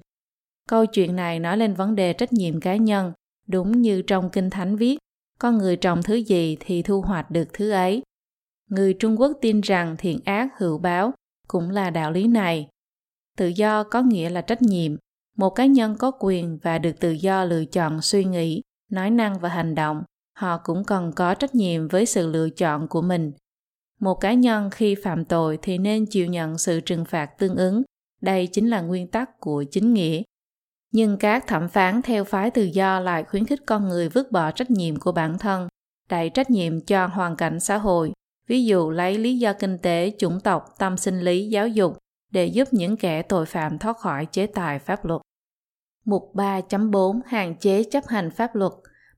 Câu 0.69 0.85
chuyện 0.85 1.15
này 1.15 1.39
nói 1.39 1.57
lên 1.57 1.73
vấn 1.73 1.95
đề 1.95 2.13
trách 2.13 2.33
nhiệm 2.33 2.59
cá 2.59 2.75
nhân, 2.75 3.13
đúng 3.47 3.81
như 3.81 4.01
trong 4.01 4.29
Kinh 4.29 4.49
Thánh 4.49 4.75
viết, 4.75 4.97
con 5.39 5.57
người 5.57 5.75
trồng 5.75 6.03
thứ 6.03 6.15
gì 6.15 6.57
thì 6.59 6.81
thu 6.81 7.01
hoạch 7.01 7.31
được 7.31 7.47
thứ 7.53 7.71
ấy. 7.71 8.01
Người 8.69 8.93
Trung 8.93 9.19
Quốc 9.19 9.31
tin 9.41 9.61
rằng 9.61 9.95
thiện 9.97 10.19
ác 10.25 10.47
hữu 10.57 10.77
báo 10.77 11.13
cũng 11.47 11.69
là 11.69 11.89
đạo 11.89 12.11
lý 12.11 12.27
này. 12.27 12.67
Tự 13.37 13.47
do 13.47 13.83
có 13.83 14.01
nghĩa 14.01 14.29
là 14.29 14.41
trách 14.41 14.61
nhiệm. 14.61 14.95
Một 15.37 15.49
cá 15.49 15.65
nhân 15.65 15.95
có 15.99 16.11
quyền 16.19 16.57
và 16.61 16.77
được 16.77 16.99
tự 16.99 17.11
do 17.11 17.43
lựa 17.43 17.65
chọn 17.65 18.01
suy 18.01 18.25
nghĩ, 18.25 18.61
nói 18.91 19.11
năng 19.11 19.39
và 19.39 19.49
hành 19.49 19.75
động, 19.75 20.03
họ 20.37 20.57
cũng 20.57 20.83
cần 20.83 21.11
có 21.15 21.33
trách 21.33 21.55
nhiệm 21.55 21.87
với 21.87 22.05
sự 22.05 22.27
lựa 22.27 22.49
chọn 22.49 22.87
của 22.87 23.01
mình. 23.01 23.31
Một 23.99 24.15
cá 24.15 24.33
nhân 24.33 24.69
khi 24.69 24.95
phạm 25.03 25.25
tội 25.25 25.59
thì 25.61 25.77
nên 25.77 26.05
chịu 26.05 26.27
nhận 26.27 26.57
sự 26.57 26.79
trừng 26.79 27.05
phạt 27.05 27.25
tương 27.37 27.55
ứng. 27.55 27.83
Đây 28.21 28.47
chính 28.47 28.69
là 28.69 28.81
nguyên 28.81 29.07
tắc 29.07 29.39
của 29.39 29.63
chính 29.71 29.93
nghĩa. 29.93 30.21
Nhưng 30.95 31.17
các 31.17 31.47
thẩm 31.47 31.69
phán 31.69 32.01
theo 32.01 32.23
phái 32.23 32.51
tự 32.51 32.63
do 32.63 32.99
lại 32.99 33.23
khuyến 33.23 33.45
khích 33.45 33.59
con 33.65 33.87
người 33.87 34.09
vứt 34.09 34.31
bỏ 34.31 34.51
trách 34.51 34.71
nhiệm 34.71 34.95
của 34.95 35.11
bản 35.11 35.37
thân, 35.37 35.67
đẩy 36.09 36.29
trách 36.29 36.49
nhiệm 36.49 36.81
cho 36.81 37.07
hoàn 37.07 37.35
cảnh 37.35 37.59
xã 37.59 37.77
hội, 37.77 38.13
ví 38.47 38.65
dụ 38.65 38.89
lấy 38.89 39.17
lý 39.17 39.39
do 39.39 39.53
kinh 39.53 39.77
tế, 39.77 40.11
chủng 40.19 40.39
tộc, 40.39 40.65
tâm 40.77 40.97
sinh 40.97 41.19
lý, 41.19 41.49
giáo 41.49 41.67
dục 41.67 41.97
để 42.31 42.45
giúp 42.45 42.67
những 42.71 42.97
kẻ 42.97 43.21
tội 43.21 43.45
phạm 43.45 43.77
thoát 43.77 43.97
khỏi 43.97 44.25
chế 44.25 44.47
tài 44.47 44.79
pháp 44.79 45.05
luật. 45.05 45.21
Mục 46.05 46.31
3.4 46.33 47.19
Hạn 47.25 47.55
chế 47.55 47.83
chấp 47.83 48.07
hành 48.07 48.31
pháp 48.31 48.55
luật, 48.55 48.71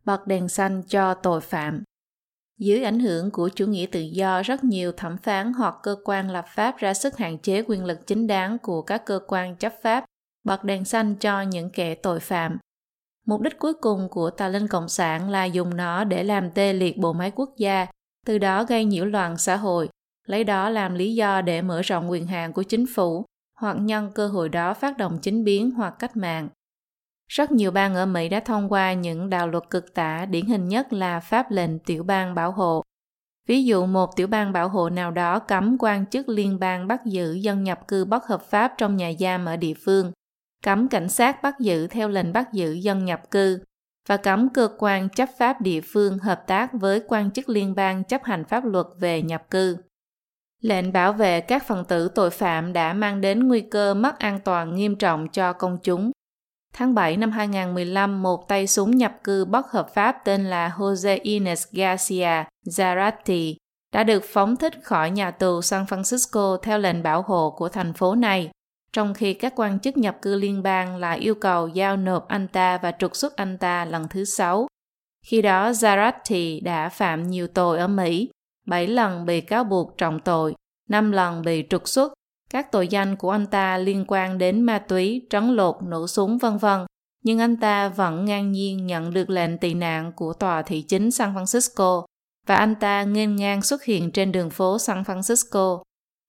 bật 0.05 0.27
đèn 0.27 0.49
xanh 0.49 0.83
cho 0.87 1.13
tội 1.13 1.41
phạm. 1.41 1.83
Dưới 2.59 2.83
ảnh 2.83 2.99
hưởng 2.99 3.31
của 3.31 3.49
chủ 3.55 3.65
nghĩa 3.67 3.85
tự 3.91 3.99
do, 3.99 4.41
rất 4.41 4.63
nhiều 4.63 4.91
thẩm 4.91 5.17
phán 5.17 5.53
hoặc 5.53 5.75
cơ 5.83 5.95
quan 6.05 6.29
lập 6.29 6.45
pháp 6.55 6.77
ra 6.77 6.93
sức 6.93 7.17
hạn 7.17 7.37
chế 7.37 7.63
quyền 7.67 7.85
lực 7.85 8.07
chính 8.07 8.27
đáng 8.27 8.57
của 8.59 8.81
các 8.81 9.05
cơ 9.05 9.19
quan 9.27 9.55
chấp 9.55 9.73
pháp, 9.83 10.05
bật 10.47 10.63
đèn 10.63 10.85
xanh 10.85 11.15
cho 11.15 11.41
những 11.41 11.69
kẻ 11.69 11.95
tội 11.95 12.19
phạm. 12.19 12.57
Mục 13.25 13.41
đích 13.41 13.59
cuối 13.59 13.73
cùng 13.73 14.09
của 14.09 14.29
tà 14.29 14.47
linh 14.47 14.67
cộng 14.67 14.89
sản 14.89 15.29
là 15.29 15.45
dùng 15.45 15.77
nó 15.77 16.03
để 16.03 16.23
làm 16.23 16.51
tê 16.51 16.73
liệt 16.73 16.97
bộ 16.97 17.13
máy 17.13 17.31
quốc 17.35 17.49
gia, 17.57 17.87
từ 18.25 18.37
đó 18.37 18.63
gây 18.63 18.85
nhiễu 18.85 19.05
loạn 19.05 19.37
xã 19.37 19.55
hội, 19.55 19.89
lấy 20.25 20.43
đó 20.43 20.69
làm 20.69 20.95
lý 20.95 21.15
do 21.15 21.41
để 21.41 21.61
mở 21.61 21.81
rộng 21.81 22.11
quyền 22.11 22.27
hạn 22.27 22.53
của 22.53 22.63
chính 22.63 22.85
phủ 22.95 23.25
hoặc 23.59 23.77
nhân 23.79 24.11
cơ 24.15 24.27
hội 24.27 24.49
đó 24.49 24.73
phát 24.73 24.97
động 24.97 25.17
chính 25.21 25.43
biến 25.43 25.71
hoặc 25.71 25.95
cách 25.99 26.17
mạng. 26.17 26.49
Rất 27.27 27.51
nhiều 27.51 27.71
bang 27.71 27.95
ở 27.95 28.05
Mỹ 28.05 28.29
đã 28.29 28.39
thông 28.39 28.69
qua 28.69 28.93
những 28.93 29.29
đạo 29.29 29.47
luật 29.47 29.63
cực 29.69 29.93
tả, 29.93 30.25
điển 30.25 30.45
hình 30.45 30.67
nhất 30.67 30.93
là 30.93 31.19
pháp 31.19 31.51
lệnh 31.51 31.79
tiểu 31.79 32.03
bang 32.03 32.35
bảo 32.35 32.51
hộ. 32.51 32.83
Ví 33.47 33.63
dụ 33.65 33.85
một 33.85 34.15
tiểu 34.15 34.27
bang 34.27 34.53
bảo 34.53 34.69
hộ 34.69 34.89
nào 34.89 35.11
đó 35.11 35.39
cấm 35.39 35.77
quan 35.79 36.05
chức 36.05 36.29
liên 36.29 36.59
bang 36.59 36.87
bắt 36.87 37.05
giữ 37.05 37.33
dân 37.33 37.63
nhập 37.63 37.87
cư 37.87 38.05
bất 38.05 38.25
hợp 38.25 38.41
pháp 38.41 38.73
trong 38.77 38.97
nhà 38.97 39.11
giam 39.19 39.45
ở 39.45 39.57
địa 39.57 39.73
phương, 39.85 40.11
cấm 40.67 40.87
cảnh 40.87 41.09
sát 41.09 41.41
bắt 41.43 41.59
giữ 41.59 41.87
theo 41.87 42.09
lệnh 42.09 42.33
bắt 42.33 42.53
giữ 42.53 42.73
dân 42.73 43.05
nhập 43.05 43.31
cư 43.31 43.59
và 44.09 44.17
cấm 44.17 44.49
cơ 44.53 44.69
quan 44.77 45.09
chấp 45.09 45.29
pháp 45.37 45.61
địa 45.61 45.81
phương 45.81 46.17
hợp 46.17 46.47
tác 46.47 46.73
với 46.73 47.01
quan 47.07 47.31
chức 47.31 47.49
liên 47.49 47.75
bang 47.75 48.03
chấp 48.03 48.23
hành 48.23 48.45
pháp 48.45 48.65
luật 48.65 48.85
về 48.99 49.21
nhập 49.21 49.49
cư. 49.49 49.77
Lệnh 50.61 50.93
bảo 50.93 51.13
vệ 51.13 51.41
các 51.41 51.67
phần 51.67 51.85
tử 51.85 52.07
tội 52.15 52.29
phạm 52.29 52.73
đã 52.73 52.93
mang 52.93 53.21
đến 53.21 53.47
nguy 53.47 53.61
cơ 53.61 53.93
mất 53.93 54.19
an 54.19 54.39
toàn 54.39 54.75
nghiêm 54.75 54.95
trọng 54.95 55.27
cho 55.27 55.53
công 55.53 55.77
chúng 55.83 56.11
Tháng 56.73 56.93
7 56.93 57.17
năm 57.17 57.31
2015, 57.31 58.23
một 58.23 58.47
tay 58.47 58.67
súng 58.67 58.91
nhập 58.91 59.13
cư 59.23 59.45
bất 59.45 59.71
hợp 59.71 59.93
pháp 59.93 60.17
tên 60.25 60.45
là 60.45 60.73
Jose 60.77 61.19
Ines 61.21 61.67
Garcia 61.71 62.43
Zarate 62.65 63.55
đã 63.93 64.03
được 64.03 64.23
phóng 64.33 64.55
thích 64.55 64.73
khỏi 64.83 65.11
nhà 65.11 65.31
tù 65.31 65.61
San 65.61 65.83
Francisco 65.83 66.57
theo 66.57 66.79
lệnh 66.79 67.03
bảo 67.03 67.21
hộ 67.21 67.55
của 67.57 67.69
thành 67.69 67.93
phố 67.93 68.15
này, 68.15 68.49
trong 68.93 69.13
khi 69.13 69.33
các 69.33 69.53
quan 69.55 69.79
chức 69.79 69.97
nhập 69.97 70.17
cư 70.21 70.35
liên 70.35 70.63
bang 70.63 70.95
lại 70.95 71.19
yêu 71.19 71.35
cầu 71.35 71.67
giao 71.67 71.97
nộp 71.97 72.27
anh 72.27 72.47
ta 72.47 72.77
và 72.77 72.91
trục 72.99 73.15
xuất 73.15 73.35
anh 73.35 73.57
ta 73.57 73.85
lần 73.85 74.07
thứ 74.09 74.25
sáu. 74.25 74.67
Khi 75.25 75.41
đó, 75.41 75.71
Zarate 75.71 76.63
đã 76.63 76.89
phạm 76.89 77.27
nhiều 77.27 77.47
tội 77.47 77.79
ở 77.79 77.87
Mỹ, 77.87 78.29
7 78.67 78.87
lần 78.87 79.25
bị 79.25 79.41
cáo 79.41 79.63
buộc 79.63 79.97
trọng 79.97 80.19
tội, 80.19 80.55
5 80.89 81.11
lần 81.11 81.41
bị 81.41 81.63
trục 81.69 81.87
xuất 81.87 82.13
các 82.49 82.71
tội 82.71 82.87
danh 82.87 83.15
của 83.15 83.31
anh 83.31 83.45
ta 83.45 83.77
liên 83.77 84.05
quan 84.07 84.37
đến 84.37 84.61
ma 84.61 84.79
túy, 84.79 85.27
trấn 85.29 85.55
lột, 85.55 85.75
nổ 85.83 86.07
súng 86.07 86.37
vân 86.37 86.57
vân, 86.57 86.85
nhưng 87.23 87.39
anh 87.39 87.57
ta 87.57 87.89
vẫn 87.89 88.25
ngang 88.25 88.51
nhiên 88.51 88.87
nhận 88.87 89.13
được 89.13 89.29
lệnh 89.29 89.57
tị 89.57 89.73
nạn 89.73 90.11
của 90.15 90.33
tòa 90.33 90.61
thị 90.61 90.81
chính 90.81 91.11
San 91.11 91.33
Francisco 91.33 92.05
và 92.47 92.55
anh 92.55 92.75
ta 92.75 93.03
nghênh 93.03 93.35
ngang 93.35 93.61
xuất 93.61 93.83
hiện 93.83 94.11
trên 94.11 94.31
đường 94.31 94.49
phố 94.49 94.79
San 94.79 95.03
Francisco. 95.03 95.81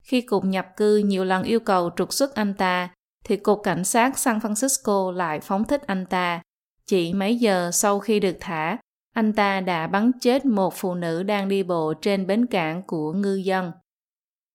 Khi 0.09 0.21
cục 0.21 0.45
nhập 0.45 0.67
cư 0.77 0.97
nhiều 0.97 1.25
lần 1.25 1.43
yêu 1.43 1.59
cầu 1.59 1.89
trục 1.97 2.13
xuất 2.13 2.35
anh 2.35 2.53
ta, 2.53 2.89
thì 3.25 3.37
cục 3.37 3.63
cảnh 3.63 3.83
sát 3.83 4.17
San 4.17 4.37
Francisco 4.37 5.11
lại 5.11 5.39
phóng 5.39 5.63
thích 5.63 5.87
anh 5.87 6.05
ta. 6.05 6.41
Chỉ 6.87 7.13
mấy 7.13 7.35
giờ 7.35 7.71
sau 7.73 7.99
khi 7.99 8.19
được 8.19 8.37
thả, 8.39 8.77
anh 9.15 9.33
ta 9.33 9.61
đã 9.61 9.87
bắn 9.87 10.11
chết 10.21 10.45
một 10.45 10.73
phụ 10.75 10.95
nữ 10.95 11.23
đang 11.23 11.49
đi 11.49 11.63
bộ 11.63 11.93
trên 12.01 12.27
bến 12.27 12.45
cảng 12.45 12.83
của 12.83 13.13
ngư 13.13 13.35
dân. 13.35 13.71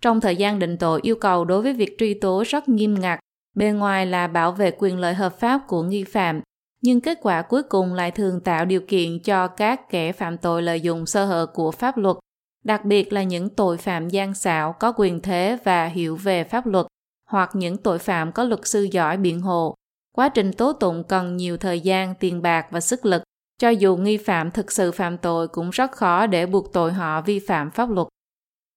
Trong 0.02 0.20
thời 0.20 0.36
gian 0.36 0.58
định 0.58 0.76
tội 0.78 1.00
yêu 1.02 1.16
cầu 1.20 1.44
đối 1.44 1.62
với 1.62 1.72
việc 1.72 1.94
truy 1.98 2.14
tố 2.14 2.44
rất 2.46 2.68
nghiêm 2.68 3.00
ngặt, 3.00 3.20
bên 3.56 3.78
ngoài 3.78 4.06
là 4.06 4.26
bảo 4.26 4.52
vệ 4.52 4.70
quyền 4.78 4.98
lợi 4.98 5.14
hợp 5.14 5.38
pháp 5.38 5.60
của 5.68 5.82
nghi 5.82 6.04
phạm, 6.04 6.40
nhưng 6.82 7.00
kết 7.00 7.18
quả 7.22 7.42
cuối 7.42 7.62
cùng 7.62 7.94
lại 7.94 8.10
thường 8.10 8.40
tạo 8.40 8.64
điều 8.64 8.80
kiện 8.88 9.22
cho 9.22 9.48
các 9.48 9.90
kẻ 9.90 10.12
phạm 10.12 10.38
tội 10.38 10.62
lợi 10.62 10.80
dụng 10.80 11.06
sơ 11.06 11.24
hở 11.24 11.46
của 11.46 11.70
pháp 11.70 11.96
luật, 11.96 12.16
đặc 12.64 12.84
biệt 12.84 13.12
là 13.12 13.22
những 13.22 13.48
tội 13.48 13.76
phạm 13.76 14.08
gian 14.08 14.34
xảo 14.34 14.72
có 14.72 14.92
quyền 14.96 15.20
thế 15.20 15.58
và 15.64 15.86
hiểu 15.86 16.16
về 16.16 16.44
pháp 16.44 16.66
luật, 16.66 16.86
hoặc 17.30 17.50
những 17.54 17.76
tội 17.76 17.98
phạm 17.98 18.32
có 18.32 18.44
luật 18.44 18.60
sư 18.64 18.88
giỏi 18.90 19.16
biện 19.16 19.40
hộ. 19.40 19.74
Quá 20.16 20.28
trình 20.28 20.52
tố 20.52 20.72
tụng 20.72 21.04
cần 21.08 21.36
nhiều 21.36 21.56
thời 21.56 21.80
gian, 21.80 22.14
tiền 22.14 22.42
bạc 22.42 22.66
và 22.70 22.80
sức 22.80 23.06
lực, 23.06 23.22
cho 23.58 23.68
dù 23.68 23.96
nghi 23.96 24.16
phạm 24.16 24.50
thực 24.50 24.72
sự 24.72 24.92
phạm 24.92 25.18
tội 25.18 25.48
cũng 25.48 25.70
rất 25.70 25.92
khó 25.92 26.26
để 26.26 26.46
buộc 26.46 26.72
tội 26.72 26.92
họ 26.92 27.20
vi 27.20 27.38
phạm 27.38 27.70
pháp 27.70 27.90
luật. 27.90 28.08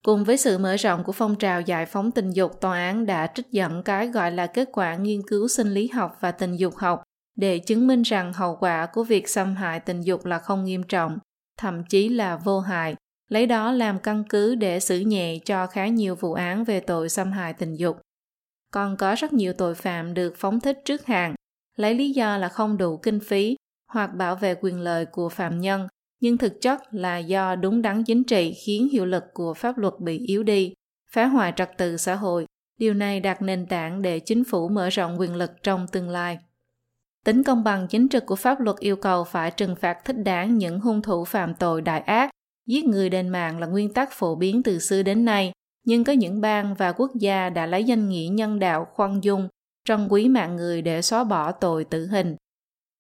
Cùng 0.05 0.23
với 0.23 0.37
sự 0.37 0.57
mở 0.57 0.75
rộng 0.75 1.03
của 1.03 1.11
phong 1.11 1.35
trào 1.35 1.61
giải 1.61 1.85
phóng 1.85 2.11
tình 2.11 2.31
dục, 2.31 2.61
tòa 2.61 2.77
án 2.79 3.05
đã 3.05 3.27
trích 3.27 3.47
dẫn 3.51 3.83
cái 3.83 4.07
gọi 4.07 4.31
là 4.31 4.47
kết 4.47 4.69
quả 4.73 4.95
nghiên 4.95 5.21
cứu 5.27 5.47
sinh 5.47 5.73
lý 5.73 5.87
học 5.87 6.17
và 6.19 6.31
tình 6.31 6.55
dục 6.55 6.75
học 6.75 7.03
để 7.35 7.59
chứng 7.59 7.87
minh 7.87 8.01
rằng 8.01 8.33
hậu 8.33 8.55
quả 8.55 8.85
của 8.85 9.03
việc 9.03 9.29
xâm 9.29 9.55
hại 9.55 9.79
tình 9.79 10.01
dục 10.01 10.25
là 10.25 10.39
không 10.39 10.63
nghiêm 10.65 10.83
trọng, 10.83 11.17
thậm 11.57 11.83
chí 11.89 12.09
là 12.09 12.35
vô 12.35 12.59
hại, 12.59 12.95
lấy 13.29 13.45
đó 13.45 13.71
làm 13.71 13.99
căn 13.99 14.23
cứ 14.29 14.55
để 14.55 14.79
xử 14.79 14.99
nhẹ 14.99 15.39
cho 15.45 15.67
khá 15.67 15.87
nhiều 15.87 16.15
vụ 16.15 16.33
án 16.33 16.63
về 16.63 16.79
tội 16.79 17.09
xâm 17.09 17.31
hại 17.31 17.53
tình 17.53 17.75
dục. 17.75 17.97
Còn 18.71 18.97
có 18.97 19.15
rất 19.15 19.33
nhiều 19.33 19.53
tội 19.53 19.75
phạm 19.75 20.13
được 20.13 20.33
phóng 20.37 20.59
thích 20.59 20.81
trước 20.85 21.05
hạn, 21.05 21.35
lấy 21.75 21.95
lý 21.95 22.11
do 22.11 22.37
là 22.37 22.49
không 22.49 22.77
đủ 22.77 22.97
kinh 22.97 23.19
phí 23.19 23.55
hoặc 23.91 24.07
bảo 24.07 24.35
vệ 24.35 24.55
quyền 24.61 24.79
lợi 24.79 25.05
của 25.05 25.29
phạm 25.29 25.61
nhân 25.61 25.87
nhưng 26.19 26.37
thực 26.37 26.61
chất 26.61 26.81
là 26.91 27.17
do 27.17 27.55
đúng 27.55 27.81
đắn 27.81 28.03
chính 28.03 28.23
trị 28.23 28.53
khiến 28.53 28.89
hiệu 28.89 29.05
lực 29.05 29.23
của 29.33 29.53
pháp 29.53 29.77
luật 29.77 29.93
bị 29.99 30.19
yếu 30.19 30.43
đi, 30.43 30.73
phá 31.11 31.25
hoại 31.25 31.53
trật 31.55 31.77
tự 31.77 31.97
xã 31.97 32.15
hội. 32.15 32.45
Điều 32.79 32.93
này 32.93 33.19
đặt 33.19 33.41
nền 33.41 33.65
tảng 33.65 34.01
để 34.01 34.19
chính 34.19 34.43
phủ 34.43 34.69
mở 34.69 34.89
rộng 34.89 35.19
quyền 35.19 35.35
lực 35.35 35.51
trong 35.63 35.87
tương 35.87 36.09
lai. 36.09 36.39
Tính 37.25 37.43
công 37.43 37.63
bằng 37.63 37.87
chính 37.87 38.09
trực 38.09 38.25
của 38.25 38.35
pháp 38.35 38.59
luật 38.59 38.77
yêu 38.77 38.95
cầu 38.95 39.23
phải 39.23 39.51
trừng 39.51 39.75
phạt 39.75 40.05
thích 40.05 40.15
đáng 40.23 40.57
những 40.57 40.79
hung 40.79 41.01
thủ 41.01 41.25
phạm 41.25 41.55
tội 41.55 41.81
đại 41.81 41.99
ác. 41.99 42.29
Giết 42.67 42.85
người 42.85 43.09
đền 43.09 43.29
mạng 43.29 43.59
là 43.59 43.67
nguyên 43.67 43.93
tắc 43.93 44.11
phổ 44.11 44.35
biến 44.35 44.63
từ 44.63 44.79
xưa 44.79 45.03
đến 45.03 45.25
nay, 45.25 45.51
nhưng 45.85 46.03
có 46.03 46.13
những 46.13 46.41
bang 46.41 46.75
và 46.75 46.91
quốc 46.91 47.11
gia 47.15 47.49
đã 47.49 47.65
lấy 47.65 47.83
danh 47.83 48.09
nghĩa 48.09 48.27
nhân 48.31 48.59
đạo 48.59 48.87
khoan 48.93 49.23
dung, 49.23 49.47
trân 49.85 50.07
quý 50.09 50.27
mạng 50.27 50.55
người 50.55 50.81
để 50.81 51.01
xóa 51.01 51.23
bỏ 51.23 51.51
tội 51.51 51.83
tử 51.83 52.07
hình. 52.07 52.35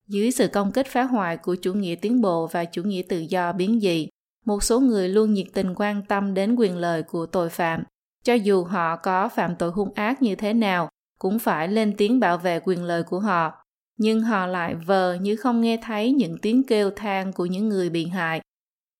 Dưới 0.07 0.31
sự 0.31 0.47
công 0.47 0.71
kích 0.71 0.87
phá 0.87 1.03
hoại 1.03 1.37
của 1.37 1.55
chủ 1.55 1.73
nghĩa 1.73 1.95
tiến 1.95 2.21
bộ 2.21 2.47
và 2.47 2.65
chủ 2.65 2.83
nghĩa 2.83 3.01
tự 3.09 3.19
do 3.19 3.53
biến 3.53 3.79
dị, 3.79 4.07
một 4.45 4.63
số 4.63 4.79
người 4.79 5.09
luôn 5.09 5.33
nhiệt 5.33 5.47
tình 5.53 5.73
quan 5.75 6.01
tâm 6.07 6.33
đến 6.33 6.55
quyền 6.55 6.77
lợi 6.77 7.03
của 7.03 7.25
tội 7.25 7.49
phạm. 7.49 7.83
Cho 8.23 8.33
dù 8.33 8.63
họ 8.63 8.95
có 8.95 9.29
phạm 9.29 9.55
tội 9.55 9.71
hung 9.71 9.93
ác 9.93 10.21
như 10.21 10.35
thế 10.35 10.53
nào, 10.53 10.89
cũng 11.19 11.39
phải 11.39 11.67
lên 11.67 11.93
tiếng 11.97 12.19
bảo 12.19 12.37
vệ 12.37 12.59
quyền 12.63 12.83
lợi 12.83 13.03
của 13.03 13.19
họ. 13.19 13.51
Nhưng 13.97 14.21
họ 14.21 14.45
lại 14.45 14.75
vờ 14.75 15.13
như 15.13 15.35
không 15.35 15.61
nghe 15.61 15.77
thấy 15.83 16.11
những 16.11 16.37
tiếng 16.41 16.63
kêu 16.63 16.91
than 16.95 17.33
của 17.33 17.45
những 17.45 17.69
người 17.69 17.89
bị 17.89 18.05
hại. 18.05 18.41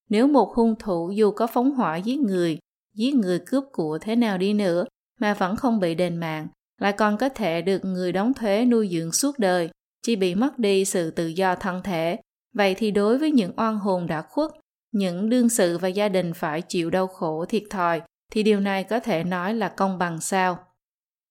Nếu 0.09 0.27
một 0.27 0.53
hung 0.53 0.75
thủ 0.79 1.11
dù 1.15 1.31
có 1.31 1.47
phóng 1.47 1.71
hỏa 1.71 1.97
giết 1.97 2.19
người, 2.19 2.59
giết 2.95 3.15
người 3.15 3.39
cướp 3.39 3.63
của 3.71 3.97
thế 4.01 4.15
nào 4.15 4.37
đi 4.37 4.53
nữa 4.53 4.85
mà 5.19 5.33
vẫn 5.33 5.55
không 5.55 5.79
bị 5.79 5.95
đền 5.95 6.17
mạng, 6.17 6.47
lại 6.81 6.93
còn 6.93 7.17
có 7.17 7.29
thể 7.29 7.61
được 7.61 7.85
người 7.85 8.11
đóng 8.11 8.33
thuế 8.33 8.65
nuôi 8.65 8.89
dưỡng 8.91 9.11
suốt 9.11 9.39
đời, 9.39 9.69
chỉ 10.01 10.15
bị 10.15 10.35
mất 10.35 10.59
đi 10.59 10.85
sự 10.85 11.11
tự 11.11 11.27
do 11.27 11.55
thân 11.55 11.81
thể. 11.83 12.19
Vậy 12.53 12.75
thì 12.77 12.91
đối 12.91 13.17
với 13.17 13.31
những 13.31 13.51
oan 13.57 13.77
hồn 13.77 14.07
đã 14.07 14.21
khuất, 14.21 14.51
những 14.91 15.29
đương 15.29 15.49
sự 15.49 15.77
và 15.77 15.87
gia 15.87 16.09
đình 16.09 16.33
phải 16.33 16.61
chịu 16.61 16.89
đau 16.89 17.07
khổ 17.07 17.45
thiệt 17.45 17.63
thòi, 17.69 18.01
thì 18.31 18.43
điều 18.43 18.59
này 18.59 18.83
có 18.83 18.99
thể 18.99 19.23
nói 19.23 19.53
là 19.53 19.69
công 19.69 19.97
bằng 19.97 20.21
sao? 20.21 20.57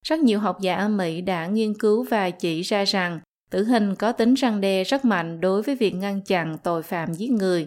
Rất 0.07 0.21
nhiều 0.21 0.41
học 0.41 0.61
giả 0.61 0.77
ở 0.77 0.89
Mỹ 0.89 1.21
đã 1.21 1.47
nghiên 1.47 1.75
cứu 1.75 2.03
và 2.11 2.31
chỉ 2.31 2.63
ra 2.63 2.85
rằng 2.85 3.21
tử 3.51 3.65
hình 3.65 3.95
có 3.95 4.13
tính 4.13 4.35
răng 4.35 4.61
đe 4.61 4.85
rất 4.85 5.05
mạnh 5.05 5.41
đối 5.41 5.63
với 5.63 5.77
việc 5.77 5.95
ngăn 5.95 6.21
chặn 6.21 6.57
tội 6.63 6.83
phạm 6.83 7.15
giết 7.15 7.31
người. 7.31 7.67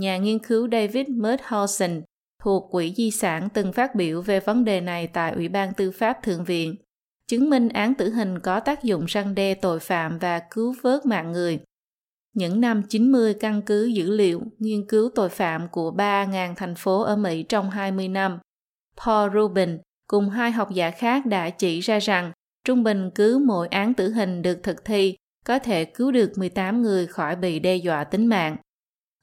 Nhà 0.00 0.16
nghiên 0.16 0.38
cứu 0.38 0.68
David 0.72 1.08
Murthausen 1.08 2.02
thuộc 2.42 2.70
Quỹ 2.70 2.94
Di 2.96 3.10
sản 3.10 3.48
từng 3.54 3.72
phát 3.72 3.94
biểu 3.94 4.22
về 4.22 4.40
vấn 4.40 4.64
đề 4.64 4.80
này 4.80 5.06
tại 5.06 5.32
Ủy 5.32 5.48
ban 5.48 5.74
Tư 5.74 5.90
pháp 5.90 6.22
Thượng 6.22 6.44
viện 6.44 6.76
chứng 7.28 7.50
minh 7.50 7.68
án 7.68 7.94
tử 7.94 8.10
hình 8.10 8.38
có 8.38 8.60
tác 8.60 8.82
dụng 8.82 9.04
răng 9.04 9.34
đe 9.34 9.54
tội 9.54 9.80
phạm 9.80 10.18
và 10.18 10.40
cứu 10.50 10.74
vớt 10.82 11.06
mạng 11.06 11.32
người. 11.32 11.60
Những 12.34 12.60
năm 12.60 12.82
90 12.88 13.34
căn 13.34 13.62
cứ 13.62 13.84
dữ 13.84 14.10
liệu 14.10 14.42
nghiên 14.58 14.86
cứu 14.88 15.10
tội 15.14 15.28
phạm 15.28 15.68
của 15.68 15.92
3.000 15.96 16.54
thành 16.54 16.74
phố 16.74 17.02
ở 17.02 17.16
Mỹ 17.16 17.42
trong 17.42 17.70
20 17.70 18.08
năm, 18.08 18.38
Paul 19.06 19.30
Rubin 19.34 19.78
cùng 20.06 20.30
hai 20.30 20.52
học 20.52 20.70
giả 20.70 20.90
khác 20.90 21.26
đã 21.26 21.50
chỉ 21.50 21.80
ra 21.80 21.98
rằng 21.98 22.32
trung 22.64 22.82
bình 22.82 23.10
cứ 23.14 23.44
mỗi 23.46 23.68
án 23.68 23.94
tử 23.94 24.12
hình 24.12 24.42
được 24.42 24.58
thực 24.62 24.84
thi 24.84 25.16
có 25.44 25.58
thể 25.58 25.84
cứu 25.84 26.12
được 26.12 26.32
18 26.36 26.82
người 26.82 27.06
khỏi 27.06 27.36
bị 27.36 27.58
đe 27.58 27.76
dọa 27.76 28.04
tính 28.04 28.26
mạng. 28.26 28.56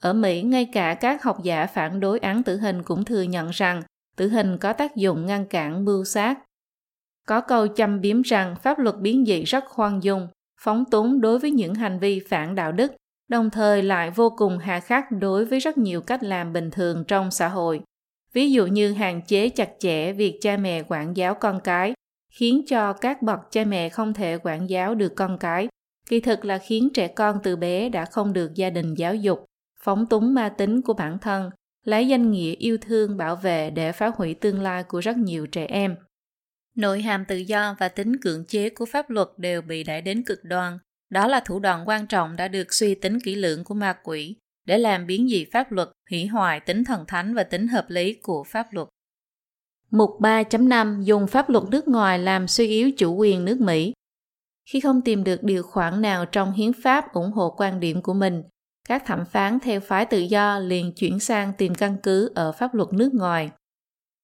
Ở 0.02 0.14
Mỹ, 0.14 0.42
ngay 0.42 0.66
cả 0.74 0.94
các 0.94 1.24
học 1.24 1.44
giả 1.44 1.66
phản 1.66 2.00
đối 2.00 2.20
án 2.20 2.44
tử 2.44 2.58
hình 2.58 2.84
cũng 2.84 3.06
thừa 3.06 3.22
nhận 3.22 3.50
rằng 3.50 3.82
tử 4.18 4.30
hình 4.30 4.58
có 4.58 4.74
tác 4.74 4.96
dụng 4.96 5.26
ngăn 5.26 5.46
cản 5.46 5.86
mưu 5.86 6.04
sát. 6.06 6.40
Có 7.28 7.42
câu 7.42 7.68
châm 7.68 8.02
biếm 8.02 8.22
rằng 8.22 8.56
pháp 8.64 8.80
luật 8.80 8.96
biến 9.00 9.26
dị 9.26 9.44
rất 9.44 9.64
khoan 9.68 10.04
dung, 10.04 10.28
phóng 10.62 10.86
túng 10.92 11.22
đối 11.22 11.40
với 11.40 11.52
những 11.52 11.76
hành 11.76 12.00
vi 12.00 12.22
phản 12.30 12.56
đạo 12.56 12.72
đức, 12.72 12.92
đồng 13.30 13.50
thời 13.50 13.84
lại 13.84 14.12
vô 14.12 14.30
cùng 14.38 14.58
hà 14.58 14.80
khắc 14.80 15.06
đối 15.12 15.46
với 15.46 15.60
rất 15.60 15.78
nhiều 15.78 16.02
cách 16.02 16.24
làm 16.24 16.54
bình 16.54 16.72
thường 16.72 17.04
trong 17.08 17.32
xã 17.32 17.48
hội. 17.48 17.82
Ví 18.34 18.52
dụ 18.52 18.66
như 18.66 18.94
hạn 18.94 19.22
chế 19.28 19.50
chặt 19.50 19.70
chẽ 19.80 20.14
việc 20.14 20.38
cha 20.42 20.58
mẹ 20.58 20.84
quản 20.88 21.18
giáo 21.18 21.36
con 21.36 21.60
cái, 21.60 21.94
khiến 22.32 22.62
cho 22.68 22.94
các 22.94 23.22
bậc 23.22 23.40
cha 23.52 23.64
mẹ 23.64 23.90
không 23.90 24.14
thể 24.14 24.38
quản 24.44 24.70
giáo 24.70 24.96
được 24.96 25.16
con 25.16 25.38
cái, 25.38 25.68
kỳ 26.10 26.20
thực 26.20 26.46
là 26.46 26.58
khiến 26.58 26.90
trẻ 26.94 27.08
con 27.08 27.40
từ 27.44 27.56
bé 27.56 27.90
đã 27.90 28.06
không 28.06 28.34
được 28.34 28.56
gia 28.56 28.70
đình 28.70 28.94
giáo 28.94 29.16
dục, 29.16 29.46
phóng 29.88 30.06
túng 30.06 30.34
ma 30.34 30.50
tính 30.50 30.82
của 30.82 30.94
bản 30.94 31.18
thân, 31.20 31.50
lấy 31.84 32.08
danh 32.08 32.32
nghĩa 32.32 32.52
yêu 32.52 32.78
thương 32.82 33.18
bảo 33.18 33.36
vệ 33.36 33.70
để 33.70 33.92
phá 33.92 34.12
hủy 34.16 34.34
tương 34.34 34.62
lai 34.62 34.84
của 34.84 35.00
rất 35.00 35.18
nhiều 35.18 35.48
trẻ 35.48 35.66
em. 35.66 35.96
Nội 36.76 37.02
hàm 37.02 37.26
tự 37.26 37.38
do 37.38 37.76
và 37.80 37.90
tính 37.90 38.18
cưỡng 38.22 38.46
chế 38.46 38.70
của 38.70 38.86
pháp 38.86 39.10
luật 39.10 39.28
đều 39.38 39.62
bị 39.62 39.84
đẩy 39.84 40.02
đến 40.02 40.24
cực 40.24 40.40
đoan. 40.44 40.78
Đó 41.10 41.28
là 41.28 41.40
thủ 41.40 41.60
đoạn 41.60 41.88
quan 41.88 42.08
trọng 42.08 42.36
đã 42.36 42.48
được 42.48 42.74
suy 42.74 42.96
tính 42.96 43.20
kỹ 43.20 43.36
lưỡng 43.36 43.64
của 43.64 43.74
ma 43.74 43.96
quỷ 44.04 44.36
để 44.66 44.78
làm 44.78 45.08
biến 45.08 45.28
dị 45.28 45.46
pháp 45.54 45.72
luật, 45.72 45.90
hủy 46.10 46.26
hoại 46.28 46.60
tính 46.60 46.84
thần 46.84 47.06
thánh 47.08 47.36
và 47.36 47.44
tính 47.44 47.68
hợp 47.68 47.86
lý 47.90 48.14
của 48.14 48.44
pháp 48.44 48.68
luật. 48.72 48.88
Mục 49.92 50.10
3.5 50.20 51.02
dùng 51.02 51.28
pháp 51.28 51.50
luật 51.50 51.64
nước 51.72 51.88
ngoài 51.88 52.20
làm 52.20 52.48
suy 52.48 52.68
yếu 52.68 52.92
chủ 52.92 53.16
quyền 53.16 53.46
nước 53.46 53.62
Mỹ. 53.62 53.94
Khi 54.70 54.80
không 54.80 55.02
tìm 55.02 55.24
được 55.24 55.44
điều 55.44 55.64
khoản 55.64 56.02
nào 56.02 56.26
trong 56.26 56.52
hiến 56.52 56.72
pháp 56.84 57.14
ủng 57.14 57.32
hộ 57.32 57.56
quan 57.58 57.80
điểm 57.80 58.02
của 58.02 58.14
mình, 58.14 58.44
các 58.88 59.06
thẩm 59.06 59.26
phán 59.26 59.60
theo 59.60 59.80
phái 59.80 60.06
tự 60.06 60.20
do 60.20 60.60
liền 60.60 60.94
chuyển 60.96 61.20
sang 61.20 61.54
tìm 61.58 61.76
căn 61.76 61.98
cứ 62.04 62.32
ở 62.36 62.52
pháp 62.52 62.74
luật 62.74 62.94
nước 62.94 63.14
ngoài. 63.14 63.52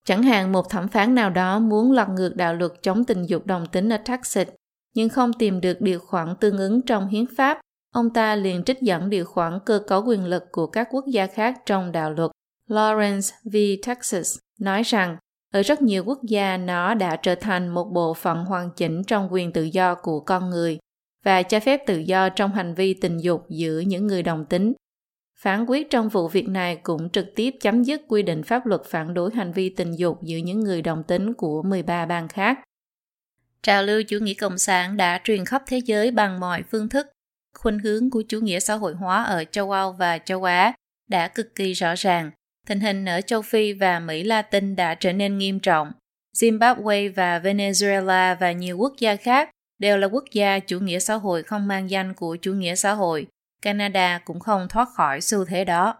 Chẳng 0.05 0.24
hạn 0.24 0.51
một 0.51 0.70
thẩm 0.70 0.88
phán 0.88 1.16
nào 1.16 1.30
đó 1.30 1.59
muốn 1.59 1.91
lật 1.91 2.09
ngược 2.09 2.36
đạo 2.36 2.53
luật 2.53 2.72
chống 2.82 3.05
tình 3.05 3.24
dục 3.24 3.45
đồng 3.45 3.66
tính 3.66 3.89
ở 3.89 3.97
Texas, 3.97 4.47
nhưng 4.95 5.09
không 5.09 5.34
tìm 5.34 5.61
được 5.61 5.82
điều 5.82 5.99
khoản 5.99 6.36
tương 6.39 6.57
ứng 6.57 6.82
trong 6.82 7.07
hiến 7.07 7.26
pháp, 7.38 7.59
ông 7.93 8.09
ta 8.09 8.36
liền 8.36 8.64
trích 8.64 8.82
dẫn 8.82 9.09
điều 9.09 9.26
khoản 9.26 9.59
cơ 9.66 9.80
cấu 9.88 10.03
quyền 10.05 10.26
lực 10.26 10.43
của 10.51 10.68
các 10.68 10.88
quốc 10.91 11.05
gia 11.07 11.28
khác 11.28 11.61
trong 11.66 11.91
đạo 11.91 12.11
luật. 12.11 12.32
Lawrence 12.70 13.32
v. 13.43 13.55
Texas 13.88 14.38
nói 14.59 14.84
rằng 14.84 15.18
ở 15.53 15.61
rất 15.61 15.82
nhiều 15.82 16.03
quốc 16.05 16.20
gia 16.24 16.57
nó 16.57 16.93
đã 16.93 17.16
trở 17.16 17.36
thành 17.36 17.68
một 17.70 17.89
bộ 17.93 18.14
phận 18.14 18.45
hoàn 18.45 18.70
chỉnh 18.76 19.03
trong 19.07 19.28
quyền 19.32 19.53
tự 19.53 19.64
do 19.64 19.95
của 19.95 20.20
con 20.20 20.49
người 20.49 20.80
và 21.24 21.43
cho 21.43 21.59
phép 21.59 21.82
tự 21.88 21.97
do 21.97 22.30
trong 22.30 22.53
hành 22.53 22.74
vi 22.74 22.93
tình 22.93 23.17
dục 23.17 23.45
giữa 23.49 23.80
những 23.80 24.07
người 24.07 24.24
đồng 24.24 24.45
tính. 24.45 24.74
Phán 25.39 25.65
quyết 25.65 25.89
trong 25.89 26.09
vụ 26.09 26.28
việc 26.28 26.47
này 26.47 26.76
cũng 26.76 27.09
trực 27.09 27.26
tiếp 27.36 27.55
chấm 27.61 27.84
dứt 27.84 28.01
quy 28.07 28.24
định 28.24 28.43
pháp 28.43 28.65
luật 28.65 28.82
phản 28.86 29.13
đối 29.13 29.36
hành 29.36 29.51
vi 29.51 29.69
tình 29.69 29.91
dục 29.91 30.24
giữa 30.24 30.38
những 30.38 30.59
người 30.59 30.82
đồng 30.82 31.03
tính 31.03 31.34
của 31.34 31.63
13 31.63 32.05
bang 32.05 32.28
khác. 32.28 32.59
Trào 33.63 33.84
lưu 33.84 34.03
chủ 34.03 34.17
nghĩa 34.21 34.34
cộng 34.34 34.57
sản 34.57 34.97
đã 34.97 35.21
truyền 35.24 35.45
khắp 35.45 35.63
thế 35.67 35.78
giới 35.78 36.11
bằng 36.11 36.39
mọi 36.39 36.63
phương 36.71 36.89
thức. 36.89 37.07
Khuynh 37.57 37.80
hướng 37.80 38.09
của 38.09 38.24
chủ 38.28 38.39
nghĩa 38.39 38.59
xã 38.59 38.74
hội 38.74 38.93
hóa 38.93 39.24
ở 39.24 39.43
châu 39.43 39.71
Âu 39.71 39.91
và 39.91 40.17
châu 40.17 40.43
Á 40.43 40.74
đã 41.09 41.28
cực 41.28 41.55
kỳ 41.55 41.74
rõ 41.74 41.93
ràng. 41.97 42.32
Tình 42.67 42.80
hình 42.80 43.05
ở 43.05 43.21
châu 43.21 43.41
Phi 43.41 43.74
và 43.74 43.99
Mỹ 43.99 44.24
Latin 44.24 44.76
đã 44.76 44.95
trở 44.95 45.13
nên 45.13 45.38
nghiêm 45.38 45.59
trọng. 45.59 45.91
Zimbabwe 46.38 47.13
và 47.13 47.39
Venezuela 47.39 48.36
và 48.39 48.51
nhiều 48.51 48.78
quốc 48.78 48.93
gia 48.99 49.15
khác 49.15 49.49
đều 49.84 49.97
là 49.97 50.07
quốc 50.07 50.23
gia 50.31 50.59
chủ 50.59 50.79
nghĩa 50.79 50.99
xã 50.99 51.15
hội 51.15 51.43
không 51.43 51.67
mang 51.67 51.89
danh 51.89 52.13
của 52.13 52.36
chủ 52.36 52.53
nghĩa 52.53 52.75
xã 52.75 52.93
hội. 52.93 53.27
Canada 53.61 54.19
cũng 54.25 54.39
không 54.39 54.67
thoát 54.69 54.89
khỏi 54.93 55.21
xu 55.21 55.45
thế 55.45 55.65
đó. 55.65 55.95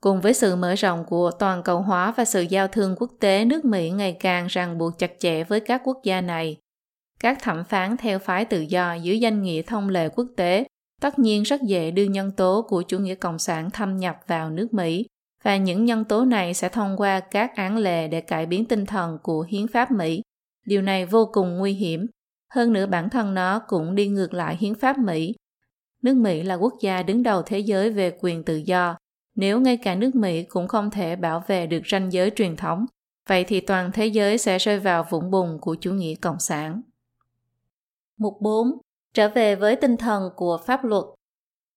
Cùng 0.00 0.20
với 0.20 0.34
sự 0.34 0.56
mở 0.56 0.74
rộng 0.74 1.04
của 1.04 1.30
toàn 1.30 1.62
cầu 1.62 1.80
hóa 1.82 2.14
và 2.16 2.24
sự 2.24 2.42
giao 2.42 2.68
thương 2.68 2.96
quốc 2.98 3.10
tế, 3.20 3.44
nước 3.44 3.64
Mỹ 3.64 3.90
ngày 3.90 4.16
càng 4.20 4.46
ràng 4.46 4.78
buộc 4.78 4.98
chặt 4.98 5.12
chẽ 5.18 5.44
với 5.44 5.60
các 5.60 5.80
quốc 5.84 6.00
gia 6.04 6.20
này. 6.20 6.56
Các 7.20 7.38
thẩm 7.42 7.64
phán 7.64 7.96
theo 7.96 8.18
phái 8.18 8.44
tự 8.44 8.60
do 8.60 8.94
dưới 8.94 9.20
danh 9.20 9.42
nghĩa 9.42 9.62
thông 9.62 9.88
lệ 9.88 10.08
quốc 10.08 10.28
tế 10.36 10.64
tất 11.00 11.18
nhiên 11.18 11.42
rất 11.42 11.62
dễ 11.62 11.90
đưa 11.90 12.04
nhân 12.04 12.32
tố 12.32 12.66
của 12.68 12.82
chủ 12.82 12.98
nghĩa 12.98 13.14
cộng 13.14 13.38
sản 13.38 13.70
thâm 13.70 13.96
nhập 13.96 14.20
vào 14.26 14.50
nước 14.50 14.74
Mỹ 14.74 15.06
và 15.44 15.56
những 15.56 15.84
nhân 15.84 16.04
tố 16.04 16.24
này 16.24 16.54
sẽ 16.54 16.68
thông 16.68 16.96
qua 16.96 17.20
các 17.20 17.56
án 17.56 17.76
lệ 17.76 18.08
để 18.08 18.20
cải 18.20 18.46
biến 18.46 18.64
tinh 18.64 18.86
thần 18.86 19.18
của 19.22 19.42
hiến 19.48 19.68
pháp 19.68 19.90
Mỹ. 19.90 20.22
Điều 20.66 20.82
này 20.82 21.06
vô 21.06 21.30
cùng 21.32 21.58
nguy 21.58 21.72
hiểm 21.72 22.06
hơn 22.50 22.72
nữa 22.72 22.86
bản 22.86 23.10
thân 23.10 23.34
nó 23.34 23.58
cũng 23.58 23.94
đi 23.94 24.08
ngược 24.08 24.34
lại 24.34 24.56
hiến 24.56 24.74
pháp 24.74 24.98
Mỹ. 24.98 25.34
Nước 26.02 26.14
Mỹ 26.14 26.42
là 26.42 26.54
quốc 26.54 26.74
gia 26.80 27.02
đứng 27.02 27.22
đầu 27.22 27.42
thế 27.42 27.58
giới 27.58 27.90
về 27.90 28.16
quyền 28.20 28.44
tự 28.44 28.56
do. 28.56 28.96
Nếu 29.34 29.60
ngay 29.60 29.76
cả 29.76 29.94
nước 29.94 30.14
Mỹ 30.14 30.42
cũng 30.42 30.68
không 30.68 30.90
thể 30.90 31.16
bảo 31.16 31.44
vệ 31.46 31.66
được 31.66 31.80
ranh 31.86 32.12
giới 32.12 32.30
truyền 32.30 32.56
thống, 32.56 32.86
vậy 33.28 33.44
thì 33.44 33.60
toàn 33.60 33.90
thế 33.92 34.06
giới 34.06 34.38
sẽ 34.38 34.58
rơi 34.58 34.78
vào 34.78 35.06
vũng 35.10 35.30
bùn 35.30 35.58
của 35.60 35.74
chủ 35.74 35.92
nghĩa 35.92 36.14
cộng 36.14 36.38
sản. 36.38 36.82
Mục 38.18 38.34
4. 38.40 38.66
Trở 39.14 39.28
về 39.28 39.56
với 39.56 39.76
tinh 39.76 39.96
thần 39.96 40.30
của 40.36 40.58
pháp 40.66 40.84
luật. 40.84 41.04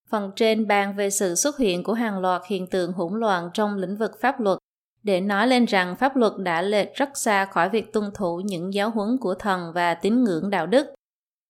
Phần 0.10 0.32
trên 0.36 0.68
bàn 0.68 0.96
về 0.96 1.10
sự 1.10 1.36
xuất 1.36 1.58
hiện 1.58 1.84
của 1.84 1.94
hàng 1.94 2.20
loạt 2.20 2.42
hiện 2.48 2.68
tượng 2.68 2.94
hỗn 2.94 3.20
loạn 3.20 3.50
trong 3.54 3.76
lĩnh 3.76 3.98
vực 3.98 4.12
pháp 4.22 4.40
luật 4.40 4.60
để 5.04 5.22
nói 5.22 5.48
lên 5.48 5.66
rằng 5.66 5.96
pháp 5.96 6.16
luật 6.16 6.34
đã 6.38 6.62
lệch 6.62 6.96
rất 6.96 7.10
xa 7.18 7.46
khỏi 7.46 7.70
việc 7.70 7.94
tuân 7.94 8.06
thủ 8.16 8.42
những 8.46 8.74
giáo 8.74 8.90
huấn 8.90 9.18
của 9.22 9.34
thần 9.34 9.72
và 9.74 9.94
tín 9.94 10.24
ngưỡng 10.24 10.50
đạo 10.50 10.68
đức. 10.68 10.88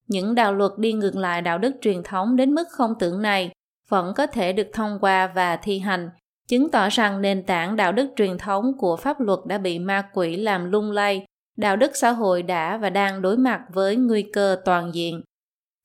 Những 0.07 0.35
đạo 0.35 0.53
luật 0.53 0.71
đi 0.77 0.93
ngược 0.93 1.15
lại 1.15 1.41
đạo 1.41 1.57
đức 1.57 1.71
truyền 1.81 2.03
thống 2.03 2.35
đến 2.35 2.53
mức 2.53 2.67
không 2.71 2.93
tưởng 2.99 3.21
này 3.21 3.51
vẫn 3.89 4.13
có 4.15 4.27
thể 4.27 4.53
được 4.53 4.67
thông 4.73 4.97
qua 5.01 5.27
và 5.27 5.55
thi 5.55 5.79
hành, 5.79 6.09
chứng 6.47 6.71
tỏ 6.71 6.89
rằng 6.89 7.21
nền 7.21 7.45
tảng 7.45 7.75
đạo 7.75 7.91
đức 7.91 8.09
truyền 8.15 8.37
thống 8.37 8.77
của 8.77 8.97
pháp 8.97 9.19
luật 9.19 9.39
đã 9.45 9.57
bị 9.57 9.79
ma 9.79 10.09
quỷ 10.13 10.35
làm 10.37 10.71
lung 10.71 10.91
lay, 10.91 11.25
đạo 11.57 11.75
đức 11.75 11.91
xã 11.95 12.11
hội 12.11 12.43
đã 12.43 12.77
và 12.77 12.89
đang 12.89 13.21
đối 13.21 13.37
mặt 13.37 13.61
với 13.73 13.95
nguy 13.95 14.21
cơ 14.33 14.57
toàn 14.65 14.93
diện. 14.93 15.21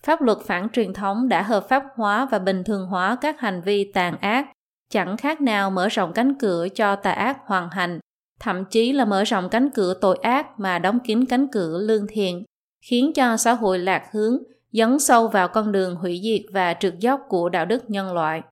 Pháp 0.02 0.22
luật 0.22 0.38
phản 0.44 0.68
truyền 0.68 0.92
thống 0.92 1.28
đã 1.28 1.42
hợp 1.42 1.68
pháp 1.68 1.82
hóa 1.96 2.28
và 2.30 2.38
bình 2.38 2.64
thường 2.64 2.86
hóa 2.86 3.16
các 3.20 3.40
hành 3.40 3.60
vi 3.60 3.92
tàn 3.94 4.18
ác, 4.20 4.46
chẳng 4.90 5.16
khác 5.16 5.40
nào 5.40 5.70
mở 5.70 5.88
rộng 5.88 6.12
cánh 6.12 6.34
cửa 6.38 6.68
cho 6.74 6.96
tà 6.96 7.10
ác 7.10 7.38
hoàn 7.46 7.70
hành, 7.70 7.98
thậm 8.40 8.64
chí 8.64 8.92
là 8.92 9.04
mở 9.04 9.24
rộng 9.24 9.48
cánh 9.48 9.70
cửa 9.74 9.94
tội 10.00 10.18
ác 10.22 10.60
mà 10.60 10.78
đóng 10.78 10.98
kín 11.00 11.24
cánh 11.24 11.46
cửa 11.52 11.78
lương 11.78 12.06
thiện, 12.10 12.44
khiến 12.86 13.12
cho 13.14 13.36
xã 13.36 13.52
hội 13.52 13.78
lạc 13.78 14.08
hướng, 14.12 14.38
dấn 14.72 14.98
sâu 14.98 15.28
vào 15.28 15.48
con 15.48 15.72
đường 15.72 15.96
hủy 15.96 16.20
diệt 16.22 16.52
và 16.52 16.74
trượt 16.74 16.94
dốc 16.98 17.20
của 17.28 17.48
đạo 17.48 17.66
đức 17.66 17.90
nhân 17.90 18.12
loại. 18.12 18.42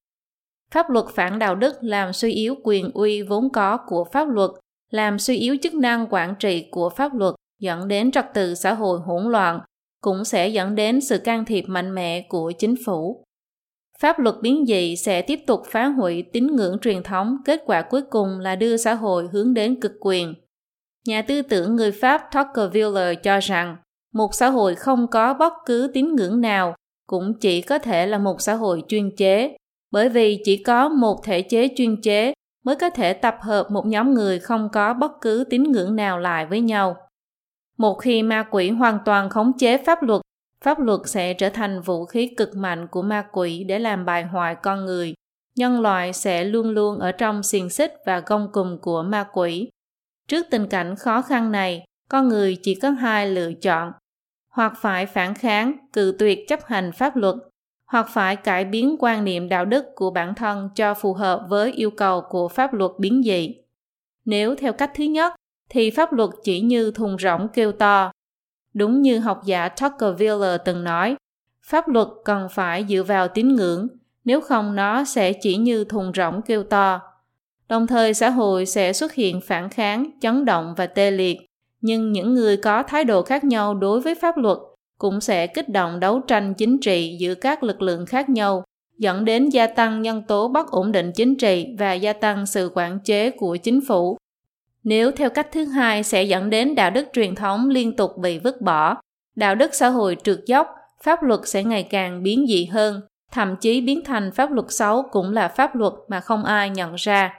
Pháp 0.73 0.91
luật 0.91 1.05
phản 1.15 1.39
đạo 1.39 1.55
đức 1.55 1.77
làm 1.81 2.13
suy 2.13 2.33
yếu 2.33 2.55
quyền 2.65 2.91
uy 2.95 3.23
vốn 3.23 3.51
có 3.53 3.77
của 3.87 4.05
pháp 4.13 4.29
luật, 4.29 4.51
làm 4.91 5.19
suy 5.19 5.37
yếu 5.37 5.57
chức 5.63 5.75
năng 5.75 6.07
quản 6.11 6.35
trị 6.39 6.69
của 6.71 6.91
pháp 6.91 7.15
luật, 7.15 7.35
dẫn 7.61 7.89
đến 7.89 8.11
trật 8.11 8.27
tự 8.35 8.55
xã 8.55 8.75
hội 8.75 8.99
hỗn 9.01 9.33
loạn, 9.33 9.61
cũng 10.01 10.25
sẽ 10.25 10.49
dẫn 10.49 10.75
đến 10.75 11.01
sự 11.01 11.19
can 11.19 11.45
thiệp 11.45 11.65
mạnh 11.69 11.95
mẽ 11.95 12.27
của 12.29 12.53
chính 12.59 12.75
phủ. 12.87 13.26
Pháp 14.01 14.19
luật 14.19 14.35
biến 14.43 14.65
dị 14.67 14.97
sẽ 14.97 15.23
tiếp 15.23 15.41
tục 15.47 15.63
phá 15.71 15.87
hủy 15.87 16.25
tín 16.33 16.47
ngưỡng 16.47 16.79
truyền 16.79 17.03
thống, 17.03 17.37
kết 17.45 17.63
quả 17.67 17.83
cuối 17.83 18.03
cùng 18.11 18.39
là 18.39 18.57
đưa 18.57 18.77
xã 18.77 18.95
hội 18.95 19.29
hướng 19.33 19.55
đến 19.55 19.81
cực 19.81 19.93
quyền. 20.01 20.35
Nhà 21.07 21.23
tư 21.23 21.43
tưởng 21.43 21.77
người 21.77 21.93
Pháp 21.93 22.23
Tocqueville 22.33 23.15
cho 23.15 23.41
rằng, 23.41 23.77
một 24.15 24.35
xã 24.35 24.49
hội 24.49 24.75
không 24.75 25.07
có 25.11 25.35
bất 25.35 25.53
cứ 25.67 25.91
tín 25.95 26.15
ngưỡng 26.15 26.41
nào 26.41 26.75
cũng 27.07 27.35
chỉ 27.41 27.63
có 27.63 27.79
thể 27.79 28.07
là 28.07 28.19
một 28.19 28.41
xã 28.41 28.55
hội 28.55 28.85
chuyên 28.89 29.17
chế, 29.17 29.57
bởi 29.91 30.09
vì 30.09 30.41
chỉ 30.45 30.57
có 30.57 30.89
một 30.89 31.25
thể 31.25 31.43
chế 31.43 31.69
chuyên 31.77 32.03
chế 32.03 32.33
mới 32.65 32.77
có 32.77 32.91
thể 32.91 33.13
tập 33.13 33.37
hợp 33.41 33.71
một 33.71 33.87
nhóm 33.87 34.15
người 34.15 34.39
không 34.39 34.69
có 34.73 34.95
bất 34.95 35.13
cứ 35.21 35.45
tín 35.51 35.63
ngưỡng 35.63 35.97
nào 35.97 36.19
lại 36.19 36.47
với 36.47 36.61
nhau. 36.61 36.97
Một 37.79 37.95
khi 37.95 38.23
ma 38.23 38.47
quỷ 38.51 38.71
hoàn 38.71 38.99
toàn 39.05 39.31
khống 39.31 39.53
chế 39.59 39.79
pháp 39.79 40.03
luật 40.03 40.23
Pháp 40.65 40.81
luật 40.81 41.01
sẽ 41.05 41.35
trở 41.35 41.49
thành 41.49 41.81
vũ 41.81 42.05
khí 42.05 42.35
cực 42.37 42.57
mạnh 42.57 42.87
của 42.91 43.03
ma 43.03 43.27
quỷ 43.33 43.65
để 43.65 43.79
làm 43.79 44.05
bài 44.05 44.25
hoại 44.25 44.55
con 44.55 44.85
người. 44.85 45.15
Nhân 45.57 45.81
loại 45.81 46.13
sẽ 46.13 46.45
luôn 46.45 46.71
luôn 46.71 46.99
ở 46.99 47.13
trong 47.13 47.43
xiềng 47.43 47.71
xích 47.71 47.95
và 48.07 48.21
gông 48.27 48.53
cùm 48.53 48.79
của 48.79 49.03
ma 49.03 49.27
quỷ. 49.33 49.71
Trước 50.29 50.47
tình 50.51 50.69
cảnh 50.69 50.97
khó 50.97 51.23
khăn 51.23 51.53
này, 51.53 51.85
con 52.09 52.29
người 52.29 52.57
chỉ 52.63 52.75
có 52.75 52.91
hai 52.91 53.31
lựa 53.31 53.53
chọn. 53.53 53.93
Hoặc 54.49 54.73
phải 54.77 55.07
phản 55.07 55.35
kháng, 55.35 55.77
cự 55.93 56.17
tuyệt 56.19 56.39
chấp 56.49 56.61
hành 56.65 56.93
pháp 56.93 57.17
luật, 57.17 57.35
hoặc 57.87 58.07
phải 58.11 58.37
cải 58.37 58.65
biến 58.65 58.97
quan 58.99 59.25
niệm 59.25 59.49
đạo 59.49 59.65
đức 59.65 59.85
của 59.95 60.11
bản 60.11 60.35
thân 60.35 60.71
cho 60.75 60.95
phù 60.95 61.15
hợp 61.15 61.47
với 61.49 61.73
yêu 61.73 61.91
cầu 61.91 62.23
của 62.31 62.49
pháp 62.49 62.75
luật 62.75 62.91
biến 62.99 63.23
dị. 63.25 63.55
Nếu 64.25 64.55
theo 64.55 64.73
cách 64.73 64.91
thứ 64.95 65.05
nhất, 65.05 65.35
thì 65.71 65.91
pháp 65.91 66.13
luật 66.13 66.31
chỉ 66.45 66.61
như 66.61 66.91
thùng 66.91 67.17
rỗng 67.19 67.49
kêu 67.53 67.73
to, 67.73 68.13
Đúng 68.77 69.03
như 69.03 69.19
học 69.19 69.41
giả 69.45 69.69
Tocqueville 69.69 70.59
từng 70.65 70.85
nói, 70.85 71.17
pháp 71.63 71.89
luật 71.89 72.09
cần 72.25 72.49
phải 72.51 72.87
dựa 72.89 73.03
vào 73.03 73.29
tín 73.29 73.55
ngưỡng, 73.55 73.89
nếu 74.25 74.41
không 74.41 74.75
nó 74.75 75.05
sẽ 75.05 75.33
chỉ 75.33 75.57
như 75.57 75.85
thùng 75.85 76.13
rỗng 76.15 76.43
kêu 76.43 76.63
to. 76.63 77.01
Đồng 77.69 77.87
thời 77.87 78.15
xã 78.15 78.31
hội 78.31 78.67
sẽ 78.67 78.93
xuất 78.93 79.15
hiện 79.15 79.41
phản 79.41 79.69
kháng, 79.69 80.11
chấn 80.21 80.45
động 80.45 80.75
và 80.77 80.87
tê 80.87 81.11
liệt, 81.11 81.39
nhưng 81.81 82.13
những 82.13 82.35
người 82.35 82.57
có 82.57 82.83
thái 82.83 83.05
độ 83.05 83.23
khác 83.23 83.45
nhau 83.45 83.75
đối 83.75 84.01
với 84.01 84.15
pháp 84.15 84.37
luật 84.37 84.59
cũng 84.99 85.21
sẽ 85.21 85.47
kích 85.47 85.69
động 85.69 86.01
đấu 86.01 86.21
tranh 86.21 86.55
chính 86.55 86.79
trị 86.81 87.17
giữa 87.21 87.35
các 87.35 87.63
lực 87.63 87.83
lượng 87.83 88.07
khác 88.07 88.29
nhau 88.29 88.65
dẫn 88.99 89.25
đến 89.25 89.49
gia 89.49 89.67
tăng 89.67 90.03
nhân 90.03 90.23
tố 90.29 90.49
bất 90.49 90.71
ổn 90.71 90.93
định 90.93 91.13
chính 91.15 91.37
trị 91.37 91.67
và 91.79 91.93
gia 91.93 92.13
tăng 92.13 92.47
sự 92.47 92.71
quản 92.75 92.99
chế 93.05 93.31
của 93.31 93.57
chính 93.57 93.81
phủ. 93.89 94.17
Nếu 94.87 95.11
theo 95.11 95.31
cách 95.31 95.49
thứ 95.53 95.65
hai 95.65 96.03
sẽ 96.03 96.23
dẫn 96.23 96.51
đến 96.51 96.75
đạo 96.75 96.91
đức 96.91 97.07
truyền 97.13 97.35
thống 97.35 97.69
liên 97.71 97.97
tục 97.97 98.17
bị 98.19 98.39
vứt 98.39 98.61
bỏ, 98.61 98.97
đạo 99.37 99.55
đức 99.55 99.75
xã 99.75 99.89
hội 99.89 100.17
trượt 100.25 100.39
dốc, 100.47 100.69
pháp 101.03 101.23
luật 101.23 101.41
sẽ 101.45 101.65
ngày 101.65 101.83
càng 101.83 102.23
biến 102.23 102.47
dị 102.49 102.65
hơn, 102.65 103.01
thậm 103.33 103.57
chí 103.57 103.81
biến 103.81 104.05
thành 104.05 104.31
pháp 104.33 104.51
luật 104.51 104.67
xấu 104.69 105.03
cũng 105.03 105.33
là 105.33 105.49
pháp 105.49 105.77
luật 105.77 105.93
mà 106.09 106.21
không 106.21 106.45
ai 106.45 106.71
nhận 106.71 106.95
ra. 106.95 107.35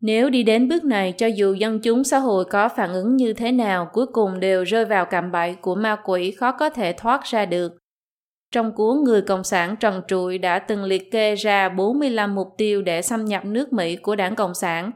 Nếu 0.00 0.30
đi 0.30 0.42
đến 0.42 0.68
bước 0.68 0.84
này 0.84 1.12
cho 1.12 1.26
dù 1.26 1.54
dân 1.54 1.80
chúng 1.80 2.04
xã 2.04 2.18
hội 2.18 2.44
có 2.44 2.68
phản 2.68 2.92
ứng 2.92 3.16
như 3.16 3.32
thế 3.32 3.52
nào 3.52 3.88
cuối 3.92 4.06
cùng 4.06 4.40
đều 4.40 4.64
rơi 4.64 4.84
vào 4.84 5.04
cạm 5.04 5.32
bẫy 5.32 5.54
của 5.54 5.74
ma 5.74 5.96
quỷ 6.04 6.30
khó 6.30 6.52
có 6.52 6.70
thể 6.70 6.92
thoát 6.92 7.24
ra 7.24 7.46
được. 7.46 7.72
Trong 8.52 8.72
cuốn 8.72 9.04
Người 9.04 9.22
Cộng 9.22 9.44
sản 9.44 9.76
trần 9.76 10.02
trụi 10.08 10.38
đã 10.38 10.58
từng 10.58 10.84
liệt 10.84 11.10
kê 11.10 11.34
ra 11.34 11.68
45 11.68 12.34
mục 12.34 12.48
tiêu 12.58 12.82
để 12.82 13.02
xâm 13.02 13.24
nhập 13.24 13.44
nước 13.44 13.72
Mỹ 13.72 13.96
của 13.96 14.16
đảng 14.16 14.34
Cộng 14.34 14.54
sản. 14.54 14.90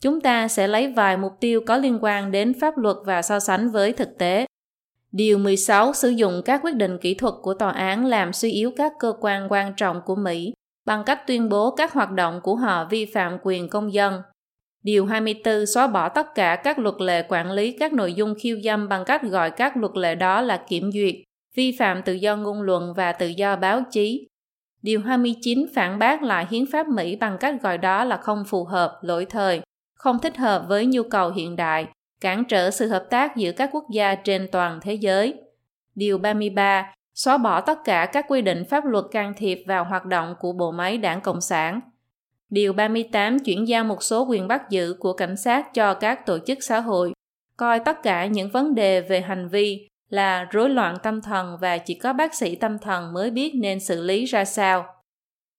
Chúng 0.00 0.20
ta 0.20 0.48
sẽ 0.48 0.68
lấy 0.68 0.92
vài 0.92 1.16
mục 1.16 1.32
tiêu 1.40 1.60
có 1.66 1.76
liên 1.76 1.98
quan 2.02 2.30
đến 2.32 2.60
pháp 2.60 2.78
luật 2.78 2.96
và 3.04 3.22
so 3.22 3.40
sánh 3.40 3.70
với 3.70 3.92
thực 3.92 4.18
tế. 4.18 4.46
Điều 5.12 5.38
16 5.38 5.92
sử 5.92 6.08
dụng 6.08 6.42
các 6.44 6.60
quyết 6.64 6.74
định 6.76 6.98
kỹ 6.98 7.14
thuật 7.14 7.34
của 7.42 7.54
tòa 7.54 7.70
án 7.70 8.06
làm 8.06 8.32
suy 8.32 8.50
yếu 8.50 8.70
các 8.76 8.92
cơ 8.98 9.12
quan 9.20 9.46
quan 9.50 9.72
trọng 9.76 10.00
của 10.04 10.16
Mỹ 10.16 10.52
bằng 10.86 11.04
cách 11.04 11.26
tuyên 11.26 11.48
bố 11.48 11.70
các 11.70 11.92
hoạt 11.92 12.10
động 12.10 12.40
của 12.42 12.56
họ 12.56 12.84
vi 12.90 13.06
phạm 13.06 13.38
quyền 13.42 13.68
công 13.68 13.92
dân. 13.92 14.22
Điều 14.82 15.06
24 15.06 15.66
xóa 15.66 15.86
bỏ 15.86 16.08
tất 16.08 16.34
cả 16.34 16.56
các 16.56 16.78
luật 16.78 17.00
lệ 17.00 17.22
quản 17.28 17.50
lý 17.50 17.72
các 17.72 17.92
nội 17.92 18.14
dung 18.14 18.34
khiêu 18.38 18.60
dâm 18.64 18.88
bằng 18.88 19.04
cách 19.04 19.22
gọi 19.22 19.50
các 19.50 19.76
luật 19.76 19.96
lệ 19.96 20.14
đó 20.14 20.40
là 20.40 20.64
kiểm 20.68 20.92
duyệt, 20.92 21.14
vi 21.54 21.76
phạm 21.78 22.02
tự 22.02 22.12
do 22.12 22.36
ngôn 22.36 22.62
luận 22.62 22.94
và 22.96 23.12
tự 23.12 23.26
do 23.26 23.56
báo 23.56 23.82
chí. 23.90 24.26
Điều 24.82 25.00
29 25.00 25.66
phản 25.74 25.98
bác 25.98 26.22
lại 26.22 26.46
hiến 26.50 26.64
pháp 26.72 26.88
Mỹ 26.88 27.16
bằng 27.16 27.36
cách 27.40 27.62
gọi 27.62 27.78
đó 27.78 28.04
là 28.04 28.16
không 28.16 28.44
phù 28.46 28.64
hợp, 28.64 28.98
lỗi 29.02 29.24
thời, 29.24 29.60
không 29.96 30.18
thích 30.18 30.36
hợp 30.36 30.64
với 30.68 30.86
nhu 30.86 31.02
cầu 31.02 31.30
hiện 31.30 31.56
đại, 31.56 31.86
cản 32.20 32.44
trở 32.44 32.70
sự 32.70 32.88
hợp 32.88 33.06
tác 33.10 33.36
giữa 33.36 33.52
các 33.52 33.70
quốc 33.72 33.84
gia 33.90 34.14
trên 34.14 34.48
toàn 34.52 34.78
thế 34.82 34.94
giới. 34.94 35.34
Điều 35.94 36.18
33 36.18 36.92
xóa 37.14 37.38
bỏ 37.38 37.60
tất 37.60 37.78
cả 37.84 38.06
các 38.12 38.24
quy 38.28 38.42
định 38.42 38.64
pháp 38.70 38.84
luật 38.84 39.04
can 39.10 39.34
thiệp 39.36 39.64
vào 39.66 39.84
hoạt 39.84 40.04
động 40.06 40.34
của 40.40 40.52
bộ 40.52 40.72
máy 40.72 40.98
đảng 40.98 41.20
Cộng 41.20 41.40
sản. 41.40 41.80
Điều 42.50 42.72
38 42.72 43.38
chuyển 43.38 43.68
giao 43.68 43.84
một 43.84 44.02
số 44.02 44.26
quyền 44.28 44.48
bắt 44.48 44.70
giữ 44.70 44.96
của 45.00 45.12
cảnh 45.12 45.36
sát 45.36 45.74
cho 45.74 45.94
các 45.94 46.26
tổ 46.26 46.38
chức 46.46 46.58
xã 46.60 46.80
hội, 46.80 47.12
coi 47.56 47.80
tất 47.80 48.02
cả 48.02 48.26
những 48.26 48.50
vấn 48.50 48.74
đề 48.74 49.00
về 49.00 49.20
hành 49.20 49.48
vi 49.48 49.88
là 50.08 50.44
rối 50.44 50.70
loạn 50.70 50.96
tâm 51.02 51.20
thần 51.20 51.56
và 51.60 51.78
chỉ 51.78 51.94
có 51.94 52.12
bác 52.12 52.34
sĩ 52.34 52.56
tâm 52.56 52.78
thần 52.78 53.12
mới 53.12 53.30
biết 53.30 53.52
nên 53.54 53.80
xử 53.80 54.02
lý 54.02 54.24
ra 54.24 54.44
sao. 54.44 54.86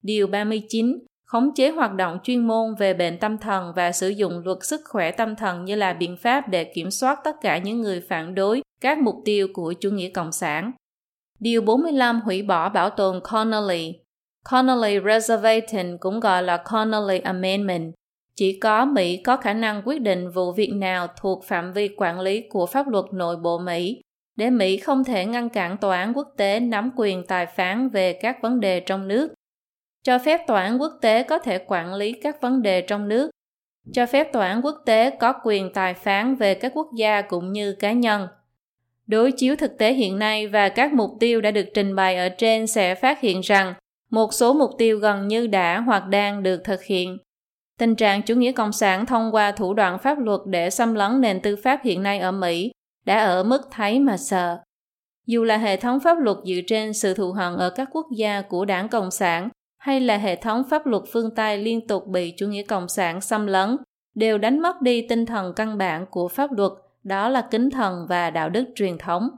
Điều 0.02 0.28
39 0.28 1.00
khống 1.28 1.54
chế 1.56 1.70
hoạt 1.70 1.94
động 1.94 2.20
chuyên 2.24 2.48
môn 2.48 2.76
về 2.76 2.94
bệnh 2.94 3.20
tâm 3.20 3.38
thần 3.38 3.74
và 3.76 3.92
sử 3.92 4.10
dụng 4.10 4.42
luật 4.46 4.58
sức 4.62 4.82
khỏe 4.86 5.12
tâm 5.12 5.36
thần 5.36 5.66
như 5.66 5.76
là 5.76 5.94
biện 5.94 6.18
pháp 6.18 6.50
để 6.50 6.64
kiểm 6.64 6.92
soát 6.92 7.20
tất 7.24 7.36
cả 7.42 7.58
những 7.58 7.82
người 7.82 8.02
phản 8.10 8.36
đối 8.36 8.62
các 8.82 8.98
mục 8.98 9.16
tiêu 9.26 9.48
của 9.54 9.74
chủ 9.74 9.90
nghĩa 9.90 10.10
cộng 10.10 10.32
sản. 10.32 10.72
Điều 11.40 11.62
45 11.62 12.22
hủy 12.22 12.42
bỏ 12.42 12.70
bảo 12.70 12.90
tồn 12.90 13.20
Connolly. 13.32 13.94
Connolly 14.52 15.00
Reservation 15.06 15.98
cũng 16.00 16.20
gọi 16.20 16.44
là 16.44 16.58
Connolly 16.58 17.20
Amendment. 17.20 17.94
Chỉ 18.36 18.60
có 18.60 18.86
Mỹ 18.86 19.22
có 19.24 19.38
khả 19.38 19.54
năng 19.54 19.82
quyết 19.86 20.02
định 20.02 20.30
vụ 20.30 20.52
việc 20.52 20.72
nào 20.74 21.08
thuộc 21.22 21.44
phạm 21.46 21.74
vi 21.74 21.90
quản 21.98 22.20
lý 22.20 22.44
của 22.50 22.66
pháp 22.66 22.88
luật 22.88 23.06
nội 23.14 23.36
bộ 23.36 23.60
Mỹ, 23.60 24.02
để 24.36 24.50
Mỹ 24.50 24.78
không 24.78 25.04
thể 25.04 25.26
ngăn 25.26 25.50
cản 25.50 25.78
tòa 25.78 25.98
án 25.98 26.14
quốc 26.14 26.28
tế 26.38 26.60
nắm 26.60 26.92
quyền 26.96 27.26
tài 27.28 27.46
phán 27.46 27.90
về 27.90 28.14
các 28.14 28.42
vấn 28.42 28.60
đề 28.60 28.80
trong 28.80 29.08
nước 29.08 29.34
cho 30.08 30.20
phép 30.20 30.48
tòa 30.48 30.62
án 30.62 30.82
quốc 30.82 30.92
tế 31.02 31.24
có 31.24 31.40
thể 31.40 31.60
quản 31.68 31.94
lý 31.94 32.12
các 32.12 32.42
vấn 32.42 32.62
đề 32.62 32.82
trong 32.82 33.08
nước, 33.08 33.30
cho 33.94 34.06
phép 34.06 34.34
tòa 34.34 34.48
án 34.48 34.62
quốc 34.62 34.76
tế 34.86 35.10
có 35.10 35.34
quyền 35.44 35.74
tài 35.74 35.94
phán 35.94 36.36
về 36.36 36.54
các 36.54 36.72
quốc 36.76 36.88
gia 36.98 37.22
cũng 37.22 37.52
như 37.52 37.76
cá 37.80 37.92
nhân. 37.92 38.28
Đối 39.08 39.32
chiếu 39.32 39.56
thực 39.56 39.78
tế 39.78 39.94
hiện 39.94 40.20
nay 40.20 40.48
và 40.48 40.70
các 40.70 40.94
mục 40.94 41.12
tiêu 41.20 41.42
đã 41.42 41.52
được 41.52 41.66
trình 41.74 41.96
bày 41.96 42.16
ở 42.18 42.30
trên 42.30 42.68
sẽ 42.68 42.96
phát 42.96 43.20
hiện 43.22 43.42
rằng 43.42 43.74
một 44.12 44.34
số 44.34 44.54
mục 44.54 44.70
tiêu 44.78 44.98
gần 44.98 45.28
như 45.28 45.48
đã 45.48 45.80
hoặc 45.80 46.08
đang 46.08 46.44
được 46.44 46.62
thực 46.64 46.84
hiện. 46.84 47.18
Tình 47.80 47.96
trạng 47.96 48.22
chủ 48.22 48.36
nghĩa 48.36 48.52
cộng 48.52 48.72
sản 48.72 49.06
thông 49.06 49.32
qua 49.32 49.52
thủ 49.52 49.74
đoạn 49.74 50.00
pháp 50.00 50.20
luật 50.20 50.40
để 50.46 50.70
xâm 50.70 50.94
lấn 50.94 51.22
nền 51.22 51.42
tư 51.42 51.56
pháp 51.64 51.80
hiện 51.84 52.04
nay 52.04 52.20
ở 52.20 52.32
Mỹ 52.32 52.72
đã 53.06 53.20
ở 53.20 53.44
mức 53.44 53.62
thấy 53.72 54.00
mà 54.00 54.18
sợ. 54.18 54.58
Dù 55.26 55.44
là 55.44 55.58
hệ 55.58 55.78
thống 55.78 56.00
pháp 56.00 56.18
luật 56.20 56.38
dựa 56.46 56.62
trên 56.68 56.94
sự 56.94 57.14
thù 57.14 57.32
hận 57.32 57.58
ở 57.58 57.70
các 57.70 57.90
quốc 57.92 58.08
gia 58.18 58.42
của 58.42 58.66
đảng 58.66 58.90
Cộng 58.90 59.12
sản 59.12 59.50
hay 59.78 60.00
là 60.00 60.18
hệ 60.18 60.36
thống 60.36 60.64
pháp 60.70 60.86
luật 60.86 61.04
phương 61.12 61.36
Tây 61.36 61.58
liên 61.58 61.88
tục 61.88 62.08
bị 62.08 62.34
chủ 62.38 62.48
nghĩa 62.48 62.64
cộng 62.64 62.90
sản 62.90 63.22
xâm 63.22 63.48
lấn, 63.48 63.78
đều 64.16 64.38
đánh 64.38 64.60
mất 64.60 64.82
đi 64.82 65.08
tinh 65.10 65.26
thần 65.26 65.54
căn 65.56 65.78
bản 65.78 66.06
của 66.12 66.28
pháp 66.28 66.52
luật, 66.52 66.72
đó 67.04 67.30
là 67.30 67.48
kính 67.52 67.70
thần 67.70 68.06
và 68.10 68.30
đạo 68.30 68.50
đức 68.50 68.66
truyền 68.76 68.98
thống. 68.98 69.30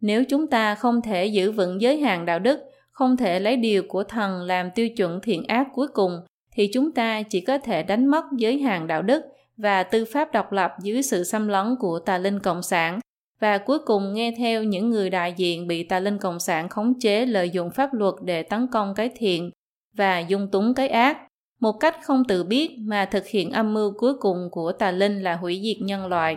Nếu 0.00 0.24
chúng 0.24 0.46
ta 0.46 0.74
không 0.74 1.02
thể 1.02 1.26
giữ 1.26 1.52
vững 1.52 1.80
giới 1.80 1.98
hạn 1.98 2.26
đạo 2.26 2.38
đức, 2.38 2.60
không 2.90 3.16
thể 3.16 3.40
lấy 3.40 3.56
điều 3.56 3.82
của 3.88 4.04
thần 4.04 4.42
làm 4.42 4.70
tiêu 4.70 4.88
chuẩn 4.88 5.20
thiện 5.20 5.44
ác 5.44 5.66
cuối 5.74 5.88
cùng, 5.88 6.20
thì 6.52 6.70
chúng 6.72 6.92
ta 6.92 7.22
chỉ 7.22 7.40
có 7.40 7.58
thể 7.58 7.82
đánh 7.82 8.06
mất 8.06 8.24
giới 8.36 8.58
hạn 8.58 8.86
đạo 8.86 9.02
đức 9.02 9.22
và 9.56 9.82
tư 9.82 10.04
pháp 10.04 10.32
độc 10.32 10.52
lập 10.52 10.72
dưới 10.82 11.02
sự 11.02 11.24
xâm 11.24 11.48
lấn 11.48 11.76
của 11.80 11.98
tà 11.98 12.18
linh 12.18 12.40
cộng 12.40 12.62
sản 12.62 13.00
và 13.40 13.58
cuối 13.58 13.78
cùng 13.78 14.14
nghe 14.14 14.34
theo 14.38 14.64
những 14.64 14.90
người 14.90 15.10
đại 15.10 15.34
diện 15.36 15.66
bị 15.66 15.82
tà 15.82 16.00
linh 16.00 16.18
cộng 16.18 16.40
sản 16.40 16.68
khống 16.68 17.00
chế 17.00 17.26
lợi 17.26 17.50
dụng 17.50 17.70
pháp 17.70 17.94
luật 17.94 18.14
để 18.24 18.42
tấn 18.42 18.66
công 18.72 18.94
cái 18.94 19.10
thiện 19.16 19.50
và 19.96 20.18
dung 20.18 20.48
túng 20.50 20.74
cái 20.74 20.88
ác, 20.88 21.18
một 21.60 21.72
cách 21.72 21.96
không 22.02 22.24
tự 22.24 22.44
biết 22.44 22.70
mà 22.78 23.04
thực 23.04 23.26
hiện 23.26 23.50
âm 23.50 23.74
mưu 23.74 23.92
cuối 23.98 24.14
cùng 24.20 24.48
của 24.50 24.72
tà 24.72 24.90
linh 24.90 25.22
là 25.22 25.36
hủy 25.36 25.60
diệt 25.64 25.86
nhân 25.86 26.06
loại. 26.06 26.36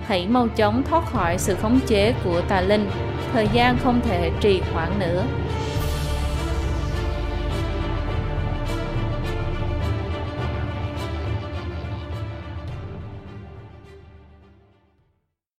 Hãy 0.00 0.26
mau 0.28 0.48
chóng 0.56 0.82
thoát 0.82 1.04
khỏi 1.06 1.38
sự 1.38 1.54
khống 1.54 1.80
chế 1.86 2.14
của 2.24 2.42
tà 2.48 2.60
linh, 2.60 2.86
thời 3.32 3.48
gian 3.52 3.76
không 3.84 4.00
thể 4.00 4.30
trì 4.40 4.60
hoãn 4.72 4.98
nữa. 5.00 5.24